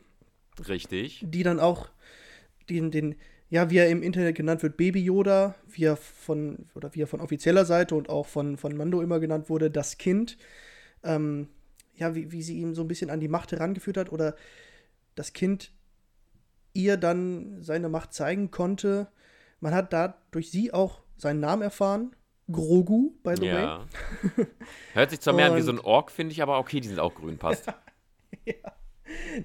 Richtig. 0.68 1.24
Die 1.26 1.42
dann 1.42 1.60
auch 1.60 1.88
den, 2.68 2.90
den 2.90 3.16
ja, 3.52 3.68
wie 3.68 3.76
er 3.76 3.90
im 3.90 4.02
Internet 4.02 4.34
genannt 4.34 4.62
wird, 4.62 4.78
Baby 4.78 5.02
Yoda, 5.02 5.54
wie 5.68 5.84
er 5.84 5.96
von, 5.96 6.70
oder 6.74 6.94
wie 6.94 7.02
er 7.02 7.06
von 7.06 7.20
offizieller 7.20 7.66
Seite 7.66 7.94
und 7.94 8.08
auch 8.08 8.26
von, 8.26 8.56
von 8.56 8.74
Mando 8.74 9.02
immer 9.02 9.20
genannt 9.20 9.50
wurde, 9.50 9.70
das 9.70 9.98
Kind. 9.98 10.38
Ähm, 11.04 11.48
ja, 11.94 12.14
wie, 12.14 12.32
wie 12.32 12.42
sie 12.42 12.58
ihm 12.58 12.74
so 12.74 12.80
ein 12.80 12.88
bisschen 12.88 13.10
an 13.10 13.20
die 13.20 13.28
Macht 13.28 13.52
herangeführt 13.52 13.98
hat 13.98 14.10
oder 14.10 14.36
das 15.14 15.32
Kind 15.32 15.72
ihr 16.74 16.96
dann 16.96 17.62
seine 17.62 17.88
Macht 17.88 18.12
zeigen 18.14 18.50
konnte. 18.50 19.08
Man 19.60 19.74
hat 19.74 19.92
da 19.92 20.18
durch 20.30 20.50
sie 20.50 20.72
auch 20.72 21.02
seinen 21.16 21.40
Namen 21.40 21.62
erfahren. 21.62 22.16
Grogu, 22.50 23.12
by 23.22 23.34
the 23.38 23.46
ja. 23.46 23.86
way. 24.36 24.46
Hört 24.94 25.10
sich 25.10 25.20
zwar 25.20 25.34
mehr 25.34 25.46
an 25.46 25.56
wie 25.56 25.62
so 25.62 25.72
ein 25.72 25.78
Ork, 25.78 26.10
finde 26.10 26.32
ich, 26.32 26.42
aber 26.42 26.58
okay, 26.58 26.80
die 26.80 26.88
sind 26.88 26.98
auch 26.98 27.14
grün, 27.14 27.38
passt. 27.38 27.66
ja. 28.44 28.54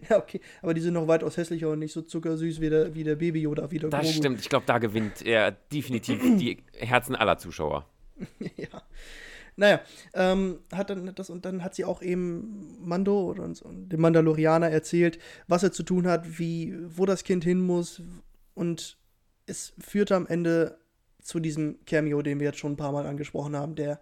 Ja, 0.09 0.17
okay. 0.17 0.39
Aber 0.61 0.73
die 0.73 0.81
sind 0.81 0.93
noch 0.93 1.07
weitaus 1.07 1.37
hässlicher 1.37 1.69
und 1.69 1.79
nicht 1.79 1.91
so 1.91 2.01
zuckersüß 2.01 2.61
wie 2.61 2.69
der, 2.69 2.95
wie 2.95 3.03
der 3.03 3.15
Baby 3.15 3.41
Yoda, 3.41 3.69
wie 3.69 3.79
der 3.79 3.89
Das 3.89 4.01
Grogu. 4.01 4.13
stimmt. 4.13 4.39
Ich 4.39 4.49
glaube, 4.49 4.65
da 4.65 4.77
gewinnt 4.77 5.21
er 5.25 5.51
definitiv 5.51 6.21
die 6.37 6.63
Herzen 6.77 7.15
aller 7.15 7.37
Zuschauer. 7.37 7.85
ja. 8.55 8.81
Naja, 9.59 9.81
ähm, 10.13 10.59
hat 10.71 10.91
dann 10.91 11.13
das 11.15 11.31
und 11.31 11.43
dann 11.43 11.63
hat 11.63 11.73
sie 11.73 11.83
auch 11.83 12.03
eben 12.03 12.77
Mando 12.79 13.31
und, 13.31 13.61
und 13.63 13.89
dem 13.89 14.01
Mandalorianer 14.01 14.69
erzählt, 14.69 15.17
was 15.47 15.63
er 15.63 15.71
zu 15.71 15.81
tun 15.81 16.07
hat, 16.07 16.37
wie, 16.37 16.75
wo 16.95 17.07
das 17.07 17.23
Kind 17.23 17.43
hin 17.43 17.59
muss. 17.59 18.03
Und 18.53 18.97
es 19.47 19.73
führte 19.79 20.15
am 20.15 20.27
Ende 20.27 20.77
zu 21.21 21.39
diesem 21.39 21.83
Cameo, 21.85 22.21
den 22.21 22.39
wir 22.39 22.47
jetzt 22.47 22.59
schon 22.59 22.73
ein 22.73 22.77
paar 22.77 22.91
Mal 22.91 23.07
angesprochen 23.07 23.55
haben, 23.55 23.75
der 23.75 23.99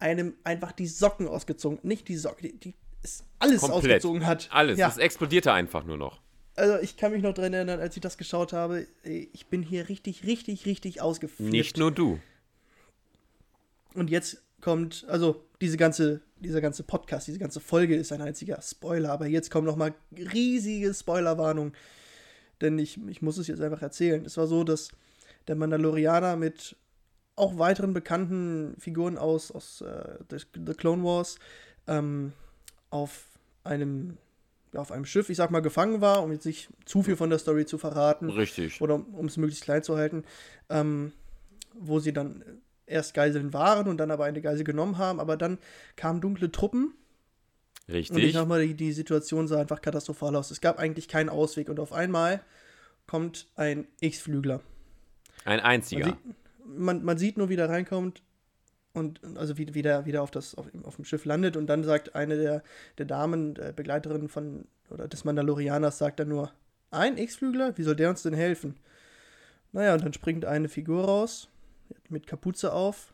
einem 0.00 0.34
einfach 0.42 0.72
die 0.72 0.86
Socken 0.86 1.28
ausgezogen, 1.28 1.78
nicht 1.82 2.08
die 2.08 2.16
Socken, 2.16 2.48
die, 2.48 2.58
die 2.58 2.74
ist 3.02 3.24
alles 3.38 3.60
Komplett. 3.60 3.78
ausgezogen 3.78 4.26
hat. 4.26 4.48
Alles, 4.52 4.78
ja. 4.78 4.88
es 4.88 4.96
explodierte 4.96 5.52
einfach 5.52 5.84
nur 5.84 5.98
noch. 5.98 6.22
Also 6.54 6.78
ich 6.78 6.96
kann 6.96 7.12
mich 7.12 7.22
noch 7.22 7.34
daran 7.34 7.52
erinnern, 7.52 7.80
als 7.80 7.96
ich 7.96 8.00
das 8.00 8.16
geschaut 8.16 8.52
habe, 8.52 8.86
ich 9.04 9.46
bin 9.46 9.62
hier 9.62 9.88
richtig, 9.88 10.24
richtig, 10.24 10.64
richtig 10.64 11.00
ausgeflippt. 11.02 11.50
Nicht 11.50 11.76
nur 11.76 11.92
du. 11.92 12.20
Und 13.94 14.10
jetzt 14.10 14.42
kommt, 14.62 15.04
also 15.08 15.44
diese 15.60 15.76
ganze, 15.76 16.22
dieser 16.38 16.60
ganze 16.60 16.82
Podcast, 16.82 17.26
diese 17.26 17.38
ganze 17.38 17.60
Folge 17.60 17.96
ist 17.96 18.12
ein 18.12 18.22
einziger 18.22 18.60
Spoiler, 18.62 19.12
aber 19.12 19.26
jetzt 19.26 19.50
kommt 19.50 19.66
noch 19.66 19.76
mal 19.76 19.94
riesige 20.16 20.94
Spoilerwarnung, 20.94 21.72
denn 22.60 22.78
ich, 22.78 22.98
ich 23.08 23.20
muss 23.20 23.36
es 23.36 23.48
jetzt 23.48 23.60
einfach 23.60 23.82
erzählen. 23.82 24.24
Es 24.24 24.36
war 24.36 24.46
so, 24.46 24.64
dass 24.64 24.88
der 25.48 25.56
Mandalorianer 25.56 26.36
mit 26.36 26.76
auch 27.36 27.58
weiteren 27.58 27.92
bekannten 27.92 28.74
Figuren 28.78 29.18
aus, 29.18 29.50
aus 29.50 29.80
äh, 29.80 30.18
The 30.30 30.74
Clone 30.74 31.02
Wars 31.02 31.38
ähm, 31.86 32.32
auf 32.90 33.26
einem 33.64 34.16
auf 34.74 34.90
einem 34.90 35.04
Schiff, 35.04 35.28
ich 35.28 35.36
sag 35.36 35.50
mal, 35.50 35.60
gefangen 35.60 36.00
war, 36.00 36.22
um 36.22 36.32
jetzt 36.32 36.46
nicht 36.46 36.70
zu 36.86 37.02
viel 37.02 37.14
von 37.14 37.28
der 37.28 37.38
Story 37.38 37.66
zu 37.66 37.76
verraten. 37.76 38.30
Richtig. 38.30 38.80
Oder 38.80 38.94
um 38.94 39.26
es 39.26 39.36
möglichst 39.36 39.64
klein 39.64 39.82
zu 39.82 39.98
halten. 39.98 40.24
Ähm, 40.70 41.12
wo 41.74 41.98
sie 41.98 42.14
dann 42.14 42.42
erst 42.92 43.14
Geiseln 43.14 43.52
waren 43.52 43.88
und 43.88 43.98
dann 43.98 44.10
aber 44.10 44.24
eine 44.24 44.40
Geisel 44.40 44.64
genommen 44.64 44.98
haben, 44.98 45.18
aber 45.20 45.36
dann 45.36 45.58
kamen 45.96 46.20
dunkle 46.20 46.52
Truppen. 46.52 46.94
Richtig. 47.88 48.16
Und 48.16 48.22
ich 48.22 48.32
sag 48.32 48.46
mal, 48.46 48.64
die, 48.64 48.74
die 48.74 48.92
Situation 48.92 49.48
sah 49.48 49.60
einfach 49.60 49.80
katastrophal 49.80 50.36
aus. 50.36 50.50
Es 50.50 50.60
gab 50.60 50.78
eigentlich 50.78 51.08
keinen 51.08 51.28
Ausweg 51.28 51.68
und 51.68 51.80
auf 51.80 51.92
einmal 51.92 52.40
kommt 53.06 53.48
ein 53.56 53.86
X-Flügler. 54.00 54.60
Ein 55.44 55.60
einziger. 55.60 56.06
Man 56.06 56.14
sieht, 56.14 56.78
man, 56.78 57.04
man 57.04 57.18
sieht, 57.18 57.38
nur, 57.38 57.48
wie 57.48 57.56
der 57.56 57.68
reinkommt 57.68 58.22
und 58.92 59.20
also 59.36 59.58
wie, 59.58 59.74
wie, 59.74 59.82
der, 59.82 60.06
wie 60.06 60.12
der 60.12 60.22
auf, 60.22 60.30
das, 60.30 60.54
auf, 60.54 60.66
auf 60.84 60.96
dem 60.96 61.04
Schiff 61.04 61.24
landet 61.24 61.56
und 61.56 61.66
dann 61.66 61.82
sagt 61.82 62.14
eine 62.14 62.36
der, 62.36 62.62
der 62.98 63.06
Damen, 63.06 63.54
der 63.54 63.72
Begleiterin 63.72 64.28
von 64.28 64.66
oder 64.90 65.08
des 65.08 65.24
Mandalorianers, 65.24 65.98
sagt 65.98 66.20
dann 66.20 66.28
nur, 66.28 66.52
ein 66.90 67.16
X-Flügler? 67.16 67.76
Wie 67.78 67.82
soll 67.82 67.96
der 67.96 68.10
uns 68.10 68.22
denn 68.22 68.34
helfen? 68.34 68.76
Naja, 69.72 69.94
und 69.94 70.04
dann 70.04 70.12
springt 70.12 70.44
eine 70.44 70.68
Figur 70.68 71.04
raus 71.04 71.48
mit 72.12 72.26
Kapuze 72.26 72.72
auf. 72.72 73.12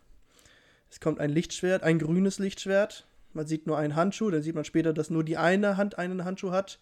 Es 0.90 1.01
kommt 1.01 1.20
ein 1.20 1.30
Lichtschwert, 1.30 1.82
ein 1.82 1.99
grünes 1.99 2.38
Lichtschwert. 2.38 3.07
Man 3.32 3.46
sieht 3.46 3.66
nur 3.66 3.78
einen 3.78 3.94
Handschuh, 3.94 4.30
dann 4.30 4.42
sieht 4.42 4.55
man 4.55 4.64
später, 4.64 4.92
dass 4.92 5.11
nur 5.11 5.24
die 5.24 5.36
eine 5.36 5.76
Hand 5.76 5.99
einen 5.99 6.24
Handschuh 6.24 6.51
hat. 6.51 6.78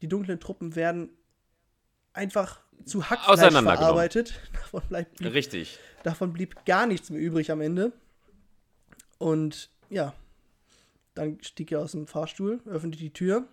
Die 0.00 0.08
dunklen 0.08 0.40
Truppen 0.40 0.74
werden 0.74 1.10
einfach 2.12 2.60
zu 2.84 3.08
Hackfleisch 3.08 3.52
verarbeitet. 3.52 4.40
Davon 4.72 4.82
blieb, 4.88 5.34
Richtig. 5.34 5.78
Davon 6.02 6.32
blieb 6.32 6.64
gar 6.64 6.86
nichts 6.86 7.10
mehr 7.10 7.20
übrig 7.20 7.50
am 7.50 7.60
Ende. 7.60 7.92
Und 9.18 9.70
ja, 9.88 10.14
dann 11.14 11.38
stieg 11.42 11.70
er 11.72 11.80
aus 11.80 11.92
dem 11.92 12.06
Fahrstuhl, 12.06 12.60
öffnet 12.66 12.98
die 12.98 13.12
Tür, 13.12 13.46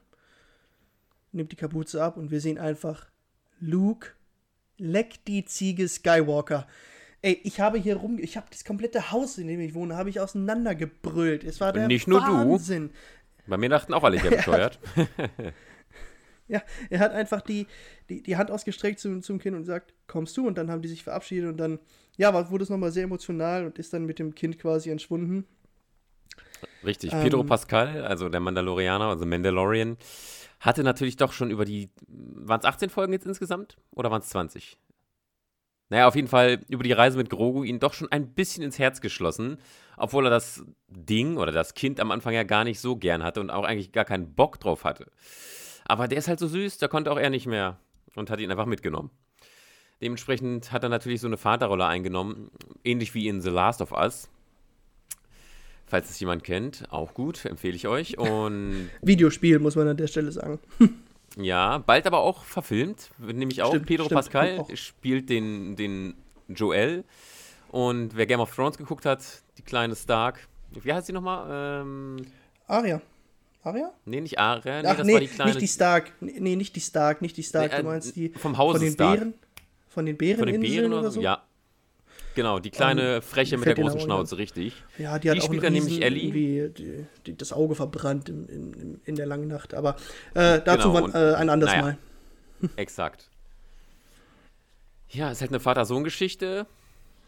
nimmt 1.31 1.51
die 1.51 1.57
Kapuze 1.57 2.03
ab 2.03 2.17
und 2.17 2.31
wir 2.31 2.41
sehen 2.41 2.57
einfach 2.57 3.07
Luke, 3.59 4.11
leck 4.77 5.23
die 5.25 5.45
Ziege 5.45 5.87
Skywalker. 5.87 6.67
Ey, 7.21 7.39
ich 7.43 7.59
habe 7.59 7.77
hier 7.77 7.97
rum, 7.97 8.17
ich 8.17 8.37
habe 8.37 8.47
das 8.49 8.63
komplette 8.63 9.11
Haus, 9.11 9.37
in 9.37 9.47
dem 9.47 9.59
ich 9.59 9.73
wohne, 9.73 9.95
habe 9.97 10.09
ich 10.09 10.19
auseinandergebrüllt. 10.19 11.43
Es 11.43 11.59
war 11.59 11.73
der 11.73 11.87
Nicht 11.87 12.07
nur 12.07 12.21
Wahnsinn. 12.21 12.89
du. 12.89 13.49
Bei 13.49 13.57
mir 13.57 13.69
dachten 13.69 13.93
auch 13.93 14.03
alle, 14.03 14.15
ich 14.15 14.23
wäre 14.23 14.35
bescheuert. 14.37 14.79
Ja, 16.49 16.63
er 16.89 16.99
hat 16.99 17.11
einfach 17.11 17.41
die, 17.41 17.67
die, 18.09 18.23
die 18.23 18.35
Hand 18.35 18.49
ausgestreckt 18.49 18.99
zum, 18.99 19.21
zum 19.21 19.37
Kind 19.37 19.55
und 19.55 19.65
sagt, 19.65 19.93
kommst 20.07 20.35
du? 20.35 20.47
Und 20.47 20.57
dann 20.57 20.71
haben 20.71 20.81
die 20.81 20.87
sich 20.87 21.03
verabschiedet 21.03 21.47
und 21.47 21.57
dann, 21.57 21.77
ja, 22.17 22.49
wurde 22.49 22.63
es 22.63 22.71
nochmal 22.71 22.91
sehr 22.91 23.03
emotional 23.03 23.65
und 23.65 23.77
ist 23.77 23.93
dann 23.93 24.05
mit 24.05 24.17
dem 24.17 24.33
Kind 24.33 24.57
quasi 24.57 24.89
entschwunden. 24.89 25.45
Richtig, 26.83 27.13
ähm, 27.13 27.21
Pedro 27.21 27.43
Pascal, 27.43 28.03
also 28.03 28.29
der 28.29 28.39
Mandalorianer, 28.39 29.05
also 29.05 29.27
Mandalorian, 29.27 29.97
hatte 30.59 30.83
natürlich 30.83 31.17
doch 31.17 31.33
schon 31.33 31.51
über 31.51 31.65
die, 31.65 31.89
waren 32.07 32.59
es 32.59 32.65
18 32.65 32.89
Folgen 32.89 33.13
jetzt 33.13 33.27
insgesamt 33.27 33.77
oder 33.91 34.09
waren 34.09 34.21
es 34.21 34.29
20? 34.29 34.79
Naja, 35.89 36.07
auf 36.07 36.15
jeden 36.15 36.27
Fall 36.27 36.59
über 36.69 36.83
die 36.83 36.91
Reise 36.91 37.17
mit 37.17 37.29
Grogu 37.29 37.63
ihn 37.63 37.79
doch 37.79 37.93
schon 37.93 38.11
ein 38.11 38.29
bisschen 38.29 38.63
ins 38.63 38.77
Herz 38.77 39.01
geschlossen, 39.01 39.57
obwohl 39.97 40.27
er 40.27 40.29
das 40.29 40.63
Ding 40.87 41.37
oder 41.37 41.51
das 41.51 41.73
Kind 41.73 41.99
am 41.99 42.11
Anfang 42.11 42.33
ja 42.33 42.43
gar 42.43 42.63
nicht 42.63 42.79
so 42.79 42.95
gern 42.95 43.23
hatte 43.23 43.41
und 43.41 43.49
auch 43.49 43.63
eigentlich 43.63 43.91
gar 43.91 44.05
keinen 44.05 44.33
Bock 44.33 44.59
drauf 44.59 44.83
hatte. 44.83 45.11
Aber 45.85 46.07
der 46.07 46.19
ist 46.19 46.27
halt 46.27 46.39
so 46.39 46.47
süß, 46.47 46.77
da 46.77 46.87
konnte 46.87 47.11
auch 47.11 47.17
er 47.17 47.31
nicht 47.31 47.47
mehr 47.47 47.79
und 48.15 48.29
hat 48.29 48.39
ihn 48.39 48.51
einfach 48.51 48.67
mitgenommen. 48.67 49.09
Dementsprechend 50.01 50.71
hat 50.71 50.83
er 50.83 50.89
natürlich 50.89 51.21
so 51.21 51.27
eine 51.27 51.37
Vaterrolle 51.37 51.85
eingenommen, 51.85 52.51
ähnlich 52.83 53.15
wie 53.15 53.27
in 53.27 53.41
The 53.41 53.49
Last 53.49 53.81
of 53.81 53.91
Us. 53.91 54.29
Falls 55.87 56.09
es 56.11 56.19
jemand 56.19 56.43
kennt, 56.43 56.85
auch 56.91 57.15
gut, 57.15 57.45
empfehle 57.45 57.75
ich 57.75 57.87
euch. 57.87 58.19
Und 58.19 58.91
Videospiel, 59.01 59.57
muss 59.57 59.75
man 59.75 59.87
an 59.87 59.97
der 59.97 60.07
Stelle 60.07 60.31
sagen. 60.31 60.59
ja, 61.37 61.77
bald 61.79 62.07
aber 62.07 62.19
auch 62.19 62.43
verfilmt, 62.43 63.11
nämlich 63.19 63.61
auch 63.61 63.69
stimmt, 63.69 63.85
Pedro 63.85 64.05
stimmt, 64.05 64.17
Pascal 64.17 64.59
auch. 64.59 64.75
spielt 64.75 65.29
den, 65.29 65.75
den 65.75 66.15
Joel. 66.47 67.03
Und 67.69 68.15
wer 68.15 68.25
Game 68.25 68.39
of 68.39 68.53
Thrones 68.53 68.77
geguckt 68.77 69.05
hat, 69.05 69.21
die 69.57 69.61
kleine 69.61 69.95
Stark, 69.95 70.47
wie 70.71 70.91
heißt 70.91 71.07
sie 71.07 71.13
nochmal? 71.13 71.81
Ähm, 71.81 72.25
Aria. 72.67 73.01
Aria? 73.63 73.91
Nee, 74.05 74.21
nicht 74.21 74.39
Aria. 74.39 74.81
Nee, 74.81 74.87
Ach, 74.87 74.97
das 74.97 75.05
nee, 75.05 75.13
war 75.13 75.19
die 75.19 75.27
kleine. 75.27 75.51
Nicht 75.51 75.61
die 75.61 75.67
Stark. 75.67 76.11
Nee, 76.21 76.55
nicht 76.55 76.75
die 76.75 76.81
Stark, 76.81 77.21
nicht 77.21 77.37
die 77.37 77.43
Stark. 77.43 77.71
Nee, 77.71 77.77
äh, 77.77 77.81
du 77.81 77.87
meinst 77.87 78.15
die. 78.15 78.29
Vom 78.29 78.57
Hause 78.57 78.79
von 78.79 78.85
den 78.85 78.93
Stark. 78.93 79.19
Bären? 79.19 79.33
Von 79.89 80.05
den 80.05 80.17
Bären, 80.17 80.39
von 80.39 80.47
den 80.47 80.61
Bären 80.61 80.93
oder 80.93 81.11
so? 81.11 81.21
Ja. 81.21 81.43
Genau, 82.39 82.59
die 82.59 82.69
kleine 82.69 83.17
um, 83.17 83.21
Freche 83.21 83.57
mit 83.57 83.65
der 83.65 83.75
großen 83.75 83.99
Schnauze, 83.99 84.37
richtig. 84.37 84.73
Ja, 84.97 85.19
die 85.19 85.29
hat 85.29 85.35
die 85.35 85.41
auch 85.41 85.45
spielt 85.45 85.61
dann 85.61 85.73
nämlich 85.73 86.01
Ellie. 86.01 86.69
Die, 86.69 87.05
die, 87.25 87.35
das 87.35 87.51
Auge 87.51 87.75
verbrannt 87.75 88.29
in, 88.29 88.47
in, 88.47 89.01
in 89.03 89.15
der 89.15 89.25
langen 89.25 89.49
Nacht. 89.49 89.73
Aber 89.73 89.97
äh, 90.35 90.61
dazu 90.63 90.93
genau, 90.93 91.13
war, 91.13 91.33
äh, 91.33 91.35
ein 91.35 91.49
anderes 91.49 91.73
naja, 91.73 91.83
Mal. 91.83 91.97
Exakt. 92.77 93.29
Ja, 95.09 95.27
es 95.27 95.39
ist 95.39 95.41
halt 95.41 95.51
eine 95.51 95.59
Vater-Sohn-Geschichte. 95.59 96.65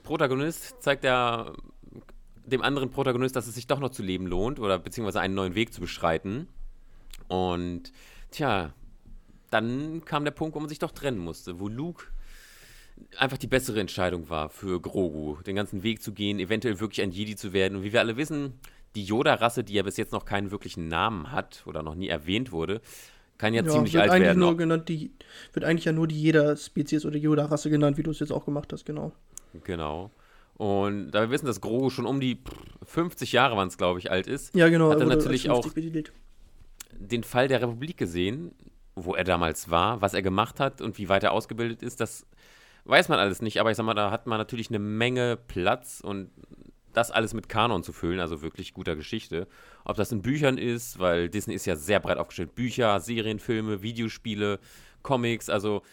Protagonist 0.04 0.82
zeigt 0.82 1.04
ja 1.04 1.52
dem 2.46 2.62
anderen 2.62 2.90
Protagonist, 2.90 3.36
dass 3.36 3.48
es 3.48 3.56
sich 3.56 3.68
doch 3.68 3.82
noch 3.82 3.90
zu 3.90 4.04
leben 4.04 4.28
lohnt 4.28 4.62
oder 4.62 4.80
beziehungsweise 4.80 5.20
einen 5.20 5.34
neuen 5.34 5.56
Weg 5.56 5.74
zu 5.74 5.82
beschreiten. 5.82 6.48
Und 7.28 7.92
tja, 8.32 8.72
dann 9.50 10.06
kam 10.06 10.24
der 10.24 10.32
Punkt, 10.32 10.56
wo 10.56 10.62
man 10.62 10.70
sich 10.70 10.80
doch 10.80 10.92
trennen 10.92 11.20
musste, 11.20 11.60
wo 11.60 11.68
Luke 11.68 12.06
einfach 13.18 13.38
die 13.38 13.48
bessere 13.48 13.80
Entscheidung 13.80 14.30
war 14.30 14.50
für 14.50 14.80
Grogu, 14.82 15.42
den 15.44 15.56
ganzen 15.56 15.84
Weg 15.84 16.02
zu 16.02 16.14
gehen, 16.14 16.40
eventuell 16.40 16.80
wirklich 16.80 17.02
ein 17.02 17.12
Jedi 17.12 17.36
zu 17.36 17.54
werden. 17.54 17.78
Und 17.78 17.84
wie 17.84 17.94
wir 17.94 18.00
alle 18.00 18.18
wissen, 18.18 18.54
die 18.96 19.04
Yoda-Rasse, 19.04 19.64
die 19.64 19.74
ja 19.74 19.84
bis 19.84 19.98
jetzt 19.98 20.12
noch 20.12 20.26
keinen 20.26 20.52
wirklichen 20.52 20.88
Namen 20.88 21.32
hat 21.32 21.64
oder 21.66 21.84
noch 21.84 21.96
nie 21.96 22.08
erwähnt 22.08 22.52
wurde, 22.52 22.82
kann 23.38 23.54
ja, 23.54 23.64
ja 23.64 23.70
ziemlich 23.70 23.98
alt 24.00 24.12
werden. 24.12 24.40
Nur 24.40 24.58
genannt 24.58 24.90
die, 24.90 25.12
wird 25.54 25.66
eigentlich 25.66 25.86
ja 25.86 25.92
nur 25.92 26.08
die 26.08 26.20
Jeder-Spezies 26.20 27.06
oder 27.06 27.18
Yoda-Rasse 27.18 27.70
genannt, 27.70 27.98
wie 27.98 28.04
du 28.04 28.12
es 28.12 28.20
jetzt 28.20 28.32
auch 28.32 28.46
gemacht 28.46 28.72
hast, 28.74 28.86
genau. 28.86 29.12
Genau. 29.64 30.12
Und 30.56 31.12
da 31.12 31.22
wir 31.22 31.32
wissen, 31.32 31.48
dass 31.48 31.60
Grogu 31.60 31.90
schon 31.90 32.06
um 32.06 32.20
die 32.20 32.38
50 32.84 33.32
Jahre 33.32 33.58
waren 33.58 33.68
es, 33.68 33.78
glaube 33.78 34.00
ich, 34.00 34.12
alt 34.12 34.28
ist, 34.28 34.54
ja, 34.54 34.70
genau, 34.70 34.92
hat 34.92 35.00
er 35.00 35.08
natürlich 35.08 35.50
auch 35.50 35.74
betitelt. 35.74 36.12
den 36.94 37.24
Fall 37.24 37.48
der 37.48 37.62
Republik 37.62 37.98
gesehen, 37.98 38.52
wo 38.96 39.16
er 39.16 39.24
damals 39.24 39.72
war, 39.72 40.02
was 40.02 40.14
er 40.14 40.22
gemacht 40.22 40.60
hat 40.60 40.82
und 40.82 40.98
wie 41.00 41.10
weit 41.10 41.24
er 41.24 41.32
ausgebildet 41.32 41.82
ist. 41.82 42.00
Das 42.00 42.28
weiß 42.86 43.10
man 43.10 43.20
alles 43.20 43.42
nicht, 43.42 43.60
aber 43.60 43.72
ich 43.72 43.78
sag 43.78 43.86
mal, 43.86 43.94
da 43.94 44.12
hat 44.12 44.28
man 44.28 44.38
natürlich 44.38 44.70
eine 44.70 44.80
Menge 44.80 45.38
Platz 45.38 46.02
und 46.02 46.32
das 46.94 47.12
alles 47.12 47.34
mit 47.34 47.50
Kanon 47.50 47.84
zu 47.84 47.94
füllen, 47.94 48.20
also 48.20 48.42
wirklich 48.42 48.74
guter 48.74 48.96
Geschichte. 48.96 49.48
Ob 49.86 49.96
das 49.96 50.12
in 50.12 50.22
Büchern 50.22 50.58
ist, 50.58 51.00
weil 51.00 51.30
Disney 51.30 51.54
ist 51.54 51.66
ja 51.66 51.76
sehr 51.76 52.00
breit 52.00 52.18
aufgestellt. 52.18 52.56
Bücher, 52.56 53.00
Serienfilme, 53.00 53.82
Videospiele, 53.82 54.60
Comics, 55.02 55.50
also 55.50 55.84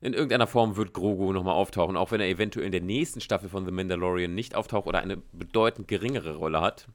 in 0.00 0.12
irgendeiner 0.12 0.46
Form 0.46 0.76
wird 0.76 0.92
Grogu 0.92 1.32
nochmal 1.32 1.54
auftauchen, 1.54 1.96
auch 1.96 2.10
wenn 2.10 2.20
er 2.20 2.28
eventuell 2.28 2.66
in 2.66 2.72
der 2.72 2.82
nächsten 2.82 3.20
Staffel 3.20 3.48
von 3.48 3.64
The 3.64 3.72
Mandalorian 3.72 4.34
nicht 4.34 4.54
auftaucht 4.54 4.86
oder 4.86 5.00
eine 5.00 5.16
bedeutend 5.32 5.88
geringere 5.88 6.36
Rolle 6.36 6.60
hat, 6.60 6.86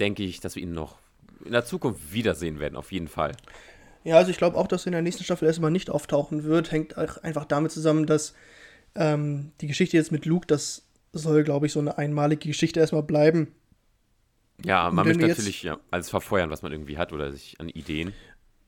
denke 0.00 0.22
ich, 0.22 0.40
dass 0.40 0.56
wir 0.56 0.62
ihn 0.62 0.72
noch 0.72 0.98
in 1.44 1.52
der 1.52 1.64
Zukunft 1.64 2.12
wiedersehen 2.12 2.58
werden, 2.58 2.76
auf 2.76 2.90
jeden 2.90 3.08
Fall. 3.08 3.32
Ja, 4.06 4.18
also 4.18 4.30
ich 4.30 4.36
glaube 4.36 4.56
auch, 4.56 4.68
dass 4.68 4.84
er 4.84 4.86
in 4.86 4.92
der 4.92 5.02
nächsten 5.02 5.24
Staffel 5.24 5.48
erstmal 5.48 5.72
nicht 5.72 5.90
auftauchen 5.90 6.44
wird. 6.44 6.70
Hängt 6.70 6.96
einfach 6.96 7.44
damit 7.44 7.72
zusammen, 7.72 8.06
dass 8.06 8.34
ähm, 8.94 9.50
die 9.60 9.66
Geschichte 9.66 9.96
jetzt 9.96 10.12
mit 10.12 10.26
Luke, 10.26 10.46
das 10.46 10.84
soll, 11.12 11.42
glaube 11.42 11.66
ich, 11.66 11.72
so 11.72 11.80
eine 11.80 11.98
einmalige 11.98 12.48
Geschichte 12.48 12.78
erstmal 12.78 13.02
bleiben. 13.02 13.48
Ja, 14.64 14.92
man 14.92 15.08
möchte 15.08 15.26
natürlich 15.26 15.64
ja, 15.64 15.80
alles 15.90 16.08
verfeuern, 16.08 16.50
was 16.50 16.62
man 16.62 16.70
irgendwie 16.70 16.98
hat 16.98 17.12
oder 17.12 17.32
sich 17.32 17.58
an 17.58 17.68
Ideen. 17.68 18.12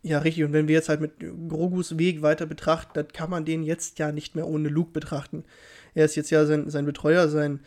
Ja, 0.02 0.18
richtig. 0.18 0.42
Und 0.42 0.52
wenn 0.52 0.66
wir 0.66 0.74
jetzt 0.74 0.88
halt 0.88 1.00
mit 1.00 1.20
Grogus 1.20 1.98
Weg 1.98 2.20
weiter 2.20 2.46
betrachten, 2.46 2.90
dann 2.94 3.06
kann 3.06 3.30
man 3.30 3.44
den 3.44 3.62
jetzt 3.62 4.00
ja 4.00 4.10
nicht 4.10 4.34
mehr 4.34 4.48
ohne 4.48 4.68
Luke 4.68 4.90
betrachten. 4.90 5.44
Er 5.94 6.04
ist 6.04 6.16
jetzt 6.16 6.30
ja 6.30 6.46
sein, 6.46 6.68
sein 6.68 6.84
Betreuer, 6.84 7.28
sein, 7.28 7.60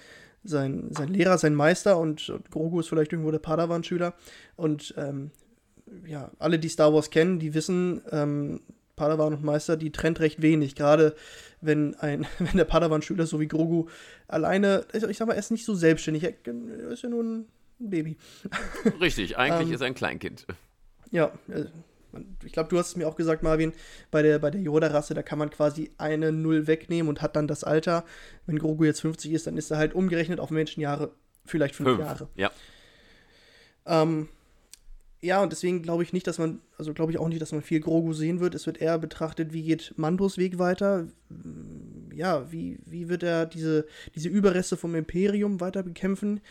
sein, 0.44 0.90
sein 0.92 1.08
Lehrer, 1.08 1.38
sein 1.38 1.56
Meister 1.56 1.98
und, 1.98 2.30
und 2.30 2.52
Grogu 2.52 2.82
ist 2.82 2.90
vielleicht 2.90 3.14
irgendwo 3.14 3.32
der 3.32 3.40
Padawan-Schüler. 3.40 4.14
Und 4.58 4.94
ähm, 4.98 5.32
ja, 6.06 6.32
alle, 6.40 6.60
die 6.60 6.70
Star 6.70 6.94
Wars 6.94 7.10
kennen, 7.10 7.40
die 7.40 7.54
wissen, 7.54 8.02
ähm, 8.12 8.62
Padawan 8.96 9.34
und 9.34 9.44
Meister, 9.44 9.78
die 9.78 9.92
trennt 9.92 10.20
recht 10.20 10.42
wenig. 10.42 10.76
Gerade 10.76 11.16
wenn 11.60 11.96
ein, 11.96 12.28
wenn 12.40 12.58
der 12.58 12.66
Padawan-Schüler 12.66 13.26
so 13.26 13.40
wie 13.40 13.48
Grogu 13.48 13.88
alleine, 14.28 14.86
ich 14.94 15.18
sag 15.18 15.28
mal, 15.28 15.34
er 15.34 15.40
ist 15.40 15.52
nicht 15.52 15.66
so 15.66 15.76
selbstständig, 15.76 16.24
er 16.24 16.34
ist 16.92 17.04
ja 17.04 17.10
nur 17.10 17.24
ein 17.24 17.46
Baby. 17.80 18.18
Richtig, 19.02 19.38
eigentlich 19.38 19.70
ähm, 19.70 19.74
ist 19.74 19.82
er 19.82 19.88
ein 19.88 19.96
Kleinkind. 19.96 20.46
Ja, 21.10 21.32
äh, 21.48 21.66
ich 22.46 22.52
glaube, 22.52 22.70
du 22.70 22.78
hast 22.78 22.90
es 22.90 22.96
mir 22.96 23.08
auch 23.08 23.16
gesagt, 23.16 23.42
Marvin, 23.42 23.74
bei 24.12 24.22
der, 24.22 24.38
bei 24.40 24.52
der 24.52 24.62
Yoda-Rasse, 24.62 25.14
da 25.14 25.24
kann 25.24 25.40
man 25.40 25.50
quasi 25.50 25.92
eine 25.98 26.32
Null 26.32 26.68
wegnehmen 26.68 27.10
und 27.10 27.22
hat 27.22 27.36
dann 27.36 27.48
das 27.48 27.64
Alter. 27.64 28.06
Wenn 28.46 28.60
Grogu 28.60 28.84
jetzt 28.84 29.02
50 29.02 29.32
ist, 29.32 29.48
dann 29.48 29.58
ist 29.58 29.72
er 29.72 29.78
halt 29.78 29.94
umgerechnet 29.94 30.40
auf 30.40 30.52
Menschenjahre 30.52 31.12
vielleicht 31.46 31.76
fünf, 31.76 31.90
fünf 31.90 32.00
Jahre. 32.02 32.28
Ja. 32.36 32.52
Ähm, 33.86 34.30
ja, 35.22 35.42
und 35.44 35.52
deswegen 35.52 35.84
glaube 35.84 36.04
ich 36.04 36.14
nicht, 36.14 36.26
dass 36.26 36.40
man, 36.40 36.62
also 36.78 36.94
glaube 36.94 37.12
ich 37.12 37.20
auch 37.20 37.28
nicht, 37.28 37.42
dass 37.42 37.52
man 37.52 37.62
viel 37.62 37.80
Grogu 37.80 38.14
sehen 38.14 38.40
wird. 38.40 38.56
Es 38.56 38.66
wird 38.66 38.82
eher 38.82 38.98
betrachtet, 38.98 39.54
wie 39.54 39.62
geht 39.62 39.94
Mandos 39.96 40.38
Weg 40.38 40.58
weiter. 40.58 41.08
Ja, 42.14 42.52
wie, 42.52 42.80
wie 42.86 43.08
wird 43.08 43.22
er 43.22 43.46
diese, 43.46 43.86
diese 44.16 44.30
Überreste 44.30 44.78
vom 44.78 44.96
Imperium 44.96 45.62
weiter 45.62 45.84
bekämpfen? 45.84 46.42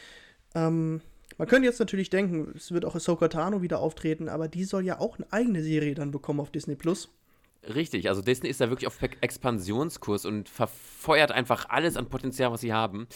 Ähm, 0.55 1.01
man 1.37 1.49
könnte 1.49 1.67
jetzt 1.67 1.81
natürlich 1.81 2.11
denken, 2.11 2.53
es 2.55 2.71
wird 2.71 2.85
auch 2.85 2.95
Ahsoka 2.95 3.29
Tano 3.29 3.61
wieder 3.61 3.81
auftreten, 3.81 4.29
aber 4.29 4.47
die 4.47 4.65
soll 4.65 4.85
ja 4.85 5.01
auch 5.01 5.19
eine 5.19 5.33
eigene 5.33 5.63
Serie 5.63 5.95
dann 5.95 6.13
bekommen 6.13 6.39
auf 6.39 6.51
Disney 6.51 6.77
Plus. 6.77 7.09
Richtig, 7.75 8.09
also 8.09 8.23
Disney 8.23 8.49
ist 8.49 8.61
da 8.61 8.71
wirklich 8.71 8.87
auf 8.87 8.99
Expansionskurs 9.21 10.25
und 10.25 10.49
verfeuert 10.49 11.33
einfach 11.33 11.69
alles 11.69 11.97
an 11.97 12.09
Potenzial, 12.09 12.53
was 12.53 12.61
sie 12.61 12.73
haben. 12.73 13.07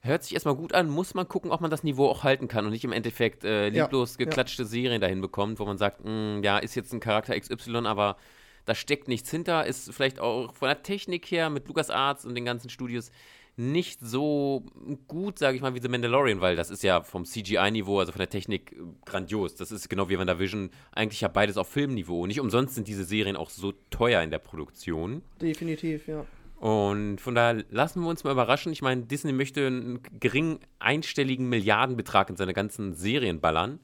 Hört 0.00 0.22
sich 0.22 0.34
erstmal 0.34 0.54
gut 0.54 0.72
an, 0.72 0.88
muss 0.88 1.14
man 1.14 1.26
gucken, 1.28 1.50
ob 1.50 1.60
man 1.60 1.70
das 1.70 1.82
Niveau 1.82 2.08
auch 2.08 2.22
halten 2.22 2.46
kann 2.46 2.64
und 2.64 2.70
nicht 2.70 2.84
im 2.84 2.92
Endeffekt 2.92 3.44
äh, 3.44 3.68
lieblos 3.68 4.16
ja, 4.18 4.24
geklatschte 4.24 4.62
ja. 4.62 4.68
Serien 4.68 5.00
dahin 5.00 5.20
bekommt, 5.20 5.58
wo 5.58 5.64
man 5.64 5.78
sagt, 5.78 6.04
mh, 6.04 6.10
hm, 6.10 6.42
ja, 6.44 6.58
ist 6.58 6.74
jetzt 6.76 6.92
ein 6.92 7.00
Charakter 7.00 7.38
XY, 7.38 7.86
aber 7.86 8.16
da 8.64 8.74
steckt 8.74 9.08
nichts 9.08 9.30
hinter, 9.30 9.66
ist 9.66 9.92
vielleicht 9.92 10.20
auch 10.20 10.54
von 10.54 10.68
der 10.68 10.82
Technik 10.82 11.30
her 11.30 11.50
mit 11.50 11.66
LucasArts 11.66 12.24
und 12.24 12.34
den 12.34 12.44
ganzen 12.44 12.70
Studios 12.70 13.10
nicht 13.58 13.98
so 14.00 14.62
gut, 15.08 15.38
sage 15.38 15.56
ich 15.56 15.62
mal, 15.62 15.74
wie 15.74 15.80
The 15.80 15.88
Mandalorian, 15.88 16.40
weil 16.40 16.54
das 16.54 16.70
ist 16.70 16.84
ja 16.84 17.02
vom 17.02 17.24
CGI-Niveau, 17.24 17.98
also 17.98 18.12
von 18.12 18.20
der 18.20 18.30
Technik, 18.30 18.76
grandios. 19.04 19.56
Das 19.56 19.72
ist 19.72 19.88
genau 19.88 20.08
wie 20.08 20.16
WandaVision, 20.16 20.70
eigentlich 20.92 21.22
ja 21.22 21.28
beides 21.28 21.56
auf 21.56 21.66
Filmniveau. 21.68 22.26
Nicht 22.26 22.38
umsonst 22.38 22.76
sind 22.76 22.86
diese 22.86 23.02
Serien 23.02 23.34
auch 23.34 23.50
so 23.50 23.72
teuer 23.90 24.22
in 24.22 24.30
der 24.30 24.38
Produktion. 24.38 25.22
Definitiv, 25.40 26.06
ja. 26.06 26.24
Und 26.60 27.20
von 27.20 27.34
daher 27.34 27.64
lassen 27.70 28.02
wir 28.02 28.08
uns 28.08 28.24
mal 28.24 28.32
überraschen. 28.32 28.72
Ich 28.72 28.82
meine, 28.82 29.02
Disney 29.02 29.32
möchte 29.32 29.66
einen 29.66 30.00
geringen 30.18 30.58
einstelligen 30.80 31.48
Milliardenbetrag 31.48 32.30
in 32.30 32.36
seine 32.36 32.52
ganzen 32.52 32.94
Serien 32.94 33.40
ballern. 33.40 33.78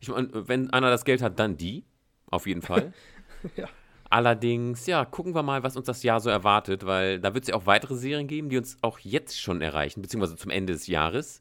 Ich 0.00 0.08
meine, 0.08 0.28
wenn 0.32 0.70
einer 0.70 0.90
das 0.90 1.04
Geld 1.04 1.22
hat, 1.22 1.38
dann 1.38 1.56
die. 1.56 1.84
Auf 2.30 2.46
jeden 2.46 2.62
Fall. 2.62 2.92
ja. 3.56 3.66
Allerdings, 4.12 4.86
ja, 4.86 5.04
gucken 5.04 5.36
wir 5.36 5.44
mal, 5.44 5.62
was 5.62 5.76
uns 5.76 5.86
das 5.86 6.02
Jahr 6.02 6.18
so 6.20 6.30
erwartet, 6.30 6.84
weil 6.84 7.20
da 7.20 7.32
wird 7.32 7.44
es 7.44 7.48
ja 7.48 7.54
auch 7.54 7.66
weitere 7.66 7.94
Serien 7.94 8.26
geben, 8.26 8.48
die 8.48 8.58
uns 8.58 8.76
auch 8.82 8.98
jetzt 8.98 9.40
schon 9.40 9.60
erreichen, 9.60 10.02
beziehungsweise 10.02 10.36
zum 10.36 10.50
Ende 10.50 10.72
des 10.72 10.88
Jahres. 10.88 11.38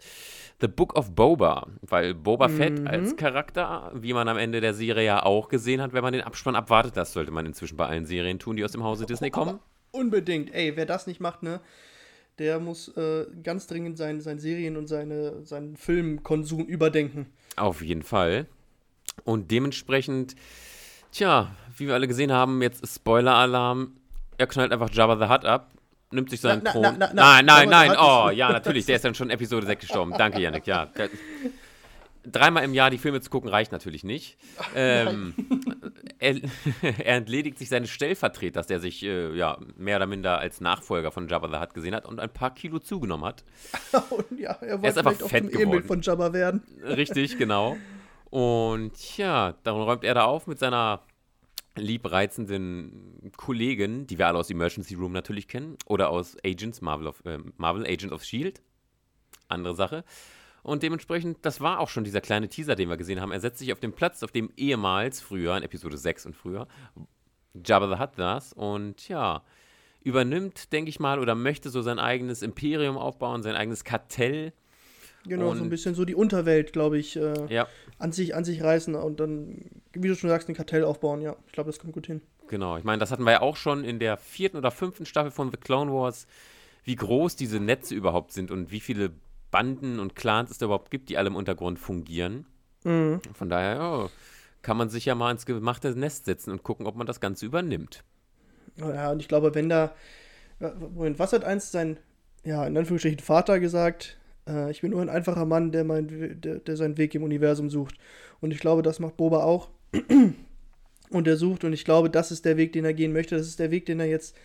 The 0.62 0.68
Book 0.68 0.96
of 0.96 1.16
Boba, 1.16 1.68
weil 1.82 2.14
Boba 2.14 2.48
mhm. 2.48 2.58
Fett 2.58 2.88
als 2.88 3.16
Charakter, 3.16 3.92
wie 3.96 4.14
man 4.14 4.28
am 4.28 4.38
Ende 4.38 4.62
der 4.62 4.76
Serie 4.76 5.06
ja 5.06 5.24
auch 5.24 5.50
gesehen 5.50 5.82
hat, 5.82 5.94
wenn 5.94 6.04
man 6.04 6.14
den 6.14 6.22
Abspann 6.22 6.56
abwartet, 6.56 6.96
das 6.96 7.14
sollte 7.14 7.32
man 7.32 7.48
inzwischen 7.48 7.76
bei 7.76 7.88
allen 7.88 8.06
Serien 8.06 8.38
tun, 8.38 8.56
die 8.56 8.64
aus 8.64 8.72
dem 8.72 8.84
Hause 8.84 9.08
Disney 9.08 9.32
kommen. 9.32 9.60
Unbedingt, 9.92 10.54
ey, 10.54 10.76
wer 10.76 10.86
das 10.86 11.08
nicht 11.08 11.20
macht, 11.20 11.44
ne, 11.44 11.60
der 12.38 12.60
muss 12.60 12.90
äh, 12.96 13.26
ganz 13.44 13.68
dringend 13.68 13.98
seinen 13.98 14.22
sein 14.22 14.40
Serien- 14.40 14.78
und 14.78 14.88
seine, 14.88 15.46
seinen 15.46 15.76
Filmkonsum 15.76 16.66
überdenken. 16.66 17.28
Auf 17.58 17.82
jeden 17.82 18.04
Fall. 18.04 18.46
Und 19.26 19.52
dementsprechend 19.52 20.36
Tja, 21.12 21.52
wie 21.78 21.88
wir 21.88 21.96
alle 21.96 22.08
gesehen 22.08 22.32
haben, 22.32 22.62
jetzt 22.62 22.86
Spoiler-Alarm. 22.88 23.96
Er 24.38 24.48
knallt 24.48 24.72
einfach 24.72 24.90
Jabba 24.92 25.18
the 25.18 25.32
Hutt 25.32 25.44
ab, 25.44 25.72
nimmt 26.12 26.30
sich 26.30 26.40
seinen 26.40 26.64
Na, 26.64 26.72
Thron. 26.72 26.82
na, 26.84 27.10
na, 27.14 27.14
nein, 27.14 27.46
nein, 27.46 27.70
nein. 27.70 27.98
Oh, 28.00 28.30
ja, 28.30 28.52
natürlich. 28.52 28.86
Der 28.86 28.98
ist 28.98 29.06
dann 29.06 29.16
schon 29.16 29.30
Episode 29.30 29.66
6 29.66 29.82
gestorben. 29.82 30.14
Danke, 30.18 30.40
Yannick. 30.40 30.68
Ja. 30.68 30.90
Dreimal 32.24 32.64
im 32.64 32.74
Jahr 32.74 32.90
die 32.90 32.98
Filme 32.98 33.22
zu 33.22 33.30
gucken 33.30 33.50
reicht 33.50 33.72
natürlich 33.72 34.04
nicht. 34.04 34.38
Ähm, 34.76 35.34
er, 36.20 36.36
er 36.82 37.16
entledigt 37.16 37.58
sich 37.58 37.70
seines 37.70 37.90
Stellvertreters, 37.90 38.68
der 38.68 38.80
sich 38.80 39.04
äh, 39.04 39.36
ja, 39.36 39.58
mehr 39.78 39.98
oder 39.98 40.06
minder 40.06 40.38
als 40.38 40.62
Nachfolger 40.62 41.12
von 41.12 41.28
Jabba 41.28 41.50
the 41.50 41.60
Hutt 41.60 41.74
gesehen 41.74 41.96
hat 41.96 42.06
und 42.06 42.20
ein 42.20 42.30
paar 42.30 42.54
Kilo 42.54 42.80
zugenommen 42.80 43.26
hat. 43.26 43.44
Und 44.10 44.40
ja, 44.40 44.52
er 44.52 44.76
ist 44.76 44.84
wollte 44.84 44.86
einfach 44.86 45.02
vielleicht 45.02 45.24
auch 45.24 45.30
fett 45.30 45.44
zum 45.46 45.60
Ebenbild 45.60 45.84
geworden. 45.84 45.88
von 45.88 46.02
Jabba 46.02 46.34
werden. 46.34 46.64
Richtig, 46.84 47.38
genau. 47.38 47.78
Und 48.30 49.18
ja, 49.18 49.56
dann 49.64 49.76
räumt 49.76 50.04
er 50.04 50.14
da 50.14 50.26
auf 50.26 50.46
mit 50.46 50.60
seiner 50.60 51.02
liebreizenden 51.76 53.32
Kollegin, 53.38 54.06
die 54.06 54.18
wir 54.18 54.28
alle 54.28 54.38
aus 54.38 54.50
Emergency 54.50 54.96
Room 54.96 55.14
natürlich 55.14 55.48
kennen, 55.48 55.78
oder 55.86 56.10
aus 56.10 56.38
Agents, 56.46 56.82
Marvel, 56.82 57.08
of, 57.08 57.26
äh, 57.26 57.40
Marvel 57.58 57.86
Agent 57.86 58.12
of 58.12 58.22
S.H.I.E.L.D. 58.22 58.62
Andere 59.48 59.76
Sache. 59.76 60.04
Und 60.64 60.84
dementsprechend, 60.84 61.40
das 61.44 61.62
war 61.62 61.80
auch 61.80 61.90
schon 61.90 62.04
dieser 62.04 62.22
kleine 62.22 62.50
Teaser, 62.50 62.76
den 62.76 62.90
wir 62.90 62.98
gesehen 62.98 63.22
haben. 63.22 63.32
Er 63.32 63.40
setzt 63.40 63.60
sich 63.60 63.72
auf 63.72 63.80
den 63.80 63.94
Platz, 63.94 64.24
auf 64.24 64.32
dem 64.32 64.52
ehemals 64.58 65.22
früher, 65.22 65.56
in 65.56 65.64
Episode 65.64 65.98
6 65.98 66.28
und 66.28 66.36
früher, 66.36 66.68
Jabba 67.66 67.96
the 67.96 68.02
Hutt 68.02 68.16
saß 68.16 68.54
und 68.54 69.08
ja, 69.10 69.44
übernimmt, 70.04 70.72
denke 70.72 70.90
ich 70.90 71.00
mal, 71.00 71.20
oder 71.20 71.36
möchte 71.36 71.70
so 71.70 71.82
sein 71.82 72.00
eigenes 72.00 72.42
Imperium 72.42 72.98
aufbauen, 72.98 73.44
sein 73.44 73.56
eigenes 73.56 73.84
Kartell. 73.84 74.54
Genau, 75.26 75.54
so 75.54 75.64
ein 75.64 75.70
bisschen 75.70 75.96
so 75.96 76.06
die 76.06 76.16
Unterwelt, 76.16 76.72
glaube 76.72 76.98
ich, 76.98 77.18
äh, 77.18 77.54
Ja, 77.54 77.68
an, 77.98 78.12
sich, 78.12 78.36
an 78.36 78.46
sich 78.46 78.64
reißen 78.64 78.96
und 78.96 79.20
dann, 79.20 79.66
wie 79.94 80.08
du 80.08 80.16
schon 80.16 80.30
sagst, 80.30 80.48
ein 80.48 80.56
Kartell 80.56 80.84
aufbauen. 80.84 81.22
Ja, 81.22 81.36
ich 81.46 81.52
glaube, 81.52 81.70
das 81.70 81.80
kommt 81.80 81.94
gut 81.94 82.08
hin. 82.08 82.22
Genau, 82.48 82.78
ich 82.78 82.84
meine, 82.84 83.00
das 83.00 83.12
hatten 83.12 83.24
wir 83.24 83.34
ja 83.34 83.42
auch 83.42 83.58
schon 83.58 83.84
in 83.84 84.00
der 84.00 84.18
vierten 84.18 84.58
oder 84.58 84.72
fünften 84.72 85.06
Staffel 85.06 85.32
von 85.32 85.52
The 85.52 85.58
Clone 85.58 85.92
Wars, 85.92 86.26
wie 86.84 86.96
groß 86.96 87.36
diese 87.36 87.60
Netze 87.60 87.94
überhaupt 87.94 88.32
sind 88.32 88.50
und 88.50 88.72
wie 88.72 88.80
viele 88.80 89.12
Banden 89.52 90.00
und 90.00 90.16
Clans 90.16 90.52
es 90.52 90.58
da 90.58 90.66
überhaupt 90.66 90.92
gibt, 90.92 91.10
die 91.10 91.18
alle 91.18 91.28
im 91.28 91.36
Untergrund 91.36 91.80
fungieren. 91.80 92.46
Mhm. 92.84 93.22
Von 93.34 93.50
daher, 93.50 93.76
ja, 93.76 94.10
kann 94.62 94.78
man 94.78 94.90
sich 94.90 95.06
ja 95.06 95.16
mal 95.16 95.32
ins 95.32 95.46
gemachte 95.46 95.98
Nest 95.98 96.26
setzen 96.26 96.52
und 96.52 96.64
gucken, 96.64 96.86
ob 96.86 96.96
man 96.96 97.08
das 97.08 97.20
Ganze 97.20 97.46
übernimmt. 97.46 98.04
Ja, 98.78 99.12
und 99.12 99.22
ich 99.22 99.28
glaube, 99.28 99.56
wenn 99.56 99.70
da. 99.70 99.94
Moment, 100.60 101.20
was 101.20 101.32
hat 101.32 101.46
einst 101.46 101.72
sein, 101.72 101.98
ja, 102.44 102.66
in 102.68 102.78
Anführungsstrichen 102.78 103.20
Vater 103.20 103.60
gesagt? 103.60 104.18
Äh, 104.48 104.72
ich 104.72 104.82
bin 104.82 104.92
nur 104.92 105.02
ein 105.02 105.10
einfacher 105.10 105.46
Mann, 105.46 105.72
der, 105.72 105.84
mein, 105.84 106.42
der, 106.42 106.60
der 106.60 106.78
seinen 106.78 106.98
Weg 106.98 107.16
im 107.16 107.24
Universum 107.24 107.70
sucht. 107.70 107.96
Und 108.42 108.52
ich 108.52 108.60
glaube, 108.60 108.82
das 108.82 109.00
macht 109.00 109.18
Boba 109.18 109.44
auch. 109.44 109.70
Und 111.12 111.28
er 111.28 111.38
sucht, 111.38 111.64
und 111.64 111.74
ich 111.74 111.86
glaube, 111.86 112.12
das 112.12 112.32
ist 112.32 112.46
der 112.46 112.56
Weg, 112.56 112.72
den 112.74 112.86
er 112.86 112.94
gehen 112.94 113.14
möchte. 113.14 113.36
Das 113.36 113.48
ist 113.48 113.58
der 113.58 113.72
Weg, 113.72 113.88
den 113.88 114.00
er 114.00 114.06
jetzt, 114.06 114.38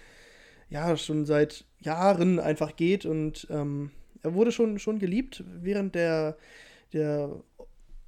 ja, 0.71 0.97
schon 0.97 1.27
seit 1.27 1.67
Jahren 1.79 2.41
einfach 2.41 2.75
geht. 2.75 3.05
Und 3.05 3.47
ähm, 3.51 3.91
er 4.25 4.35
wurde 4.35 4.51
schon, 4.53 4.79
schon 4.79 4.99
geliebt 4.99 5.45
während 5.61 5.95
der, 5.95 6.37
der 6.93 7.31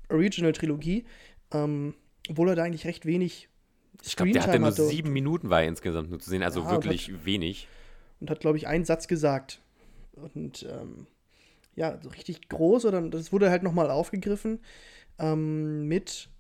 Original-Trilogie. 0.09 1.05
Ähm, 1.53 1.95
obwohl 2.29 2.49
er 2.49 2.57
da 2.57 2.64
eigentlich 2.64 2.87
recht 2.87 3.07
wenig 3.07 3.49
Ich 4.03 4.17
glaube, 4.17 4.33
der 4.33 4.43
hatte 4.43 4.59
nur 4.59 4.69
hatte 4.69 4.85
sieben 4.85 5.12
Minuten 5.12 5.51
war 5.51 5.62
insgesamt 5.62 6.11
nur 6.11 6.19
zu 6.19 6.31
sehen, 6.31 6.43
also 6.43 6.61
Ja, 6.61 6.67
und 6.67 6.73
wirklich 6.73 7.25
wenig. 7.25 7.69
und 8.21 8.31
hat, 8.31 8.41
glaube 8.41 8.59
ich, 8.59 8.67
einen 8.67 8.85
Satz 8.85 9.07
gesagt. 9.07 9.61
Und 10.12 10.67
ähm, 10.69 11.07
ja, 11.77 11.99
so 12.03 12.09
richtig 12.09 12.49
groß, 12.49 12.87
oder 12.87 13.03
das 13.03 13.33
wurde 13.33 13.51
halt 13.51 13.62
nochmal 13.62 13.91
aufgegriffen 13.91 14.61
ähm, 15.19 15.87
mit, 15.87 16.31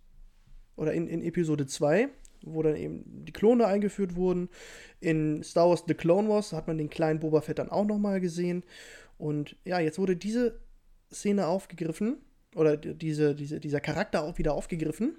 oder 0.76 0.94
in, 0.94 1.06
in 1.06 1.22
Episode 1.22 1.66
2, 1.66 2.08
wo 2.42 2.62
dann 2.62 2.76
eben 2.76 3.04
die 3.24 3.32
Klone 3.32 3.66
eingeführt 3.66 4.16
wurden. 4.16 4.48
In 5.00 5.42
Star 5.42 5.68
Wars 5.68 5.84
The 5.86 5.94
Clone 5.94 6.28
Wars 6.28 6.52
hat 6.52 6.66
man 6.66 6.78
den 6.78 6.90
kleinen 6.90 7.20
Boba 7.20 7.42
Fett 7.42 7.58
dann 7.58 7.70
auch 7.70 7.84
nochmal 7.84 8.20
gesehen. 8.20 8.64
Und 9.18 9.56
ja, 9.64 9.80
jetzt 9.80 9.98
wurde 9.98 10.16
diese 10.16 10.60
Szene 11.12 11.46
aufgegriffen, 11.46 12.18
oder 12.54 12.76
die- 12.76 12.94
diese, 12.94 13.34
diese, 13.34 13.60
dieser 13.60 13.80
Charakter 13.80 14.22
auch 14.22 14.38
wieder 14.38 14.54
aufgegriffen. 14.54 15.16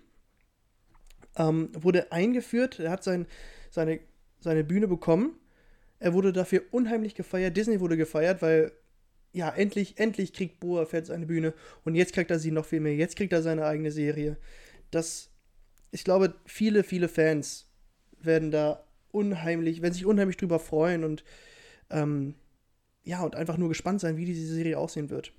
Ähm, 1.38 1.70
wurde 1.74 2.12
eingeführt, 2.12 2.80
er 2.80 2.90
hat 2.92 3.04
sein, 3.04 3.28
seine, 3.70 4.00
seine 4.40 4.64
Bühne 4.64 4.88
bekommen. 4.88 5.36
Er 6.00 6.14
wurde 6.14 6.34
dafür 6.34 6.64
unheimlich 6.72 7.14
gefeiert. 7.16 7.56
Disney 7.56 7.80
wurde 7.80 7.96
gefeiert, 7.98 8.42
weil 8.42 8.72
ja, 9.34 9.50
endlich, 9.50 10.00
endlich 10.00 10.34
kriegt 10.34 10.60
Boa 10.60 10.86
Fett 10.86 11.06
seine 11.06 11.28
Bühne. 11.28 11.54
Und 11.86 11.94
jetzt 11.94 12.14
kriegt 12.14 12.32
er 12.32 12.40
sie 12.40 12.52
noch 12.52 12.66
viel 12.66 12.80
mehr. 12.80 12.96
Jetzt 12.96 13.16
kriegt 13.16 13.34
er 13.34 13.44
seine 13.44 13.66
eigene 13.66 13.92
Serie. 13.92 14.38
Das, 14.90 15.30
ich 15.92 16.04
glaube, 16.04 16.34
viele, 16.46 16.84
viele 16.84 17.08
Fans 17.08 17.70
werden 18.20 18.50
da 18.50 18.84
unheimlich, 19.12 19.82
werden 19.84 19.94
sich 19.94 20.06
unheimlich 20.08 20.38
drüber 20.38 20.60
freuen 20.60 21.04
und 21.04 21.24
ähm, 21.92 22.34
ja, 23.08 23.24
und 23.24 23.36
einfach 23.36 23.58
nur 23.58 23.70
gespannt 23.70 24.02
sein, 24.02 24.18
wie 24.18 24.26
diese 24.26 24.54
Serie 24.54 24.78
aussehen 24.78 25.10
wird. 25.10 25.32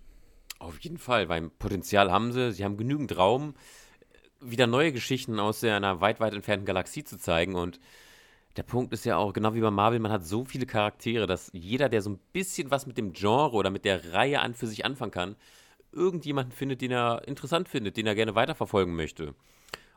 Auf 0.58 0.78
jeden 0.80 0.96
Fall, 0.96 1.28
weil 1.28 1.50
Potenzial 1.50 2.10
haben 2.10 2.32
sie, 2.32 2.50
sie 2.52 2.64
haben 2.64 2.78
genügend 2.78 3.16
Raum, 3.16 3.54
wieder 4.40 4.66
neue 4.66 4.90
Geschichten 4.92 5.38
aus 5.38 5.62
einer 5.62 6.00
weit, 6.00 6.18
weit 6.18 6.32
entfernten 6.32 6.64
Galaxie 6.64 7.04
zu 7.04 7.18
zeigen. 7.18 7.54
Und 7.54 7.78
der 8.56 8.62
Punkt 8.62 8.94
ist 8.94 9.04
ja 9.04 9.18
auch, 9.18 9.34
genau 9.34 9.52
wie 9.54 9.60
bei 9.60 9.70
Marvel, 9.70 9.98
man 9.98 10.10
hat 10.10 10.24
so 10.24 10.46
viele 10.46 10.64
Charaktere, 10.64 11.26
dass 11.26 11.50
jeder, 11.52 11.90
der 11.90 12.00
so 12.00 12.10
ein 12.10 12.18
bisschen 12.32 12.70
was 12.70 12.86
mit 12.86 12.96
dem 12.96 13.12
Genre 13.12 13.54
oder 13.54 13.70
mit 13.70 13.84
der 13.84 14.14
Reihe 14.14 14.40
an 14.40 14.54
für 14.54 14.66
sich 14.66 14.86
anfangen 14.86 15.12
kann, 15.12 15.36
irgendjemanden 15.92 16.52
findet, 16.52 16.80
den 16.80 16.92
er 16.92 17.28
interessant 17.28 17.68
findet, 17.68 17.98
den 17.98 18.06
er 18.06 18.14
gerne 18.14 18.34
weiterverfolgen 18.34 18.96
möchte. 18.96 19.34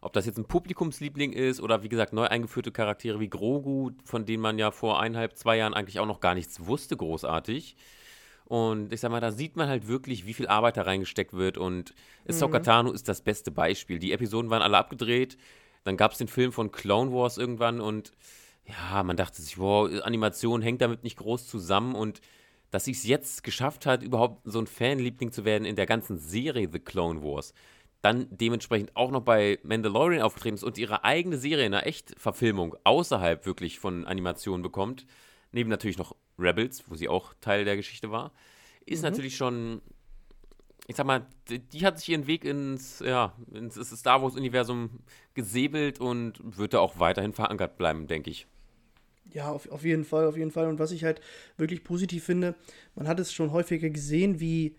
Ob 0.01 0.13
das 0.13 0.25
jetzt 0.25 0.37
ein 0.37 0.45
Publikumsliebling 0.45 1.31
ist 1.31 1.61
oder 1.61 1.83
wie 1.83 1.89
gesagt 1.89 2.11
neu 2.11 2.25
eingeführte 2.25 2.71
Charaktere 2.71 3.19
wie 3.19 3.29
Grogu, 3.29 3.91
von 4.03 4.25
denen 4.25 4.41
man 4.41 4.57
ja 4.57 4.71
vor 4.71 4.99
eineinhalb, 4.99 5.37
zwei 5.37 5.57
Jahren 5.57 5.75
eigentlich 5.75 5.99
auch 5.99 6.07
noch 6.07 6.19
gar 6.19 6.33
nichts 6.33 6.65
wusste, 6.65 6.97
großartig. 6.97 7.75
Und 8.45 8.91
ich 8.91 8.99
sag 8.99 9.11
mal, 9.11 9.21
da 9.21 9.31
sieht 9.31 9.55
man 9.55 9.69
halt 9.69 9.87
wirklich, 9.87 10.25
wie 10.25 10.33
viel 10.33 10.47
Arbeit 10.47 10.75
da 10.75 10.81
reingesteckt 10.81 11.33
wird. 11.33 11.57
Und 11.57 11.93
Ahsoka 12.27 12.59
Tano 12.59 12.91
ist 12.91 13.07
das 13.07 13.21
beste 13.21 13.51
Beispiel. 13.51 13.99
Die 13.99 14.11
Episoden 14.11 14.49
waren 14.49 14.61
alle 14.61 14.77
abgedreht. 14.77 15.37
Dann 15.83 15.97
gab 15.97 16.11
es 16.11 16.17
den 16.17 16.27
Film 16.27 16.51
von 16.51 16.71
Clone 16.71 17.13
Wars 17.13 17.37
irgendwann 17.37 17.79
und 17.79 18.11
ja, 18.65 19.03
man 19.03 19.17
dachte 19.17 19.41
sich, 19.41 19.57
wow, 19.57 19.89
Animation 20.03 20.61
hängt 20.61 20.81
damit 20.81 21.03
nicht 21.03 21.17
groß 21.17 21.47
zusammen. 21.47 21.95
Und 21.95 22.21
dass 22.71 22.85
sie 22.85 22.91
es 22.91 23.05
jetzt 23.05 23.43
geschafft 23.43 23.85
hat, 23.85 24.03
überhaupt 24.03 24.41
so 24.45 24.59
ein 24.59 24.67
Fanliebling 24.67 25.31
zu 25.31 25.45
werden 25.45 25.65
in 25.65 25.75
der 25.75 25.85
ganzen 25.85 26.17
Serie 26.17 26.69
The 26.71 26.79
Clone 26.79 27.21
Wars, 27.23 27.53
dann 28.01 28.27
dementsprechend 28.31 28.95
auch 28.95 29.11
noch 29.11 29.21
bei 29.21 29.59
Mandalorian 29.63 30.23
aufgetreten 30.23 30.55
ist 30.55 30.63
und 30.63 30.77
ihre 30.77 31.03
eigene 31.03 31.37
Serie 31.37 31.65
in 31.65 31.73
einer 31.73 31.85
Echtverfilmung 31.85 32.75
außerhalb 32.83 33.45
wirklich 33.45 33.79
von 33.79 34.05
Animationen 34.05 34.63
bekommt, 34.63 35.05
neben 35.51 35.69
natürlich 35.69 35.97
noch 35.97 36.15
Rebels, 36.39 36.83
wo 36.89 36.95
sie 36.95 37.09
auch 37.09 37.33
Teil 37.41 37.65
der 37.65 37.75
Geschichte 37.75 38.11
war, 38.11 38.31
ist 38.85 39.03
natürlich 39.03 39.37
schon, 39.37 39.81
ich 40.87 40.95
sag 40.95 41.05
mal, 41.05 41.27
die, 41.49 41.59
die 41.59 41.85
hat 41.85 41.99
sich 41.99 42.09
ihren 42.09 42.25
Weg 42.25 42.43
ins, 42.43 42.99
ja, 42.99 43.35
ins 43.53 43.75
Star 43.75 44.23
Wars-Universum 44.23 45.01
gesäbelt 45.35 45.99
und 45.99 46.39
wird 46.57 46.73
da 46.73 46.79
auch 46.79 46.99
weiterhin 46.99 47.33
verankert 47.33 47.77
bleiben, 47.77 48.07
denke 48.07 48.31
ich. 48.31 48.47
Ja, 49.31 49.51
auf, 49.51 49.69
auf 49.69 49.85
jeden 49.85 50.03
Fall, 50.03 50.25
auf 50.25 50.35
jeden 50.35 50.51
Fall. 50.51 50.67
Und 50.67 50.79
was 50.79 50.91
ich 50.91 51.03
halt 51.03 51.21
wirklich 51.57 51.83
positiv 51.83 52.23
finde, 52.23 52.55
man 52.95 53.07
hat 53.07 53.19
es 53.19 53.31
schon 53.31 53.51
häufiger 53.51 53.89
gesehen, 53.89 54.39
wie 54.39 54.75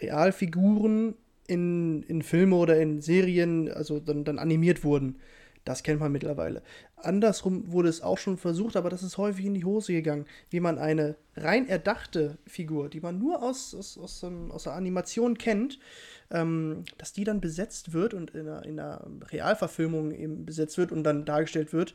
Realfiguren 0.00 1.14
in, 1.48 2.04
in 2.04 2.22
Filme 2.22 2.54
oder 2.54 2.80
in 2.80 3.00
Serien, 3.00 3.72
also 3.72 3.98
dann, 3.98 4.22
dann 4.22 4.38
animiert 4.38 4.84
wurden. 4.84 5.16
Das 5.64 5.82
kennt 5.82 6.00
man 6.00 6.12
mittlerweile. 6.12 6.62
Andersrum 6.96 7.70
wurde 7.72 7.88
es 7.88 8.00
auch 8.00 8.18
schon 8.18 8.38
versucht, 8.38 8.76
aber 8.76 8.90
das 8.90 9.02
ist 9.02 9.18
häufig 9.18 9.44
in 9.44 9.54
die 9.54 9.64
Hose 9.64 9.92
gegangen, 9.92 10.26
wie 10.50 10.60
man 10.60 10.78
eine 10.78 11.16
rein 11.36 11.68
erdachte 11.68 12.38
Figur, 12.46 12.88
die 12.88 13.00
man 13.00 13.18
nur 13.18 13.42
aus, 13.42 13.74
aus, 13.74 13.98
aus, 13.98 14.22
ähm, 14.22 14.50
aus 14.50 14.64
der 14.64 14.74
Animation 14.74 15.36
kennt, 15.36 15.78
ähm, 16.30 16.84
dass 16.96 17.12
die 17.12 17.24
dann 17.24 17.40
besetzt 17.40 17.92
wird 17.92 18.14
und 18.14 18.30
in 18.30 18.48
einer, 18.48 18.64
in 18.64 18.80
einer 18.80 19.06
Realverfilmung 19.30 20.12
eben 20.12 20.46
besetzt 20.46 20.78
wird 20.78 20.92
und 20.92 21.02
dann 21.04 21.24
dargestellt 21.24 21.72
wird. 21.72 21.94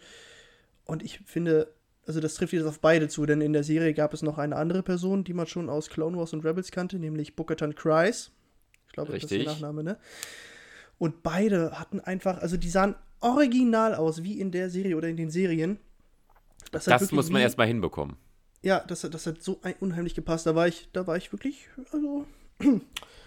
Und 0.85 1.03
ich 1.03 1.19
finde, 1.25 1.73
also 2.05 2.19
das 2.19 2.35
trifft 2.35 2.53
jetzt 2.53 2.65
auf 2.65 2.79
beide 2.79 3.07
zu, 3.07 3.25
denn 3.25 3.41
in 3.41 3.53
der 3.53 3.63
Serie 3.63 3.93
gab 3.93 4.13
es 4.13 4.21
noch 4.21 4.37
eine 4.37 4.55
andere 4.55 4.83
Person, 4.83 5.23
die 5.23 5.33
man 5.33 5.47
schon 5.47 5.69
aus 5.69 5.89
Clone 5.89 6.17
Wars 6.17 6.33
und 6.33 6.45
Rebels 6.45 6.71
kannte, 6.71 6.99
nämlich 6.99 7.35
Booker-Tan 7.35 7.75
Kryze. 7.75 8.31
Ich 8.93 8.95
glaube, 8.95 9.11
das 9.11 9.23
ist 9.23 9.31
Richtig. 9.31 9.45
der 9.45 9.53
Nachname, 9.53 9.83
ne? 9.83 9.97
Und 10.99 11.23
beide 11.23 11.79
hatten 11.79 11.99
einfach, 11.99 12.37
also 12.37 12.57
die 12.57 12.69
sahen 12.69 12.93
original 13.21 13.95
aus, 13.95 14.21
wie 14.21 14.39
in 14.39 14.51
der 14.51 14.69
Serie 14.69 14.95
oder 14.95 15.07
in 15.07 15.17
den 15.17 15.31
Serien. 15.31 15.79
Das, 16.71 16.85
Das 16.85 17.11
muss 17.11 17.31
man 17.31 17.41
erstmal 17.41 17.65
hinbekommen. 17.65 18.17
Ja, 18.61 18.81
das, 18.81 19.03
hat- 19.03 19.15
das 19.15 19.25
hat 19.25 19.41
so 19.41 19.59
ein, 19.63 19.73
unheimlich 19.79 20.13
gepasst. 20.13 20.45
Da 20.45 20.53
war 20.53 20.67
ich, 20.67 20.89
da 20.93 21.07
war 21.07 21.17
ich 21.17 21.31
wirklich, 21.31 21.67
also, 21.91 22.27
war 22.59 22.67
ich 22.69 22.81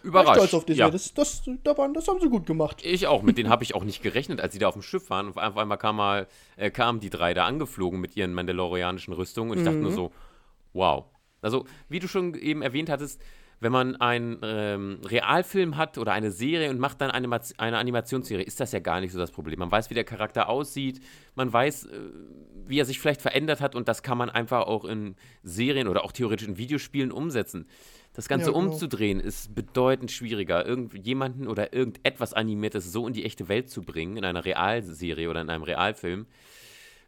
Überrascht. 0.04 0.36
stolz 0.36 0.54
auf 0.54 0.64
Disney. 0.66 0.80
ja. 0.82 0.90
Das, 0.90 1.12
das, 1.14 1.42
da 1.64 1.76
waren, 1.76 1.92
das 1.94 2.06
haben 2.06 2.20
sie 2.20 2.28
gut 2.28 2.46
gemacht. 2.46 2.80
Ich 2.84 3.08
auch, 3.08 3.22
mit 3.24 3.36
denen 3.36 3.48
habe 3.50 3.64
ich 3.64 3.74
auch 3.74 3.82
nicht 3.82 4.02
gerechnet, 4.04 4.40
als 4.40 4.52
sie 4.52 4.60
da 4.60 4.68
auf 4.68 4.74
dem 4.74 4.82
Schiff 4.82 5.10
waren. 5.10 5.26
Und 5.26 5.36
auf 5.36 5.56
einmal 5.56 5.78
kam 5.78 5.96
mal, 5.96 6.28
äh, 6.56 6.70
kamen 6.70 7.00
die 7.00 7.10
drei 7.10 7.34
da 7.34 7.44
angeflogen 7.44 8.00
mit 8.00 8.16
ihren 8.16 8.32
mandalorianischen 8.34 9.12
Rüstungen 9.14 9.50
und 9.50 9.58
ich 9.58 9.64
dachte 9.64 9.78
nur 9.78 9.90
so, 9.92 10.12
wow. 10.74 11.06
Also, 11.42 11.66
wie 11.88 11.98
du 11.98 12.06
schon 12.06 12.34
eben 12.34 12.62
erwähnt 12.62 12.88
hattest, 12.88 13.20
wenn 13.60 13.72
man 13.72 13.96
einen 13.96 14.38
ähm, 14.42 14.98
Realfilm 15.04 15.76
hat 15.76 15.96
oder 15.96 16.12
eine 16.12 16.30
Serie 16.30 16.70
und 16.70 16.78
macht 16.78 17.00
dann 17.00 17.10
eine, 17.10 17.40
eine 17.56 17.78
Animationsserie, 17.78 18.44
ist 18.44 18.60
das 18.60 18.72
ja 18.72 18.80
gar 18.80 19.00
nicht 19.00 19.12
so 19.12 19.18
das 19.18 19.30
Problem. 19.30 19.58
Man 19.58 19.70
weiß, 19.70 19.88
wie 19.88 19.94
der 19.94 20.04
Charakter 20.04 20.48
aussieht, 20.48 21.00
man 21.34 21.52
weiß, 21.52 21.86
äh, 21.86 21.98
wie 22.66 22.78
er 22.78 22.84
sich 22.84 23.00
vielleicht 23.00 23.22
verändert 23.22 23.60
hat 23.60 23.74
und 23.74 23.88
das 23.88 24.02
kann 24.02 24.18
man 24.18 24.28
einfach 24.28 24.66
auch 24.66 24.84
in 24.84 25.16
Serien 25.42 25.88
oder 25.88 26.04
auch 26.04 26.12
theoretisch 26.12 26.48
in 26.48 26.58
Videospielen 26.58 27.10
umsetzen. 27.10 27.66
Das 28.12 28.28
Ganze 28.28 28.50
ja, 28.50 28.52
genau. 28.52 28.72
umzudrehen 28.72 29.20
ist 29.20 29.54
bedeutend 29.54 30.10
schwieriger. 30.10 30.64
Irgendjemanden 30.64 31.48
oder 31.48 31.74
irgendetwas 31.74 32.32
Animiertes 32.32 32.90
so 32.90 33.06
in 33.06 33.12
die 33.12 33.24
echte 33.24 33.48
Welt 33.48 33.68
zu 33.68 33.82
bringen, 33.82 34.16
in 34.16 34.24
einer 34.24 34.44
Realserie 34.44 35.28
oder 35.28 35.42
in 35.42 35.50
einem 35.50 35.64
Realfilm, 35.64 36.26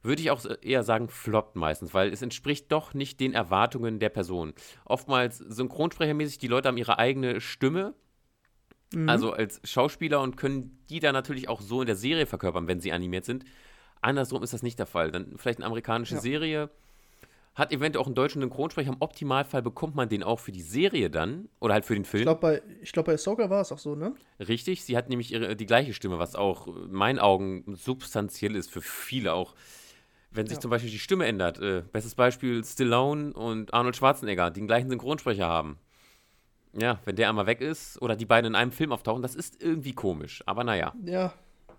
würde 0.08 0.22
ich 0.22 0.30
auch 0.30 0.44
eher 0.62 0.82
sagen, 0.82 1.08
floppt 1.08 1.54
meistens, 1.54 1.92
weil 1.92 2.12
es 2.12 2.22
entspricht 2.22 2.72
doch 2.72 2.94
nicht 2.94 3.20
den 3.20 3.34
Erwartungen 3.34 4.00
der 4.00 4.08
Person. 4.08 4.54
Oftmals 4.86 5.36
synchronsprechermäßig, 5.38 6.38
die 6.38 6.48
Leute 6.48 6.68
haben 6.68 6.78
ihre 6.78 6.98
eigene 6.98 7.40
Stimme, 7.40 7.94
mhm. 8.94 9.08
also 9.08 9.32
als 9.32 9.60
Schauspieler 9.64 10.20
und 10.22 10.36
können 10.36 10.78
die 10.88 10.98
dann 10.98 11.12
natürlich 11.12 11.48
auch 11.48 11.60
so 11.60 11.82
in 11.82 11.86
der 11.86 11.94
Serie 11.94 12.26
verkörpern, 12.26 12.66
wenn 12.66 12.80
sie 12.80 12.90
animiert 12.90 13.26
sind. 13.26 13.44
Andersrum 14.00 14.42
ist 14.42 14.52
das 14.52 14.62
nicht 14.62 14.78
der 14.78 14.86
Fall. 14.86 15.12
Dann 15.12 15.34
vielleicht 15.36 15.58
eine 15.58 15.66
amerikanische 15.66 16.14
ja. 16.14 16.20
Serie 16.20 16.70
hat 17.54 17.72
eventuell 17.72 18.00
auch 18.02 18.06
einen 18.06 18.14
deutschen 18.14 18.40
Synchronsprecher. 18.40 18.92
Im 18.92 19.00
Optimalfall 19.00 19.62
bekommt 19.62 19.94
man 19.94 20.08
den 20.08 20.22
auch 20.22 20.38
für 20.38 20.52
die 20.52 20.62
Serie 20.62 21.10
dann 21.10 21.48
oder 21.60 21.74
halt 21.74 21.84
für 21.84 21.94
den 21.94 22.04
Film. 22.04 22.22
Ich 22.22 22.26
glaube, 22.26 22.40
bei, 22.40 22.62
glaub, 22.92 23.06
bei 23.06 23.14
Ahsoka 23.14 23.50
war 23.50 23.60
es 23.60 23.72
auch 23.72 23.78
so, 23.78 23.96
ne? 23.96 24.14
Richtig, 24.38 24.84
sie 24.84 24.96
hat 24.96 25.08
nämlich 25.08 25.32
ihre, 25.32 25.56
die 25.56 25.66
gleiche 25.66 25.92
Stimme, 25.92 26.18
was 26.18 26.36
auch 26.36 26.68
in 26.68 26.92
meinen 26.92 27.18
Augen 27.18 27.64
substanziell 27.74 28.54
ist 28.54 28.70
für 28.70 28.80
viele 28.80 29.34
auch 29.34 29.54
wenn 30.30 30.46
sich 30.46 30.56
ja. 30.56 30.60
zum 30.60 30.70
Beispiel 30.70 30.90
die 30.90 30.98
Stimme 30.98 31.26
ändert, 31.26 31.60
äh, 31.60 31.82
bestes 31.92 32.14
Beispiel 32.14 32.64
Stallone 32.64 33.32
und 33.32 33.72
Arnold 33.72 33.96
Schwarzenegger, 33.96 34.50
die 34.50 34.60
den 34.60 34.66
gleichen 34.66 34.90
Synchronsprecher 34.90 35.46
haben. 35.46 35.78
Ja, 36.74 37.00
wenn 37.04 37.16
der 37.16 37.28
einmal 37.28 37.46
weg 37.46 37.60
ist 37.60 38.00
oder 38.02 38.14
die 38.14 38.26
beiden 38.26 38.52
in 38.52 38.54
einem 38.54 38.72
Film 38.72 38.92
auftauchen, 38.92 39.22
das 39.22 39.34
ist 39.34 39.62
irgendwie 39.62 39.94
komisch, 39.94 40.42
aber 40.46 40.64
naja. 40.64 40.92
Ja, 41.04 41.32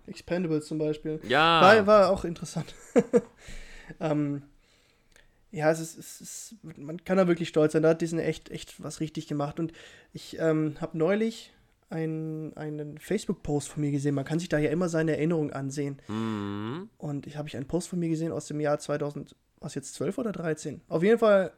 Expendables 0.06 0.66
zum 0.66 0.78
Beispiel. 0.78 1.20
Ja. 1.26 1.60
War, 1.60 1.86
war 1.86 2.10
auch 2.10 2.24
interessant. 2.24 2.74
ähm, 4.00 4.42
ja, 5.52 5.70
es 5.70 5.80
ist, 5.80 5.98
es 5.98 6.20
ist, 6.20 6.54
man 6.76 7.04
kann 7.04 7.16
da 7.16 7.26
wirklich 7.26 7.48
stolz 7.48 7.72
sein. 7.72 7.82
Da 7.82 7.90
hat 7.90 8.00
Disney 8.00 8.22
echt, 8.22 8.50
echt 8.50 8.82
was 8.82 9.00
richtig 9.00 9.26
gemacht. 9.26 9.58
Und 9.58 9.72
ich 10.12 10.38
ähm, 10.38 10.76
habe 10.80 10.96
neulich, 10.96 11.52
ein, 11.90 12.56
einen 12.56 12.98
Facebook-Post 12.98 13.68
von 13.68 13.82
mir 13.82 13.90
gesehen. 13.90 14.14
Man 14.14 14.24
kann 14.24 14.38
sich 14.38 14.48
da 14.48 14.58
ja 14.58 14.70
immer 14.70 14.88
seine 14.88 15.12
Erinnerungen 15.12 15.52
ansehen. 15.52 16.00
Mhm. 16.08 16.88
Und 16.98 17.26
ich 17.26 17.36
habe 17.36 17.48
ich 17.48 17.56
einen 17.56 17.66
Post 17.66 17.88
von 17.88 17.98
mir 17.98 18.08
gesehen 18.08 18.32
aus 18.32 18.46
dem 18.46 18.60
Jahr 18.60 18.78
2000, 18.78 19.34
was 19.60 19.74
jetzt 19.74 19.94
12 19.94 20.18
oder 20.18 20.32
13? 20.32 20.80
Auf 20.88 21.02
jeden 21.02 21.18
Fall, 21.18 21.52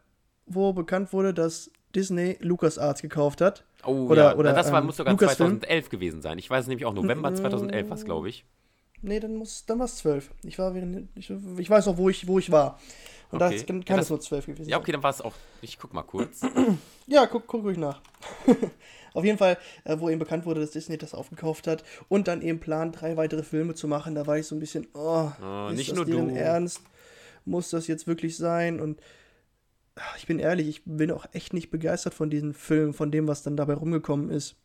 wo 0.47 0.73
bekannt 0.73 1.13
wurde, 1.13 1.35
dass 1.35 1.71
Disney 1.95 2.39
LucasArts 2.41 3.03
gekauft 3.03 3.43
hat. 3.43 3.65
Oh, 3.85 4.07
oder, 4.09 4.31
ja. 4.31 4.37
oder 4.37 4.55
das 4.55 4.73
war, 4.73 4.81
ähm, 4.81 4.87
muss 4.87 4.97
sogar 4.97 5.17
2011 5.17 5.91
gewesen 5.91 6.23
sein. 6.23 6.39
Ich 6.39 6.49
weiß 6.49 6.67
nämlich 6.67 6.87
auch, 6.87 6.95
November 6.95 7.35
2011 7.35 7.91
war 7.91 7.97
es, 7.97 8.05
glaube 8.05 8.29
ich. 8.29 8.45
Nee, 9.03 9.21
dann, 9.21 9.35
muss, 9.35 9.67
dann 9.67 9.79
war 9.79 9.87
es 9.87 9.97
12. 9.97 10.31
Ich, 10.45 10.59
war 10.59 10.75
während, 10.75 11.09
ich, 11.17 11.31
ich 11.59 11.71
weiß 11.71 11.89
auch, 11.89 11.97
wo 11.97 12.09
ich, 12.09 12.27
wo 12.27 12.39
ich 12.39 12.51
war. 12.51 12.79
Und 13.33 13.43
okay. 13.43 13.59
da 13.59 13.67
kann 13.67 13.83
ja, 13.89 13.97
das, 13.97 14.05
es 14.05 14.11
nur 14.11 14.21
12 14.21 14.47
gewesen 14.47 14.65
sein. 14.65 14.71
Ja, 14.71 14.79
okay, 14.79 14.93
dann 14.93 15.03
war 15.03 15.11
es 15.11 15.23
auch. 15.23 15.33
Ich 15.63 15.79
guck 15.79 15.95
mal 15.95 16.03
kurz. 16.03 16.43
ja, 17.07 17.27
guck, 17.27 17.47
guck 17.47 17.65
ruhig 17.65 17.79
nach. 17.79 18.03
Auf 19.15 19.25
jeden 19.25 19.39
Fall, 19.39 19.59
äh, 19.85 19.97
wo 19.99 20.11
eben 20.11 20.19
bekannt 20.19 20.45
wurde, 20.45 20.61
dass 20.61 20.71
Disney 20.71 20.99
das 20.99 21.15
aufgekauft 21.15 21.67
hat 21.67 21.83
und 22.09 22.29
dann 22.29 22.43
eben 22.43 22.61
plant, 22.61 23.01
drei 23.01 23.17
weitere 23.17 23.43
Filme 23.43 23.75
zu 23.75 23.89
machen, 23.89 24.15
da 24.15 24.27
war 24.27 24.39
ich 24.39 24.47
so 24.47 24.55
ein 24.55 24.61
bisschen, 24.61 24.87
oh, 24.95 25.31
oh 25.43 25.69
ist 25.69 25.77
nicht 25.77 25.91
das 25.91 25.97
nur 25.97 26.05
deren 26.05 26.29
du. 26.29 26.35
Ernst? 26.35 26.83
Muss 27.45 27.71
das 27.71 27.87
jetzt 27.87 28.07
wirklich 28.07 28.37
sein? 28.37 28.81
Und 28.81 29.01
ach, 29.97 30.17
ich 30.19 30.27
bin 30.27 30.39
ehrlich, 30.39 30.69
ich 30.69 30.83
bin 30.85 31.11
auch 31.11 31.27
echt 31.33 31.55
nicht 31.55 31.71
begeistert 31.71 32.15
von 32.15 32.29
diesen 32.29 32.53
Filmen, 32.53 32.93
von 32.93 33.11
dem, 33.11 33.29
was 33.29 33.43
dann 33.43 33.57
dabei 33.57 33.75
rumgekommen 33.75 34.31
ist. 34.31 34.57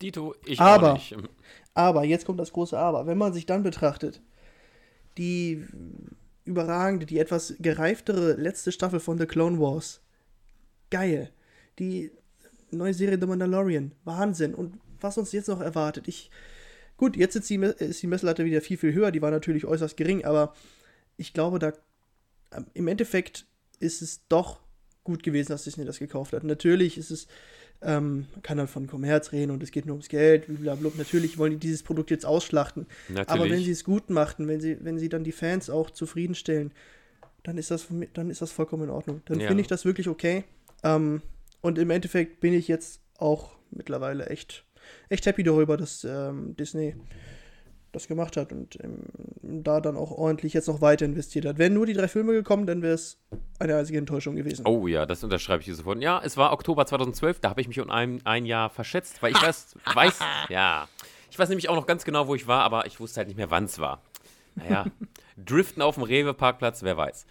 Dito, 0.00 0.34
ich 0.44 0.60
aber, 0.60 0.94
auch 0.94 0.94
nicht. 0.94 1.16
Aber, 1.74 2.04
jetzt 2.04 2.26
kommt 2.26 2.40
das 2.40 2.52
große 2.52 2.76
Aber. 2.76 3.06
Wenn 3.06 3.18
man 3.18 3.32
sich 3.32 3.46
dann 3.46 3.62
betrachtet, 3.62 4.20
die 5.16 5.64
überragende, 6.44 7.06
die 7.06 7.18
etwas 7.18 7.54
gereiftere 7.58 8.32
letzte 8.34 8.72
Staffel 8.72 9.00
von 9.00 9.18
The 9.18 9.26
Clone 9.26 9.60
Wars, 9.60 10.00
geil. 10.90 11.30
Die 11.78 12.10
neue 12.70 12.94
Serie 12.94 13.18
The 13.20 13.26
Mandalorian. 13.26 13.92
Wahnsinn. 14.04 14.54
Und 14.54 14.78
was 15.00 15.18
uns 15.18 15.32
jetzt 15.32 15.48
noch 15.48 15.60
erwartet. 15.60 16.08
Ich. 16.08 16.30
Gut, 16.96 17.16
jetzt 17.16 17.34
ist 17.34 17.50
die, 17.50 17.56
ist 17.56 18.02
die 18.02 18.06
Messlatte 18.06 18.44
wieder 18.44 18.60
viel, 18.60 18.76
viel 18.76 18.92
höher. 18.92 19.10
Die 19.10 19.22
war 19.22 19.30
natürlich 19.30 19.64
äußerst 19.64 19.96
gering, 19.96 20.24
aber 20.24 20.54
ich 21.16 21.32
glaube, 21.32 21.58
da. 21.58 21.72
Im 22.74 22.86
Endeffekt 22.86 23.46
ist 23.80 24.02
es 24.02 24.26
doch 24.28 24.60
gut 25.04 25.22
gewesen, 25.22 25.52
dass 25.52 25.64
Disney 25.64 25.84
das 25.84 25.98
gekauft 25.98 26.32
hat. 26.32 26.44
Natürlich 26.44 26.98
ist 26.98 27.10
es. 27.10 27.26
Ähm, 27.84 28.26
man 28.32 28.42
kann 28.42 28.58
dann 28.58 28.68
von 28.68 28.86
Kommerz 28.86 29.32
reden 29.32 29.50
und 29.50 29.62
es 29.62 29.70
geht 29.70 29.86
nur 29.86 29.94
ums 29.94 30.08
Geld, 30.08 30.46
blablabla. 30.46 30.98
Natürlich 30.98 31.38
wollen 31.38 31.52
die 31.52 31.58
dieses 31.58 31.82
Produkt 31.82 32.10
jetzt 32.10 32.24
ausschlachten. 32.24 32.86
Natürlich. 33.08 33.28
Aber 33.28 33.50
wenn 33.50 33.62
sie 33.62 33.70
es 33.70 33.84
gut 33.84 34.10
machten, 34.10 34.46
wenn 34.48 34.60
sie, 34.60 34.78
wenn 34.80 34.98
sie 34.98 35.08
dann 35.08 35.24
die 35.24 35.32
Fans 35.32 35.68
auch 35.68 35.90
zufriedenstellen, 35.90 36.72
dann 37.42 37.58
ist 37.58 37.70
das, 37.70 37.88
dann 38.14 38.30
ist 38.30 38.40
das 38.40 38.52
vollkommen 38.52 38.84
in 38.84 38.90
Ordnung. 38.90 39.22
Dann 39.24 39.40
ja. 39.40 39.48
finde 39.48 39.62
ich 39.62 39.66
das 39.66 39.84
wirklich 39.84 40.08
okay. 40.08 40.44
Ähm, 40.84 41.22
und 41.60 41.78
im 41.78 41.90
Endeffekt 41.90 42.40
bin 42.40 42.52
ich 42.52 42.68
jetzt 42.68 43.00
auch 43.18 43.56
mittlerweile 43.70 44.26
echt, 44.26 44.64
echt 45.08 45.26
happy 45.26 45.42
darüber, 45.42 45.76
dass 45.76 46.04
ähm, 46.04 46.54
Disney 46.56 46.94
das 47.92 48.08
gemacht 48.08 48.36
hat 48.36 48.52
und 48.52 48.78
ähm, 48.82 49.02
da 49.42 49.80
dann 49.80 49.96
auch 49.96 50.10
ordentlich 50.10 50.54
jetzt 50.54 50.66
noch 50.66 50.80
weiter 50.80 51.04
investiert 51.04 51.44
hat. 51.44 51.58
Wären 51.58 51.74
nur 51.74 51.86
die 51.86 51.92
drei 51.92 52.08
Filme 52.08 52.32
gekommen, 52.32 52.66
dann 52.66 52.82
wäre 52.82 52.94
es 52.94 53.18
eine 53.58 53.76
einzige 53.76 53.98
Enttäuschung 53.98 54.34
gewesen. 54.34 54.66
Oh 54.66 54.86
ja, 54.86 55.04
das 55.04 55.22
unterschreibe 55.22 55.60
ich 55.60 55.66
hier 55.66 55.74
sofort. 55.74 56.00
Ja, 56.02 56.20
es 56.24 56.36
war 56.36 56.52
Oktober 56.52 56.86
2012, 56.86 57.40
da 57.40 57.50
habe 57.50 57.60
ich 57.60 57.68
mich 57.68 57.78
um 57.80 57.90
ein, 57.90 58.20
ein 58.24 58.46
Jahr 58.46 58.70
verschätzt, 58.70 59.22
weil 59.22 59.32
ich 59.32 59.42
weiß, 59.42 59.76
weiß, 59.94 60.18
ja, 60.48 60.88
ich 61.30 61.38
weiß 61.38 61.50
nämlich 61.50 61.68
auch 61.68 61.76
noch 61.76 61.86
ganz 61.86 62.04
genau, 62.04 62.26
wo 62.26 62.34
ich 62.34 62.46
war, 62.46 62.62
aber 62.64 62.86
ich 62.86 62.98
wusste 62.98 63.18
halt 63.18 63.28
nicht 63.28 63.36
mehr, 63.36 63.50
wann 63.50 63.64
es 63.64 63.78
war. 63.78 64.00
Naja, 64.54 64.86
Driften 65.36 65.82
auf 65.82 65.94
dem 65.96 66.04
Rewe-Parkplatz, 66.04 66.82
wer 66.82 66.96
weiß. 66.96 67.26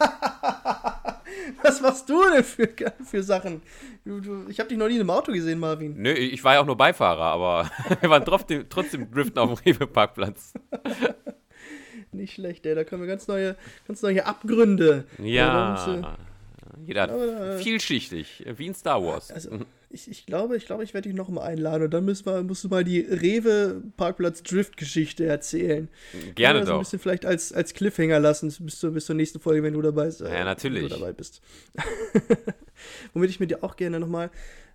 Was 1.62 1.80
machst 1.80 2.08
du 2.08 2.22
denn 2.32 2.44
für, 2.44 2.68
für 3.04 3.22
Sachen? 3.22 3.62
Du, 4.04 4.20
du, 4.20 4.46
ich 4.48 4.58
habe 4.58 4.68
dich 4.68 4.78
noch 4.78 4.88
nie 4.88 4.94
in 4.94 5.00
einem 5.00 5.10
Auto 5.10 5.32
gesehen, 5.32 5.58
Marvin. 5.58 5.94
Nö, 6.00 6.12
ich 6.12 6.42
war 6.42 6.54
ja 6.54 6.60
auch 6.60 6.66
nur 6.66 6.76
Beifahrer, 6.76 7.24
aber 7.24 7.70
wir 8.00 8.10
waren 8.10 8.24
trotzdem, 8.24 8.66
trotzdem 8.68 9.10
driften 9.10 9.38
auf 9.38 9.60
dem 9.60 9.74
Rewe-Parkplatz. 9.74 10.54
Nicht 12.12 12.34
schlecht, 12.34 12.66
ey. 12.66 12.74
Da 12.74 12.84
kommen 12.84 13.06
ganz 13.06 13.28
neue, 13.28 13.56
ganz 13.86 14.02
neue 14.02 14.26
Abgründe. 14.26 15.04
Ja. 15.18 16.16
Jeder 16.84 17.02
hat 17.02 17.60
vielschichtig, 17.60 18.44
wie 18.56 18.66
in 18.66 18.74
Star 18.74 19.04
Wars. 19.04 19.30
Also, 19.30 19.60
ich, 19.90 20.10
ich 20.10 20.26
glaube, 20.26 20.56
ich 20.56 20.66
glaube, 20.66 20.82
ich 20.84 20.92
werde 20.94 21.08
dich 21.08 21.16
noch 21.16 21.28
mal 21.28 21.42
einladen 21.42 21.84
und 21.84 21.90
dann 21.90 22.04
müssen 22.04 22.26
wir, 22.26 22.42
musst 22.42 22.64
du 22.64 22.68
mal 22.68 22.84
die 22.84 23.00
Rewe-Parkplatz-Drift-Geschichte 23.00 25.24
erzählen. 25.26 25.88
Gerne 26.34 26.64
doch. 26.64 26.74
ein 26.74 26.80
bisschen 26.80 26.98
vielleicht 27.00 27.24
als, 27.26 27.52
als 27.52 27.74
Cliffhanger 27.74 28.20
lassen 28.20 28.54
bis 28.60 28.78
zur, 28.78 28.92
bis 28.92 29.06
zur 29.06 29.16
nächsten 29.16 29.40
Folge, 29.40 29.62
wenn 29.62 29.74
du 29.74 29.82
dabei 29.82 30.06
bist. 30.06 30.20
Äh, 30.20 30.32
ja, 30.32 30.44
natürlich. 30.44 30.84
Wenn 30.84 30.90
du 30.90 30.96
dabei 30.96 31.12
bist. 31.12 31.42
womit 33.12 33.30
ich 33.30 33.40
mit 33.40 33.50
dir 33.50 33.64
auch 33.64 33.76
gerne 33.76 34.00
noch 34.00 34.08
mal 34.08 34.30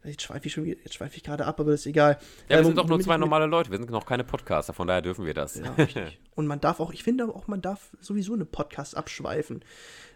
Jetzt 0.05 0.22
schweife 0.22 0.47
ich 0.47 0.53
schon 0.53 0.66
wieder, 0.66 0.80
jetzt 0.84 0.93
schweife 0.93 1.18
ich 1.18 1.24
gerade 1.24 1.45
ab, 1.45 1.59
aber 1.59 1.72
das 1.72 1.82
ist 1.82 1.88
egal. 1.88 2.18
Ja, 2.47 2.49
wir 2.49 2.57
ähm, 2.59 2.66
sind 2.66 2.78
doch 2.78 2.88
nur 2.88 2.99
zwei 2.99 3.18
normale 3.18 3.47
Leute, 3.47 3.72
wir 3.72 3.78
sind 3.78 3.89
noch 3.89 4.05
keine 4.05 4.24
Podcaster, 4.24 4.74
von 4.74 4.88
daher 4.88 5.01
dürfen 5.01 5.26
wir 5.26 5.34
das. 5.34 5.55
Ja, 5.55 5.72
richtig. 5.72 6.20
Und 6.36 6.47
man 6.47 6.59
darf 6.59 6.80
auch, 6.80 6.93
ich 6.93 7.03
finde 7.03 7.26
auch, 7.26 7.47
man 7.47 7.61
darf 7.61 7.89
sowieso 7.99 8.34
eine 8.34 8.45
Podcast 8.45 8.95
abschweifen. 8.95 9.63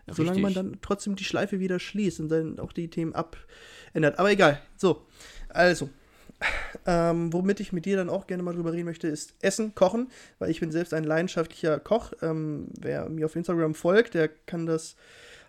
Ja, 0.09 0.15
solange 0.15 0.39
man 0.39 0.53
dann 0.53 0.77
trotzdem 0.81 1.15
die 1.15 1.23
Schleife 1.23 1.59
wieder 1.59 1.79
schließt 1.79 2.19
und 2.19 2.29
dann 2.29 2.59
auch 2.59 2.73
die 2.73 2.89
Themen 2.89 3.13
abändert. 3.13 4.19
Aber 4.19 4.31
egal. 4.31 4.61
So, 4.77 5.05
also. 5.49 5.89
Ähm, 6.85 7.33
womit 7.33 7.59
ich 7.59 7.73
mit 7.73 7.85
dir 7.85 7.97
dann 7.97 8.09
auch 8.09 8.25
gerne 8.25 8.43
mal 8.43 8.55
drüber 8.55 8.71
reden 8.71 8.85
möchte, 8.85 9.09
ist 9.09 9.33
Essen, 9.41 9.75
Kochen, 9.75 10.09
weil 10.37 10.49
ich 10.49 10.61
bin 10.61 10.71
selbst 10.71 10.93
ein 10.93 11.03
leidenschaftlicher 11.03 11.81
Koch. 11.81 12.13
Ähm, 12.21 12.69
wer 12.79 13.09
mir 13.09 13.25
auf 13.25 13.35
Instagram 13.35 13.75
folgt, 13.75 14.13
der 14.13 14.29
kann 14.29 14.65
das 14.65 14.95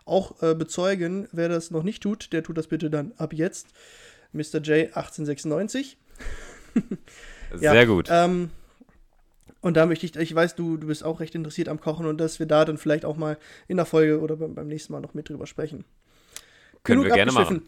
auch 0.04 0.42
äh, 0.42 0.54
bezeugen. 0.54 1.28
Wer 1.30 1.48
das 1.48 1.70
noch 1.70 1.84
nicht 1.84 2.02
tut, 2.02 2.32
der 2.32 2.42
tut 2.42 2.58
das 2.58 2.66
bitte 2.66 2.90
dann 2.90 3.12
ab 3.18 3.32
jetzt. 3.32 3.68
Mr. 4.32 4.58
J 4.58 4.86
1896. 4.86 5.96
Sehr 7.54 7.74
ja, 7.74 7.84
gut. 7.84 8.08
Ähm, 8.10 8.50
und 9.62 9.76
da 9.76 9.86
möchte 9.86 10.06
ich, 10.06 10.16
ich 10.16 10.34
weiß, 10.34 10.54
du, 10.54 10.76
du 10.76 10.86
bist 10.86 11.04
auch 11.04 11.20
recht 11.20 11.34
interessiert 11.34 11.68
am 11.68 11.80
Kochen 11.80 12.06
und 12.06 12.18
dass 12.18 12.38
wir 12.38 12.46
da 12.46 12.64
dann 12.64 12.78
vielleicht 12.78 13.04
auch 13.04 13.16
mal 13.16 13.38
in 13.68 13.76
der 13.76 13.86
Folge 13.86 14.20
oder 14.20 14.36
beim, 14.36 14.54
beim 14.54 14.68
nächsten 14.68 14.92
Mal 14.92 15.00
noch 15.00 15.14
mit 15.14 15.28
drüber 15.28 15.46
sprechen. 15.46 15.84
Können 16.82 17.02
Genug 17.02 17.12
wir 17.12 17.16
gerne 17.16 17.32
machen. 17.32 17.62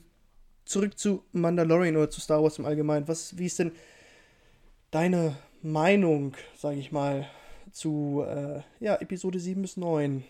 Zurück 0.64 0.98
zu 0.98 1.24
Mandalorian 1.32 1.96
oder 1.96 2.08
zu 2.08 2.20
Star 2.20 2.42
Wars 2.42 2.58
im 2.58 2.64
Allgemeinen. 2.64 3.08
Was, 3.08 3.36
wie 3.36 3.46
ist 3.46 3.58
denn 3.58 3.72
deine 4.90 5.36
Meinung, 5.60 6.34
sage 6.56 6.78
ich 6.78 6.92
mal, 6.92 7.28
zu 7.72 8.24
äh, 8.26 8.60
ja, 8.80 8.96
Episode 8.96 9.38
7 9.38 9.60
bis 9.60 9.76
9? 9.76 10.24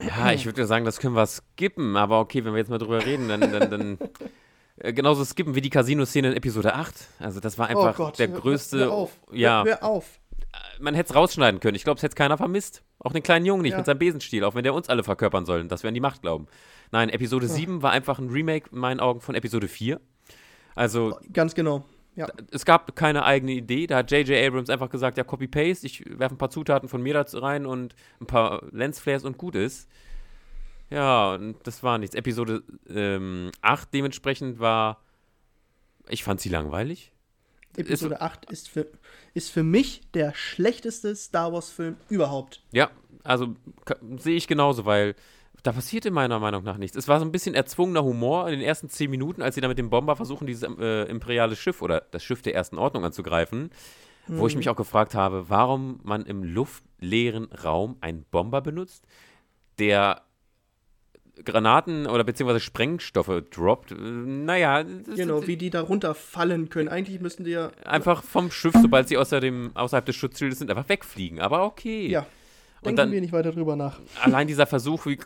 Ja, 0.00 0.30
ich 0.30 0.44
würde 0.44 0.66
sagen, 0.66 0.84
das 0.84 1.00
können 1.00 1.16
wir 1.16 1.26
skippen, 1.26 1.96
aber 1.96 2.20
okay, 2.20 2.44
wenn 2.44 2.52
wir 2.52 2.58
jetzt 2.58 2.68
mal 2.68 2.78
drüber 2.78 3.04
reden, 3.04 3.28
dann, 3.28 3.40
dann, 3.40 3.70
dann 3.70 3.98
äh, 4.76 4.92
genauso 4.92 5.24
skippen 5.24 5.56
wie 5.56 5.62
die 5.62 5.70
Casino-Szene 5.70 6.28
in 6.28 6.36
Episode 6.36 6.74
8. 6.74 6.94
Also 7.18 7.40
das 7.40 7.58
war 7.58 7.66
oh 7.66 7.70
einfach 7.70 7.98
oh 7.98 8.04
Gott, 8.04 8.18
der 8.20 8.28
größte. 8.28 8.78
Hör, 8.78 8.86
hör 8.86 8.92
auf. 8.92 9.18
Ja. 9.32 9.64
Hör, 9.64 9.80
hör 9.80 9.84
auf 9.84 10.20
man 10.80 10.94
hätte 10.94 11.10
es 11.10 11.16
rausschneiden 11.16 11.60
können. 11.60 11.74
Ich 11.74 11.84
glaube, 11.84 11.98
es 11.98 12.02
hätte 12.02 12.14
keiner 12.14 12.36
vermisst. 12.36 12.82
Auch 12.98 13.12
den 13.12 13.22
kleinen 13.22 13.46
Jungen 13.46 13.62
nicht 13.62 13.72
ja. 13.72 13.78
mit 13.78 13.86
seinem 13.86 13.98
Besenstiel, 13.98 14.44
auch 14.44 14.54
wenn 14.54 14.64
der 14.64 14.74
uns 14.74 14.88
alle 14.88 15.04
verkörpern 15.04 15.46
sollen, 15.46 15.68
dass 15.68 15.82
wir 15.82 15.88
an 15.88 15.94
die 15.94 16.00
Macht 16.00 16.22
glauben. 16.22 16.46
Nein, 16.92 17.08
Episode 17.08 17.46
ja. 17.46 17.52
7 17.52 17.82
war 17.82 17.92
einfach 17.92 18.18
ein 18.18 18.30
Remake 18.30 18.70
in 18.72 18.78
meinen 18.78 19.00
Augen 19.00 19.20
von 19.20 19.34
Episode 19.34 19.68
4. 19.68 20.00
Also. 20.74 21.18
Ganz 21.32 21.54
genau. 21.54 21.84
Ja. 22.14 22.28
Es 22.50 22.64
gab 22.64 22.96
keine 22.96 23.24
eigene 23.24 23.52
Idee. 23.52 23.86
Da 23.86 23.98
hat 23.98 24.10
J.J. 24.10 24.46
Abrams 24.46 24.70
einfach 24.70 24.88
gesagt: 24.88 25.18
Ja, 25.18 25.24
Copy-Paste, 25.24 25.86
ich 25.86 26.04
werfe 26.18 26.34
ein 26.34 26.38
paar 26.38 26.50
Zutaten 26.50 26.88
von 26.88 27.02
mir 27.02 27.12
da 27.12 27.24
rein 27.38 27.66
und 27.66 27.94
ein 28.20 28.26
paar 28.26 28.62
Lensflares 28.72 29.24
und 29.24 29.36
gut 29.36 29.54
ist. 29.54 29.88
Ja, 30.88 31.34
und 31.34 31.56
das 31.64 31.82
war 31.82 31.98
nichts. 31.98 32.14
Episode 32.14 32.62
ähm, 32.88 33.50
8 33.60 33.92
dementsprechend 33.92 34.60
war. 34.60 35.02
Ich 36.08 36.24
fand 36.24 36.40
sie 36.40 36.48
langweilig. 36.48 37.12
Episode 37.76 38.14
ist, 38.16 38.20
8 38.20 38.50
ist 38.50 38.68
für, 38.68 38.86
ist 39.34 39.50
für 39.50 39.62
mich 39.62 40.02
der 40.14 40.34
schlechteste 40.34 41.14
Star 41.14 41.52
Wars-Film 41.52 41.96
überhaupt. 42.08 42.62
Ja, 42.72 42.90
also 43.24 43.54
sehe 44.18 44.36
ich 44.36 44.46
genauso, 44.46 44.84
weil 44.84 45.14
da 45.62 45.72
passierte 45.72 46.10
meiner 46.10 46.38
Meinung 46.38 46.62
nach 46.62 46.76
nichts. 46.76 46.96
Es 46.96 47.08
war 47.08 47.18
so 47.18 47.24
ein 47.24 47.32
bisschen 47.32 47.54
erzwungener 47.54 48.04
Humor 48.04 48.46
in 48.48 48.58
den 48.58 48.66
ersten 48.66 48.88
zehn 48.88 49.10
Minuten, 49.10 49.42
als 49.42 49.56
sie 49.56 49.60
da 49.60 49.68
mit 49.68 49.78
dem 49.78 49.90
Bomber 49.90 50.14
versuchen, 50.14 50.46
dieses 50.46 50.68
äh, 50.78 51.02
imperiale 51.04 51.56
Schiff 51.56 51.82
oder 51.82 52.02
das 52.10 52.22
Schiff 52.22 52.42
der 52.42 52.54
ersten 52.54 52.78
Ordnung 52.78 53.04
anzugreifen. 53.04 53.70
Mhm. 54.28 54.38
Wo 54.38 54.46
ich 54.46 54.54
mhm. 54.54 54.58
mich 54.58 54.68
auch 54.68 54.76
gefragt 54.76 55.14
habe, 55.14 55.48
warum 55.48 56.00
man 56.02 56.24
im 56.24 56.44
luftleeren 56.44 57.46
Raum 57.52 57.96
einen 58.00 58.24
Bomber 58.30 58.60
benutzt, 58.60 59.06
der 59.78 60.22
Granaten 61.44 62.06
oder 62.06 62.24
beziehungsweise 62.24 62.60
Sprengstoffe 62.60 63.42
droppt. 63.50 63.94
Naja. 63.98 64.82
Genau, 64.82 65.46
wie 65.46 65.56
die 65.56 65.70
da 65.70 65.82
runterfallen 65.82 66.68
können. 66.68 66.88
Eigentlich 66.88 67.20
müssten 67.20 67.44
die 67.44 67.50
ja. 67.50 67.70
Einfach 67.84 68.22
vom 68.22 68.50
Schiff, 68.50 68.74
sobald 68.80 69.08
sie 69.08 69.18
außer 69.18 69.40
dem, 69.40 69.70
außerhalb 69.74 70.06
des 70.06 70.16
Schutzschildes 70.16 70.58
sind, 70.58 70.70
einfach 70.70 70.88
wegfliegen. 70.88 71.40
Aber 71.40 71.64
okay. 71.64 72.08
Ja. 72.08 72.26
Denken 72.84 72.96
dann, 72.96 73.12
wir 73.12 73.20
nicht 73.20 73.32
weiter 73.32 73.52
drüber 73.52 73.76
nach. 73.76 73.98
Allein 74.22 74.46
dieser 74.46 74.66
Versuch, 74.66 75.06
wie 75.06 75.18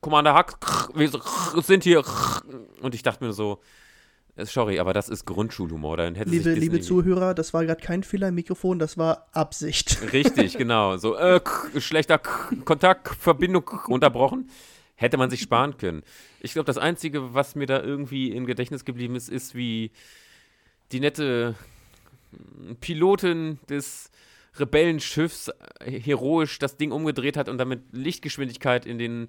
Commander 0.00 0.34
Hack, 0.34 0.56
wir 0.94 1.10
sind 1.62 1.84
hier. 1.84 2.02
Und 2.80 2.94
ich 2.94 3.02
dachte 3.02 3.24
mir 3.24 3.32
so, 3.32 3.60
äh, 4.36 4.44
sorry, 4.44 4.78
aber 4.78 4.92
das 4.92 5.08
ist 5.08 5.24
Grundschulhumor. 5.24 5.96
Dann 5.96 6.14
hätte 6.14 6.30
liebe 6.30 6.52
liebe 6.52 6.80
Zuhörer, 6.80 7.34
das 7.34 7.52
war 7.54 7.64
gerade 7.64 7.82
kein 7.82 8.02
Fehler 8.02 8.28
im 8.28 8.34
Mikrofon, 8.34 8.78
das 8.78 8.96
war 8.96 9.26
Absicht. 9.32 9.98
Richtig, 10.12 10.58
genau. 10.58 10.96
So, 10.96 11.16
äh, 11.16 11.40
schlechter 11.78 12.18
Kontakt, 12.18 13.08
Verbindung 13.16 13.68
unterbrochen. 13.88 14.48
Hätte 14.96 15.18
man 15.18 15.30
sich 15.30 15.40
sparen 15.40 15.76
können. 15.76 16.02
Ich 16.40 16.52
glaube, 16.52 16.66
das 16.66 16.78
Einzige, 16.78 17.34
was 17.34 17.54
mir 17.54 17.66
da 17.66 17.82
irgendwie 17.82 18.32
im 18.32 18.46
Gedächtnis 18.46 18.84
geblieben 18.84 19.14
ist, 19.14 19.28
ist, 19.28 19.54
wie 19.54 19.90
die 20.92 21.00
nette 21.00 21.54
Pilotin 22.80 23.58
des 23.68 24.10
Rebellenschiffs 24.58 25.50
heroisch 25.80 26.58
das 26.58 26.76
Ding 26.76 26.92
umgedreht 26.92 27.36
hat 27.36 27.48
und 27.48 27.58
damit 27.58 27.82
Lichtgeschwindigkeit 27.92 28.86
in 28.86 28.98
den 28.98 29.28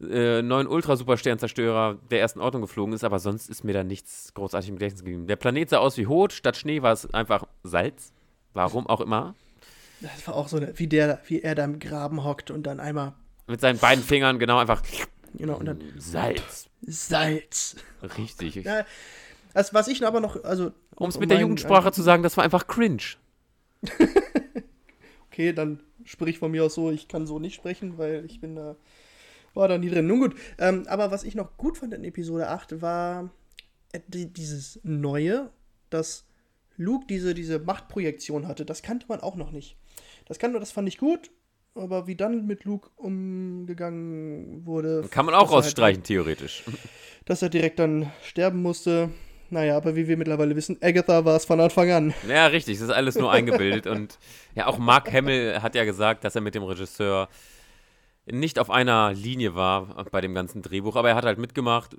äh, 0.00 0.42
neuen 0.42 0.66
Ultra-Supersternzerstörer 0.66 1.98
der 2.10 2.20
ersten 2.20 2.40
Ordnung 2.40 2.62
geflogen 2.62 2.94
ist, 2.94 3.04
aber 3.04 3.18
sonst 3.18 3.48
ist 3.48 3.64
mir 3.64 3.72
da 3.72 3.84
nichts 3.84 4.32
großartig 4.34 4.70
im 4.70 4.76
Gedächtnis 4.76 5.02
geblieben. 5.02 5.26
Der 5.26 5.36
Planet 5.36 5.70
sah 5.70 5.78
aus 5.78 5.96
wie 5.96 6.06
Hot, 6.06 6.32
statt 6.32 6.56
Schnee 6.56 6.82
war 6.82 6.92
es 6.92 7.12
einfach 7.12 7.46
Salz. 7.62 8.12
Warum 8.54 8.86
auch 8.86 9.00
immer. 9.00 9.34
Das 10.00 10.26
war 10.26 10.34
auch 10.34 10.48
so, 10.48 10.60
wie, 10.74 10.86
der, 10.86 11.20
wie 11.26 11.42
er 11.42 11.54
da 11.54 11.64
im 11.64 11.78
Graben 11.78 12.24
hockt 12.24 12.50
und 12.50 12.64
dann 12.64 12.80
einmal. 12.80 13.14
Mit 13.48 13.60
seinen 13.60 13.78
beiden 13.78 14.04
Fingern, 14.04 14.38
genau, 14.38 14.58
einfach. 14.58 14.82
Genau, 15.34 15.56
und 15.56 15.66
dann. 15.66 15.80
Salz. 15.96 16.68
Salz. 16.82 17.76
Richtig. 18.16 18.56
Ja, 18.56 18.84
das, 19.54 19.74
was 19.74 19.88
ich 19.88 20.04
aber 20.06 20.20
noch, 20.20 20.44
also. 20.44 20.72
Um 20.94 21.08
es 21.08 21.18
mit 21.18 21.30
der 21.30 21.40
Jugendsprache 21.40 21.92
zu 21.92 22.02
sagen, 22.02 22.22
das 22.22 22.36
war 22.36 22.44
einfach 22.44 22.66
cringe. 22.66 23.02
okay, 25.30 25.52
dann 25.52 25.80
sprich 26.04 26.38
von 26.38 26.50
mir 26.50 26.64
aus 26.64 26.74
so, 26.74 26.90
ich 26.90 27.08
kann 27.08 27.26
so 27.26 27.38
nicht 27.38 27.54
sprechen, 27.54 27.98
weil 27.98 28.24
ich 28.24 28.40
bin 28.40 28.56
da, 28.56 28.76
war 29.54 29.68
da 29.68 29.78
nie 29.78 29.90
drin. 29.90 30.06
Nun 30.06 30.20
gut, 30.20 30.36
ähm, 30.58 30.84
aber 30.88 31.10
was 31.10 31.24
ich 31.24 31.34
noch 31.34 31.56
gut 31.56 31.78
fand 31.78 31.94
in 31.94 32.04
Episode 32.04 32.48
8 32.48 32.82
war 32.82 33.30
äh, 33.92 34.00
die, 34.08 34.32
dieses 34.32 34.80
Neue, 34.82 35.50
dass 35.90 36.24
Luke 36.76 37.06
diese, 37.08 37.34
diese 37.34 37.58
Machtprojektion 37.58 38.48
hatte. 38.48 38.64
Das 38.64 38.82
kannte 38.82 39.06
man 39.08 39.20
auch 39.20 39.36
noch 39.36 39.50
nicht. 39.50 39.76
Das, 40.26 40.38
kannte, 40.38 40.58
das 40.60 40.72
fand 40.72 40.88
ich 40.88 40.98
gut, 40.98 41.30
aber 41.78 42.06
wie 42.06 42.16
dann 42.16 42.46
mit 42.46 42.64
Luke 42.64 42.90
umgegangen 42.96 44.66
wurde. 44.66 45.06
Kann 45.10 45.26
man 45.26 45.34
auch 45.34 45.50
rausstreichen, 45.50 46.00
halt, 46.00 46.06
theoretisch. 46.06 46.64
Dass 47.24 47.42
er 47.42 47.48
direkt 47.48 47.78
dann 47.78 48.10
sterben 48.22 48.62
musste. 48.62 49.10
Naja, 49.50 49.76
aber 49.76 49.96
wie 49.96 50.08
wir 50.08 50.16
mittlerweile 50.16 50.54
wissen, 50.56 50.76
Agatha 50.82 51.24
war 51.24 51.36
es 51.36 51.46
von 51.46 51.60
Anfang 51.60 51.90
an. 51.90 52.14
Ja, 52.28 52.46
richtig, 52.46 52.78
das 52.78 52.88
ist 52.88 52.94
alles 52.94 53.16
nur 53.16 53.32
eingebildet. 53.32 53.86
und 53.94 54.18
ja, 54.54 54.66
auch 54.66 54.78
Mark 54.78 55.12
Hamill 55.12 55.60
hat 55.62 55.74
ja 55.74 55.84
gesagt, 55.84 56.24
dass 56.24 56.34
er 56.34 56.42
mit 56.42 56.54
dem 56.54 56.62
Regisseur 56.62 57.28
nicht 58.30 58.58
auf 58.58 58.70
einer 58.70 59.14
Linie 59.14 59.54
war 59.54 60.04
bei 60.10 60.20
dem 60.20 60.34
ganzen 60.34 60.60
Drehbuch, 60.60 60.96
aber 60.96 61.10
er 61.10 61.14
hat 61.14 61.24
halt 61.24 61.38
mitgemacht. 61.38 61.96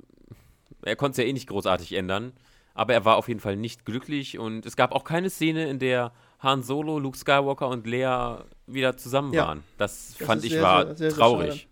Er 0.84 0.96
konnte 0.96 1.14
es 1.14 1.18
ja 1.18 1.30
eh 1.30 1.34
nicht 1.34 1.50
großartig 1.50 1.94
ändern, 1.94 2.34
aber 2.76 2.94
er 2.94 3.04
war 3.04 3.18
auf 3.18 3.28
jeden 3.28 3.40
Fall 3.40 3.56
nicht 3.56 3.84
glücklich 3.86 4.38
und 4.38 4.66
es 4.68 4.76
gab 4.76 4.92
auch 4.92 5.04
keine 5.04 5.32
Szene, 5.32 5.68
in 5.70 5.80
der 5.80 6.12
Han 6.40 6.64
Solo, 6.64 7.00
Luke 7.00 7.18
Skywalker 7.18 7.68
und 7.68 7.86
Lea 7.86 8.38
wieder 8.68 8.98
zusammen 8.98 9.36
waren. 9.36 9.64
Das, 9.78 10.16
das 10.18 10.28
fand 10.28 10.44
ich 10.44 10.52
sehr, 10.52 10.62
war 10.62 10.86
sehr, 10.86 10.96
sehr, 10.96 11.10
traurig. 11.12 11.68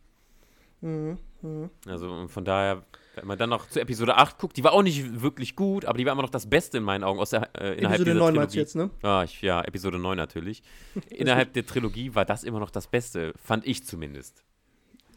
Mhm, 0.81 1.17
mh. 1.41 1.69
Also 1.87 2.27
von 2.27 2.45
daher 2.45 2.83
wenn 3.17 3.27
man 3.27 3.37
dann 3.37 3.49
noch 3.49 3.67
zu 3.67 3.79
Episode 3.81 4.15
8 4.15 4.37
guckt, 4.37 4.57
die 4.57 4.63
war 4.63 4.73
auch 4.73 4.83
nicht 4.83 5.21
wirklich 5.21 5.55
gut, 5.55 5.85
aber 5.85 5.97
die 5.97 6.05
war 6.05 6.13
immer 6.13 6.21
noch 6.21 6.29
das 6.29 6.47
Beste 6.47 6.77
in 6.77 6.83
meinen 6.83 7.03
Augen 7.03 7.19
aus 7.19 7.31
der, 7.31 7.49
äh, 7.59 7.77
innerhalb 7.77 8.01
Episode 8.01 8.11
dieser 8.11 8.19
9 8.19 8.33
Trilogie. 8.33 8.57
jetzt, 8.57 8.75
ne? 8.75 8.89
Ah, 9.01 9.23
ich, 9.23 9.41
ja, 9.41 9.61
Episode 9.61 9.97
9 9.97 10.15
natürlich. 10.15 10.61
innerhalb 11.09 11.53
der 11.53 11.65
Trilogie 11.65 12.13
war 12.15 12.25
das 12.25 12.43
immer 12.43 12.59
noch 12.59 12.69
das 12.69 12.87
Beste, 12.87 13.33
fand 13.43 13.65
ich 13.65 13.85
zumindest. 13.85 14.43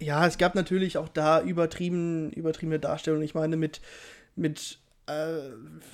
Ja, 0.00 0.26
es 0.26 0.38
gab 0.38 0.54
natürlich 0.54 0.96
auch 0.96 1.08
da 1.08 1.42
übertrieben, 1.42 2.30
übertriebene 2.32 2.78
Darstellungen. 2.78 3.24
Ich 3.24 3.34
meine, 3.34 3.56
mit, 3.56 3.82
mit 4.34 4.78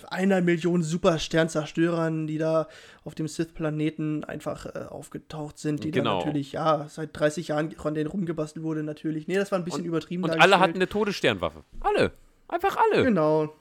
einer 0.08 0.40
Million 0.40 0.82
Supersternzerstörern, 0.82 2.26
die 2.26 2.38
da 2.38 2.68
auf 3.04 3.14
dem 3.14 3.28
Sith-Planeten 3.28 4.24
einfach 4.24 4.66
äh, 4.66 4.86
aufgetaucht 4.88 5.58
sind, 5.58 5.84
die 5.84 5.90
genau. 5.90 6.10
dann 6.10 6.18
natürlich, 6.18 6.52
ja, 6.52 6.86
seit 6.88 7.18
30 7.18 7.48
Jahren 7.48 7.70
von 7.72 7.94
denen 7.94 8.08
rumgebastelt 8.08 8.64
wurde, 8.64 8.82
natürlich. 8.82 9.28
Nee, 9.28 9.36
das 9.36 9.52
war 9.52 9.58
ein 9.58 9.64
bisschen 9.64 9.82
und, 9.82 9.88
übertrieben. 9.88 10.24
Und 10.24 10.40
alle 10.40 10.60
hatten 10.60 10.76
eine 10.76 10.88
Todessternwaffe. 10.88 11.64
Alle. 11.80 12.12
Einfach 12.48 12.76
alle. 12.76 13.04
Genau. 13.04 13.52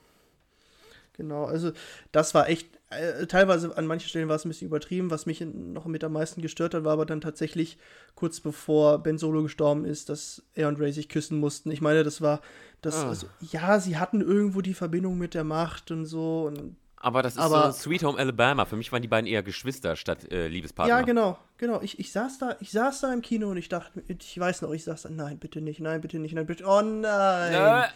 Genau, 1.16 1.44
also 1.44 1.72
das 2.12 2.34
war 2.34 2.48
echt, 2.48 2.68
äh, 2.90 3.26
teilweise 3.26 3.76
an 3.76 3.86
manchen 3.86 4.08
Stellen 4.08 4.28
war 4.28 4.36
es 4.36 4.44
ein 4.44 4.48
bisschen 4.48 4.68
übertrieben. 4.68 5.10
Was 5.10 5.26
mich 5.26 5.40
noch 5.40 5.86
mit 5.86 6.04
am 6.04 6.12
meisten 6.12 6.42
gestört 6.42 6.74
hat, 6.74 6.84
war 6.84 6.92
aber 6.92 7.06
dann 7.06 7.20
tatsächlich 7.20 7.78
kurz 8.14 8.40
bevor 8.40 8.98
Ben 8.98 9.18
Solo 9.18 9.42
gestorben 9.42 9.84
ist, 9.84 10.08
dass 10.08 10.42
er 10.54 10.68
und 10.68 10.78
Ray 10.78 10.92
sich 10.92 11.08
küssen 11.08 11.40
mussten. 11.40 11.70
Ich 11.70 11.80
meine, 11.80 12.04
das 12.04 12.20
war, 12.20 12.40
das, 12.82 12.96
ah. 12.96 13.08
also, 13.08 13.26
ja, 13.40 13.80
sie 13.80 13.96
hatten 13.96 14.20
irgendwo 14.20 14.60
die 14.60 14.74
Verbindung 14.74 15.16
mit 15.16 15.34
der 15.34 15.44
Macht 15.44 15.90
und 15.90 16.04
so. 16.04 16.44
Und, 16.46 16.76
aber 16.96 17.22
das 17.22 17.34
ist 17.34 17.40
aber, 17.40 17.72
so 17.72 17.80
Sweet 17.80 18.04
Home 18.04 18.18
Alabama. 18.18 18.66
Für 18.66 18.76
mich 18.76 18.92
waren 18.92 19.02
die 19.02 19.08
beiden 19.08 19.26
eher 19.26 19.42
Geschwister 19.42 19.96
statt 19.96 20.30
äh, 20.30 20.48
Liebespartner. 20.48 20.98
Ja, 20.98 21.02
genau, 21.02 21.38
genau. 21.56 21.80
Ich, 21.80 21.98
ich, 21.98 22.12
saß 22.12 22.38
da, 22.38 22.56
ich 22.60 22.72
saß 22.72 23.00
da 23.00 23.12
im 23.12 23.22
Kino 23.22 23.48
und 23.48 23.56
ich 23.56 23.68
dachte, 23.68 24.02
ich 24.06 24.38
weiß 24.38 24.62
noch, 24.62 24.72
ich 24.72 24.84
saß 24.84 25.02
da, 25.02 25.08
nein, 25.08 25.38
bitte 25.38 25.62
nicht, 25.62 25.80
nein, 25.80 26.02
bitte 26.02 26.18
nicht, 26.18 26.34
nein, 26.34 26.46
bitte, 26.46 26.64
oh 26.66 26.82
nein. 26.82 27.52
Ja. 27.52 27.88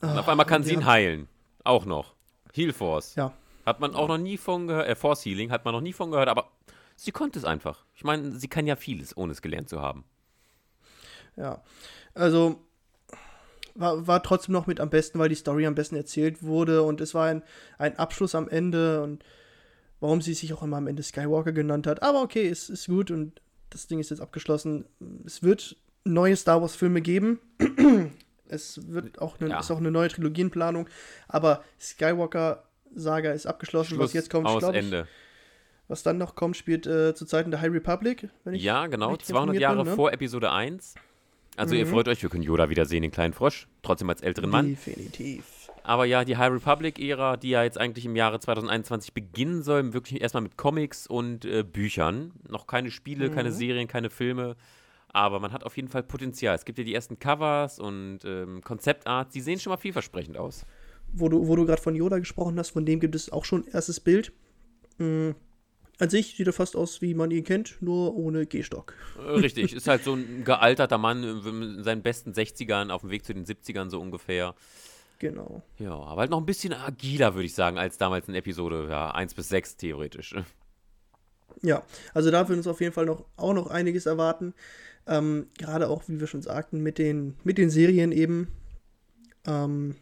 Und 0.00 0.18
auf 0.18 0.28
einmal 0.28 0.46
kann 0.46 0.62
sie 0.62 0.74
ihn 0.74 0.86
heilen. 0.86 1.28
Auch 1.64 1.84
noch. 1.84 2.14
Heal 2.54 2.72
Force. 2.72 3.14
Ja. 3.14 3.32
Hat 3.66 3.80
man 3.80 3.94
auch 3.94 4.08
noch 4.08 4.18
nie 4.18 4.36
von 4.36 4.66
gehört, 4.66 4.88
äh, 4.88 4.94
Force 4.94 5.24
Healing 5.24 5.50
hat 5.50 5.64
man 5.64 5.74
noch 5.74 5.80
nie 5.80 5.92
von 5.92 6.10
gehört, 6.10 6.28
aber 6.28 6.50
sie 6.96 7.12
konnte 7.12 7.38
es 7.38 7.44
einfach. 7.44 7.84
Ich 7.94 8.04
meine, 8.04 8.32
sie 8.32 8.48
kann 8.48 8.66
ja 8.66 8.76
vieles, 8.76 9.16
ohne 9.16 9.32
es 9.32 9.42
gelernt 9.42 9.68
zu 9.68 9.80
haben. 9.80 10.04
Ja. 11.36 11.62
Also, 12.14 12.64
war, 13.74 14.06
war 14.06 14.22
trotzdem 14.22 14.52
noch 14.52 14.66
mit 14.66 14.80
am 14.80 14.90
besten, 14.90 15.18
weil 15.18 15.28
die 15.28 15.34
Story 15.34 15.66
am 15.66 15.74
besten 15.74 15.96
erzählt 15.96 16.42
wurde 16.42 16.82
und 16.82 17.00
es 17.00 17.14
war 17.14 17.26
ein, 17.26 17.42
ein 17.78 17.98
Abschluss 17.98 18.34
am 18.34 18.48
Ende 18.48 19.02
und 19.02 19.24
warum 20.00 20.22
sie 20.22 20.34
sich 20.34 20.52
auch 20.52 20.62
immer 20.62 20.78
am 20.78 20.86
Ende 20.86 21.02
Skywalker 21.02 21.52
genannt 21.52 21.86
hat. 21.86 22.02
Aber 22.02 22.22
okay, 22.22 22.48
es 22.48 22.70
ist 22.70 22.86
gut 22.86 23.10
und 23.10 23.40
das 23.68 23.86
Ding 23.86 24.00
ist 24.00 24.10
jetzt 24.10 24.20
abgeschlossen. 24.20 24.86
Es 25.24 25.42
wird 25.42 25.76
neue 26.04 26.36
Star 26.36 26.60
Wars 26.60 26.74
Filme 26.74 27.02
geben. 27.02 27.38
Es 28.50 28.80
wird 28.90 29.20
auch 29.20 29.40
eine, 29.40 29.50
ja. 29.50 29.60
ist 29.60 29.70
auch 29.70 29.78
eine 29.78 29.90
neue 29.90 30.08
Trilogienplanung. 30.08 30.88
Aber 31.28 31.64
Skywalker 31.80 32.64
Saga 32.94 33.32
ist 33.32 33.46
abgeschlossen. 33.46 33.94
Schluss, 33.94 34.08
was 34.08 34.12
jetzt 34.12 34.30
kommt, 34.30 34.46
aus 34.46 34.62
Ende. 34.62 35.06
was 35.88 36.02
dann 36.02 36.18
noch 36.18 36.34
kommt, 36.34 36.56
spielt 36.56 36.86
äh, 36.86 37.14
zu 37.14 37.24
Zeiten 37.24 37.50
der 37.50 37.60
High 37.60 37.72
Republic. 37.72 38.28
ja, 38.50 38.86
genau. 38.86 39.16
200 39.16 39.58
Jahre 39.58 39.84
bin, 39.84 39.86
ne? 39.86 39.96
vor 39.96 40.12
Episode 40.12 40.50
1. 40.50 40.94
Also 41.56 41.74
mhm. 41.74 41.80
ihr 41.80 41.86
freut 41.86 42.08
euch, 42.08 42.22
wir 42.22 42.30
können 42.30 42.42
Yoda 42.42 42.70
wieder 42.70 42.86
sehen, 42.86 43.02
den 43.02 43.10
kleinen 43.10 43.34
Frosch. 43.34 43.68
Trotzdem 43.82 44.08
als 44.08 44.22
älteren 44.22 44.50
Mann. 44.50 44.68
Definitiv. 44.68 45.60
Aber 45.82 46.04
ja, 46.04 46.24
die 46.24 46.36
High 46.36 46.52
Republic-Ära, 46.52 47.36
die 47.36 47.50
ja 47.50 47.62
jetzt 47.64 47.78
eigentlich 47.78 48.04
im 48.04 48.14
Jahre 48.14 48.38
2021 48.38 49.14
beginnen 49.14 49.62
soll, 49.62 49.92
wirklich 49.92 50.20
erstmal 50.20 50.42
mit 50.42 50.56
Comics 50.56 51.06
und 51.06 51.44
äh, 51.44 51.62
Büchern. 51.62 52.32
Noch 52.48 52.66
keine 52.66 52.90
Spiele, 52.90 53.30
mhm. 53.30 53.34
keine 53.34 53.52
Serien, 53.52 53.88
keine 53.88 54.10
Filme. 54.10 54.56
Aber 55.12 55.40
man 55.40 55.52
hat 55.52 55.64
auf 55.64 55.76
jeden 55.76 55.88
Fall 55.88 56.02
Potenzial. 56.02 56.54
Es 56.54 56.64
gibt 56.64 56.78
ja 56.78 56.84
die 56.84 56.94
ersten 56.94 57.18
Covers 57.18 57.78
und 57.80 58.20
ähm, 58.24 58.62
Konzeptarts, 58.62 59.32
die 59.32 59.40
sehen 59.40 59.58
schon 59.58 59.70
mal 59.70 59.76
vielversprechend 59.76 60.36
aus. 60.36 60.64
Wo 61.12 61.28
du, 61.28 61.48
wo 61.48 61.56
du 61.56 61.66
gerade 61.66 61.82
von 61.82 61.96
Yoda 61.96 62.18
gesprochen 62.18 62.58
hast, 62.58 62.70
von 62.70 62.86
dem 62.86 63.00
gibt 63.00 63.14
es 63.14 63.30
auch 63.32 63.44
schon 63.44 63.66
erstes 63.66 63.98
Bild. 63.98 64.32
Mhm. 64.98 65.34
An 65.98 66.08
sich 66.08 66.36
sieht 66.36 66.46
er 66.46 66.54
fast 66.54 66.76
aus, 66.76 67.02
wie 67.02 67.12
man 67.12 67.30
ihn 67.30 67.44
kennt, 67.44 67.76
nur 67.82 68.16
ohne 68.16 68.46
Gehstock. 68.46 68.94
Äh, 69.18 69.32
richtig, 69.32 69.74
ist 69.74 69.86
halt 69.86 70.02
so 70.02 70.14
ein 70.14 70.44
gealterter 70.44 70.96
Mann 70.96 71.22
in 71.22 71.84
seinen 71.84 72.02
besten 72.02 72.32
60ern, 72.32 72.90
auf 72.90 73.02
dem 73.02 73.10
Weg 73.10 73.26
zu 73.26 73.34
den 73.34 73.44
70ern 73.44 73.90
so 73.90 74.00
ungefähr. 74.00 74.54
Genau. 75.18 75.62
Ja, 75.78 75.92
aber 75.92 76.22
halt 76.22 76.30
noch 76.30 76.38
ein 76.38 76.46
bisschen 76.46 76.72
agiler, 76.72 77.34
würde 77.34 77.44
ich 77.44 77.54
sagen, 77.54 77.76
als 77.76 77.98
damals 77.98 78.28
in 78.28 78.34
Episode 78.34 78.86
ja, 78.88 79.10
1 79.10 79.34
bis 79.34 79.50
6 79.50 79.76
theoretisch. 79.76 80.34
Ja, 81.62 81.82
also 82.14 82.30
da 82.30 82.48
wird 82.48 82.56
uns 82.58 82.66
auf 82.66 82.80
jeden 82.80 82.92
Fall 82.92 83.06
noch, 83.06 83.24
auch 83.36 83.52
noch 83.54 83.68
einiges 83.68 84.06
erwarten. 84.06 84.54
Ähm, 85.06 85.46
Gerade 85.58 85.88
auch, 85.88 86.04
wie 86.08 86.20
wir 86.20 86.26
schon 86.26 86.42
sagten, 86.42 86.82
mit 86.82 86.98
den, 86.98 87.34
mit 87.44 87.58
den 87.58 87.70
Serien 87.70 88.12
eben. 88.12 88.48
Ähm, 89.46 89.96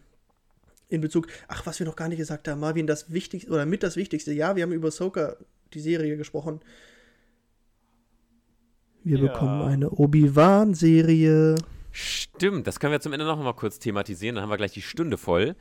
in 0.89 1.01
Bezug, 1.01 1.27
ach, 1.47 1.65
was 1.65 1.79
wir 1.79 1.85
noch 1.85 1.95
gar 1.95 2.09
nicht 2.09 2.17
gesagt 2.17 2.47
haben, 2.47 2.59
Marvin, 2.59 2.87
das 2.87 3.11
Wichtigste, 3.13 3.51
oder 3.51 3.65
mit 3.65 3.83
das 3.83 3.95
Wichtigste, 3.95 4.33
ja, 4.33 4.55
wir 4.55 4.63
haben 4.63 4.71
über 4.73 4.89
Soka, 4.89 5.37
die 5.73 5.79
Serie, 5.79 6.17
gesprochen. 6.17 6.61
Wir 9.03 9.19
Ja. 9.19 9.27
bekommen 9.27 9.61
eine 9.61 9.91
Obi-Wan-Serie. 9.91 11.55
Stimmt, 11.91 12.65
das 12.67 12.79
können 12.79 12.91
wir 12.91 12.99
zum 13.01 13.13
Ende 13.13 13.25
noch 13.25 13.37
mal 13.37 13.53
kurz 13.53 13.79
thematisieren, 13.79 14.35
dann 14.35 14.43
haben 14.43 14.49
wir 14.49 14.57
gleich 14.57 14.73
die 14.73 14.81
Stunde 14.81 15.17
voll. 15.17 15.55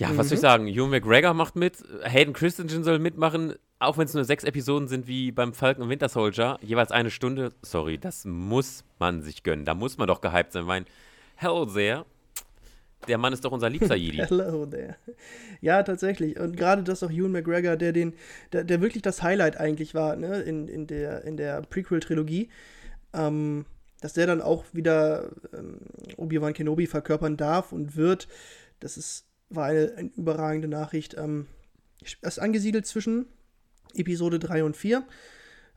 Ja, 0.00 0.16
was 0.16 0.28
soll 0.28 0.34
ich 0.36 0.40
Mhm. 0.40 0.42
sagen? 0.42 0.66
Ewan 0.66 0.90
McGregor 0.90 1.34
macht 1.34 1.56
mit, 1.56 1.84
Hayden 2.02 2.32
Christensen 2.32 2.82
soll 2.84 2.98
mitmachen, 2.98 3.54
auch 3.78 3.96
wenn 3.98 4.06
es 4.06 4.14
nur 4.14 4.24
sechs 4.24 4.44
Episoden 4.44 4.88
sind 4.88 5.06
wie 5.06 5.30
beim 5.30 5.52
Falcon 5.54 5.84
und 5.84 5.88
Winter 5.90 6.08
Soldier, 6.08 6.58
jeweils 6.62 6.90
eine 6.90 7.10
Stunde. 7.10 7.52
Sorry, 7.62 7.98
das 7.98 8.24
muss 8.24 8.84
man 8.98 9.22
sich 9.22 9.42
gönnen. 9.42 9.64
Da 9.64 9.74
muss 9.74 9.98
man 9.98 10.08
doch 10.08 10.20
gehypt 10.20 10.52
sein, 10.52 10.66
weil, 10.66 10.84
hello 11.36 11.64
there, 11.66 12.04
der 13.08 13.16
Mann 13.18 13.32
ist 13.32 13.44
doch 13.44 13.52
unser 13.52 13.70
liebster 13.70 13.94
Jedi. 13.96 14.18
Hello 14.18 14.66
there. 14.66 14.96
Ja, 15.60 15.82
tatsächlich. 15.82 16.38
Und 16.38 16.56
gerade 16.56 16.82
das 16.82 17.02
auch 17.02 17.10
Ewan 17.10 17.32
McGregor, 17.32 17.76
der 17.76 17.92
den, 17.92 18.14
der, 18.52 18.64
der 18.64 18.80
wirklich 18.82 19.02
das 19.02 19.22
Highlight 19.22 19.58
eigentlich 19.58 19.94
war, 19.94 20.16
ne, 20.16 20.40
in, 20.42 20.68
in 20.68 20.86
der, 20.86 21.24
in 21.24 21.36
der 21.36 21.62
Prequel-Trilogie, 21.62 22.50
ähm, 23.14 23.64
dass 24.02 24.12
der 24.14 24.26
dann 24.26 24.40
auch 24.42 24.64
wieder 24.72 25.30
ähm, 25.54 25.78
Obi-Wan 26.16 26.52
Kenobi 26.54 26.86
verkörpern 26.86 27.36
darf 27.36 27.72
und 27.72 27.96
wird, 27.96 28.28
das 28.80 28.96
ist, 28.98 29.26
war 29.50 29.66
eine, 29.66 29.92
eine 29.96 30.10
überragende 30.16 30.68
Nachricht. 30.68 31.14
Ähm, 31.18 31.46
es 32.02 32.16
ist 32.20 32.38
angesiedelt 32.38 32.86
zwischen 32.86 33.26
Episode 33.94 34.38
3 34.38 34.64
und 34.64 34.76
4. 34.76 35.02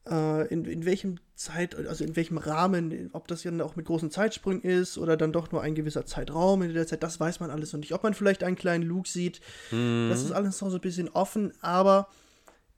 Äh, 0.09 0.47
in, 0.47 0.65
in 0.65 0.85
welchem 0.85 1.17
Zeit, 1.35 1.75
also 1.75 2.03
in 2.03 2.15
welchem 2.15 2.37
Rahmen, 2.37 3.09
ob 3.13 3.27
das 3.27 3.43
dann 3.43 3.59
auch 3.61 3.75
mit 3.75 3.85
großen 3.85 4.11
Zeitsprüngen 4.11 4.61
ist 4.61 4.97
oder 4.97 5.17
dann 5.17 5.33
doch 5.33 5.51
nur 5.51 5.61
ein 5.61 5.75
gewisser 5.75 6.05
Zeitraum 6.05 6.61
in 6.61 6.73
der 6.73 6.85
Zeit, 6.87 7.03
das 7.03 7.19
weiß 7.19 7.39
man 7.39 7.49
alles 7.49 7.73
noch 7.73 7.79
nicht. 7.79 7.93
Ob 7.93 8.03
man 8.03 8.13
vielleicht 8.13 8.43
einen 8.43 8.55
kleinen 8.55 8.83
Luke 8.83 9.09
sieht, 9.09 9.39
Mhm. 9.71 10.09
das 10.09 10.21
ist 10.23 10.31
alles 10.31 10.61
noch 10.61 10.69
so 10.69 10.75
ein 10.77 10.81
bisschen 10.81 11.09
offen, 11.09 11.53
aber 11.61 12.07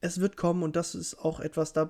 es 0.02 0.20
wird 0.20 0.38
kommen 0.38 0.64
und 0.64 0.76
das 0.76 0.96
ist 0.96 1.16
auch 1.20 1.40
etwas, 1.40 1.74
da 1.74 1.90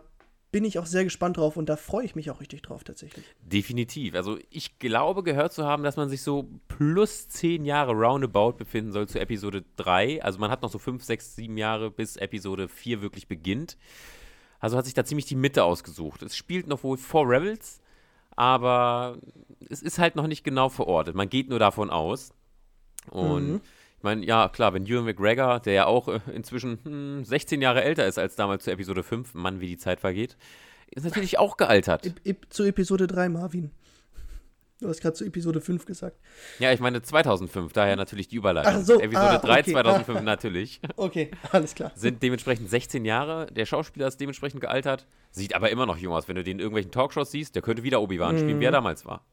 bin 0.55 0.63
ich 0.63 0.79
auch 0.79 0.85
sehr 0.85 1.03
gespannt 1.03 1.35
drauf 1.35 1.57
und 1.57 1.67
da 1.67 1.75
freue 1.75 2.05
ich 2.05 2.15
mich 2.15 2.31
auch 2.31 2.39
richtig 2.39 2.61
drauf 2.61 2.85
tatsächlich. 2.85 3.25
Definitiv. 3.41 4.15
Also 4.15 4.39
ich 4.49 4.79
glaube 4.79 5.21
gehört 5.21 5.51
zu 5.51 5.65
haben, 5.65 5.83
dass 5.83 5.97
man 5.97 6.07
sich 6.07 6.21
so 6.21 6.47
plus 6.69 7.27
zehn 7.27 7.65
Jahre 7.65 7.91
roundabout 7.91 8.53
befinden 8.53 8.93
soll 8.93 9.05
zu 9.09 9.19
Episode 9.19 9.65
3. 9.75 10.23
Also 10.23 10.39
man 10.39 10.49
hat 10.49 10.61
noch 10.61 10.71
so 10.71 10.79
fünf, 10.79 11.03
sechs, 11.03 11.35
sieben 11.35 11.57
Jahre, 11.57 11.91
bis 11.91 12.15
Episode 12.15 12.69
4 12.69 13.01
wirklich 13.01 13.27
beginnt. 13.27 13.75
Also 14.61 14.77
hat 14.77 14.85
sich 14.85 14.93
da 14.93 15.03
ziemlich 15.03 15.25
die 15.25 15.35
Mitte 15.35 15.65
ausgesucht. 15.65 16.21
Es 16.23 16.37
spielt 16.37 16.67
noch 16.67 16.85
wohl 16.85 16.95
vor 16.95 17.27
Rebels, 17.29 17.81
aber 18.37 19.17
es 19.69 19.81
ist 19.81 19.99
halt 19.99 20.15
noch 20.15 20.27
nicht 20.27 20.45
genau 20.45 20.69
verortet. 20.69 21.15
Man 21.15 21.27
geht 21.27 21.49
nur 21.49 21.59
davon 21.59 21.89
aus. 21.89 22.33
Und 23.11 23.51
Mhm. 23.55 23.61
Ich 24.05 24.07
meine, 24.07 24.23
ja, 24.23 24.49
klar, 24.49 24.71
wenn 24.75 24.85
Ewan 24.85 25.05
McGregor, 25.05 25.59
der 25.59 25.73
ja 25.73 25.85
auch 25.87 26.07
äh, 26.07 26.19
inzwischen 26.31 26.77
hm, 26.83 27.25
16 27.25 27.59
Jahre 27.59 27.83
älter 27.83 28.05
ist 28.05 28.19
als 28.19 28.35
damals 28.35 28.63
zu 28.63 28.69
Episode 28.71 29.01
5, 29.01 29.33
Mann, 29.33 29.61
wie 29.61 29.67
die 29.67 29.77
Zeit 29.77 29.99
vergeht, 29.99 30.37
ist 30.91 31.05
natürlich 31.05 31.39
auch 31.39 31.57
gealtert. 31.57 32.13
Zu 32.49 32.65
Episode 32.65 33.07
3, 33.07 33.29
Marvin. 33.29 33.71
Du 34.79 34.89
hast 34.89 35.01
gerade 35.01 35.15
zu 35.15 35.25
Episode 35.25 35.59
5 35.59 35.85
gesagt. 35.85 36.19
Ja, 36.59 36.71
ich 36.71 36.79
meine 36.79 37.01
2005, 37.01 37.73
daher 37.73 37.95
natürlich 37.95 38.27
die 38.27 38.35
Überleitung. 38.35 38.73
Ach 38.75 38.81
so, 38.85 38.99
Episode 38.99 39.27
ah, 39.27 39.37
3 39.39 39.59
okay. 39.61 39.71
2005 39.71 40.21
natürlich. 40.21 40.81
Okay, 40.97 41.31
alles 41.51 41.73
klar. 41.73 41.91
Sind 41.95 42.21
dementsprechend 42.21 42.69
16 42.69 43.05
Jahre. 43.05 43.47
Der 43.47 43.65
Schauspieler 43.65 44.05
ist 44.05 44.21
dementsprechend 44.21 44.61
gealtert. 44.61 45.07
Sieht 45.31 45.55
aber 45.55 45.71
immer 45.71 45.87
noch 45.87 45.97
jung 45.97 46.13
aus. 46.13 46.27
Wenn 46.27 46.35
du 46.35 46.43
den 46.43 46.57
in 46.57 46.59
irgendwelchen 46.59 46.91
Talkshows 46.91 47.31
siehst, 47.31 47.55
der 47.55 47.63
könnte 47.63 47.81
wieder 47.81 48.01
Obi-Wan 48.01 48.37
spielen, 48.37 48.57
Mhm. 48.57 48.59
wie 48.61 48.65
er 48.65 48.71
damals 48.71 49.03
war. 49.03 49.25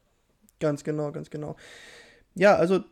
Ganz 0.60 0.82
genau, 0.82 1.12
ganz 1.12 1.28
genau. 1.28 1.56
Ja, 2.34 2.54
also 2.54 2.82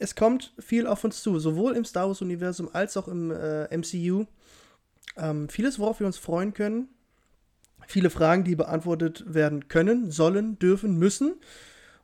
es 0.00 0.16
kommt 0.16 0.54
viel 0.58 0.86
auf 0.86 1.04
uns 1.04 1.22
zu, 1.22 1.38
sowohl 1.38 1.76
im 1.76 1.84
Star 1.84 2.08
Wars-Universum 2.08 2.70
als 2.72 2.96
auch 2.96 3.06
im 3.06 3.30
äh, 3.30 3.76
MCU. 3.76 4.24
Ähm, 5.16 5.48
vieles, 5.48 5.78
worauf 5.78 6.00
wir 6.00 6.06
uns 6.06 6.16
freuen 6.16 6.54
können. 6.54 6.88
Viele 7.86 8.08
Fragen, 8.08 8.42
die 8.44 8.56
beantwortet 8.56 9.24
werden 9.26 9.68
können, 9.68 10.10
sollen, 10.10 10.58
dürfen, 10.58 10.96
müssen. 10.98 11.34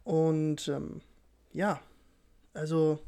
Und 0.05 0.69
ähm, 0.69 1.01
ja, 1.53 1.81
also 2.53 2.99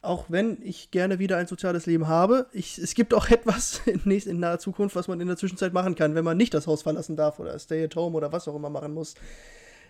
auch 0.00 0.26
wenn 0.28 0.62
ich 0.62 0.92
gerne 0.92 1.18
wieder 1.18 1.36
ein 1.38 1.48
soziales 1.48 1.86
Leben 1.86 2.06
habe, 2.06 2.46
ich, 2.52 2.78
es 2.78 2.94
gibt 2.94 3.14
auch 3.14 3.28
etwas 3.30 3.80
in, 3.84 4.02
nächst, 4.04 4.28
in 4.28 4.38
naher 4.38 4.60
Zukunft, 4.60 4.94
was 4.94 5.08
man 5.08 5.20
in 5.20 5.26
der 5.26 5.36
Zwischenzeit 5.36 5.72
machen 5.72 5.96
kann, 5.96 6.14
wenn 6.14 6.24
man 6.24 6.36
nicht 6.36 6.54
das 6.54 6.68
Haus 6.68 6.82
verlassen 6.82 7.16
darf 7.16 7.40
oder 7.40 7.58
Stay 7.58 7.82
at 7.82 7.96
Home 7.96 8.16
oder 8.16 8.30
was 8.30 8.46
auch 8.46 8.54
immer 8.54 8.70
machen 8.70 8.94
muss. 8.94 9.14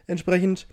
Entsprechend, 0.07 0.67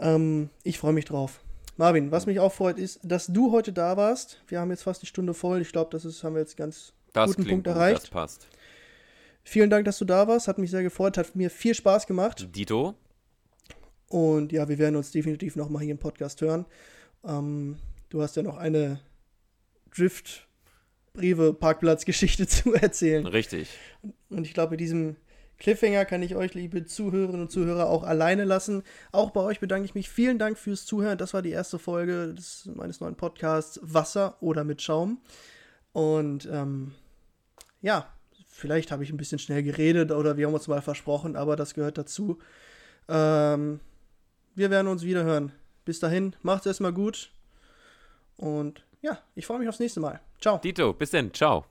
ähm, 0.00 0.50
ich 0.64 0.78
freue 0.78 0.92
mich 0.92 1.04
drauf. 1.04 1.40
Marvin, 1.76 2.10
was 2.10 2.26
mich 2.26 2.40
auch 2.40 2.52
freut, 2.52 2.78
ist, 2.78 2.98
dass 3.02 3.26
du 3.28 3.52
heute 3.52 3.72
da 3.72 3.96
warst. 3.96 4.42
Wir 4.48 4.60
haben 4.60 4.70
jetzt 4.70 4.82
fast 4.82 5.00
die 5.02 5.06
Stunde 5.06 5.32
voll. 5.34 5.60
Ich 5.62 5.72
glaube, 5.72 5.90
das 5.92 6.04
ist, 6.04 6.22
haben 6.24 6.34
wir 6.34 6.40
jetzt 6.40 6.56
ganz 6.56 6.92
Das 7.12 7.30
guten 7.34 7.48
Punkt 7.48 7.66
gut, 7.66 7.74
erreicht. 7.74 8.02
das 8.02 8.10
passt. 8.10 8.48
Vielen 9.44 9.70
Dank, 9.70 9.84
dass 9.86 9.98
du 9.98 10.04
da 10.04 10.28
warst. 10.28 10.46
Hat 10.48 10.58
mich 10.58 10.70
sehr 10.70 10.82
gefreut. 10.82 11.16
Hat 11.16 11.34
mir 11.34 11.48
viel 11.50 11.74
Spaß 11.74 12.06
gemacht. 12.06 12.48
Dito, 12.54 12.94
Und 14.08 14.52
ja, 14.52 14.68
wir 14.68 14.76
werden 14.78 14.96
uns 14.96 15.10
definitiv 15.10 15.56
noch 15.56 15.70
mal 15.70 15.80
hier 15.82 15.92
im 15.92 15.98
Podcast 15.98 16.40
hören. 16.42 16.66
Ähm, 17.24 17.78
du 18.10 18.20
hast 18.22 18.36
ja 18.36 18.42
noch 18.42 18.58
eine 18.58 19.00
Drift-Briefe-Parkplatz-Geschichte 19.96 22.46
zu 22.46 22.74
erzählen. 22.74 23.26
richtig. 23.26 23.70
Und 24.28 24.46
ich 24.46 24.52
glaube, 24.54 24.72
mit 24.72 24.80
diesem 24.80 25.16
Cliffhanger 25.60 26.06
kann 26.06 26.22
ich 26.22 26.34
euch, 26.34 26.54
liebe 26.54 26.86
Zuhörerinnen 26.86 27.42
und 27.42 27.52
Zuhörer, 27.52 27.88
auch 27.88 28.02
alleine 28.02 28.44
lassen. 28.44 28.82
Auch 29.12 29.30
bei 29.30 29.42
euch 29.42 29.60
bedanke 29.60 29.84
ich 29.84 29.94
mich. 29.94 30.08
Vielen 30.08 30.38
Dank 30.38 30.58
fürs 30.58 30.86
Zuhören. 30.86 31.18
Das 31.18 31.34
war 31.34 31.42
die 31.42 31.50
erste 31.50 31.78
Folge 31.78 32.34
des, 32.34 32.68
meines 32.74 33.00
neuen 33.00 33.14
Podcasts 33.14 33.78
Wasser 33.82 34.36
oder 34.40 34.64
mit 34.64 34.80
Schaum. 34.80 35.20
Und 35.92 36.48
ähm, 36.50 36.92
ja, 37.82 38.08
vielleicht 38.48 38.90
habe 38.90 39.04
ich 39.04 39.10
ein 39.10 39.18
bisschen 39.18 39.38
schnell 39.38 39.62
geredet 39.62 40.12
oder 40.12 40.38
wir 40.38 40.46
haben 40.46 40.54
uns 40.54 40.66
mal 40.66 40.82
versprochen, 40.82 41.36
aber 41.36 41.56
das 41.56 41.74
gehört 41.74 41.98
dazu. 41.98 42.38
Ähm, 43.08 43.80
wir 44.54 44.70
werden 44.70 44.88
uns 44.88 45.02
wieder 45.02 45.24
hören. 45.24 45.52
Bis 45.84 46.00
dahin, 46.00 46.34
macht's 46.42 46.66
erstmal 46.66 46.92
gut. 46.92 47.32
Und 48.36 48.82
ja, 49.02 49.18
ich 49.34 49.46
freue 49.46 49.58
mich 49.58 49.68
aufs 49.68 49.80
nächste 49.80 50.00
Mal. 50.00 50.20
Ciao. 50.40 50.58
Dito, 50.58 50.94
bis 50.94 51.10
denn. 51.10 51.34
Ciao. 51.34 51.66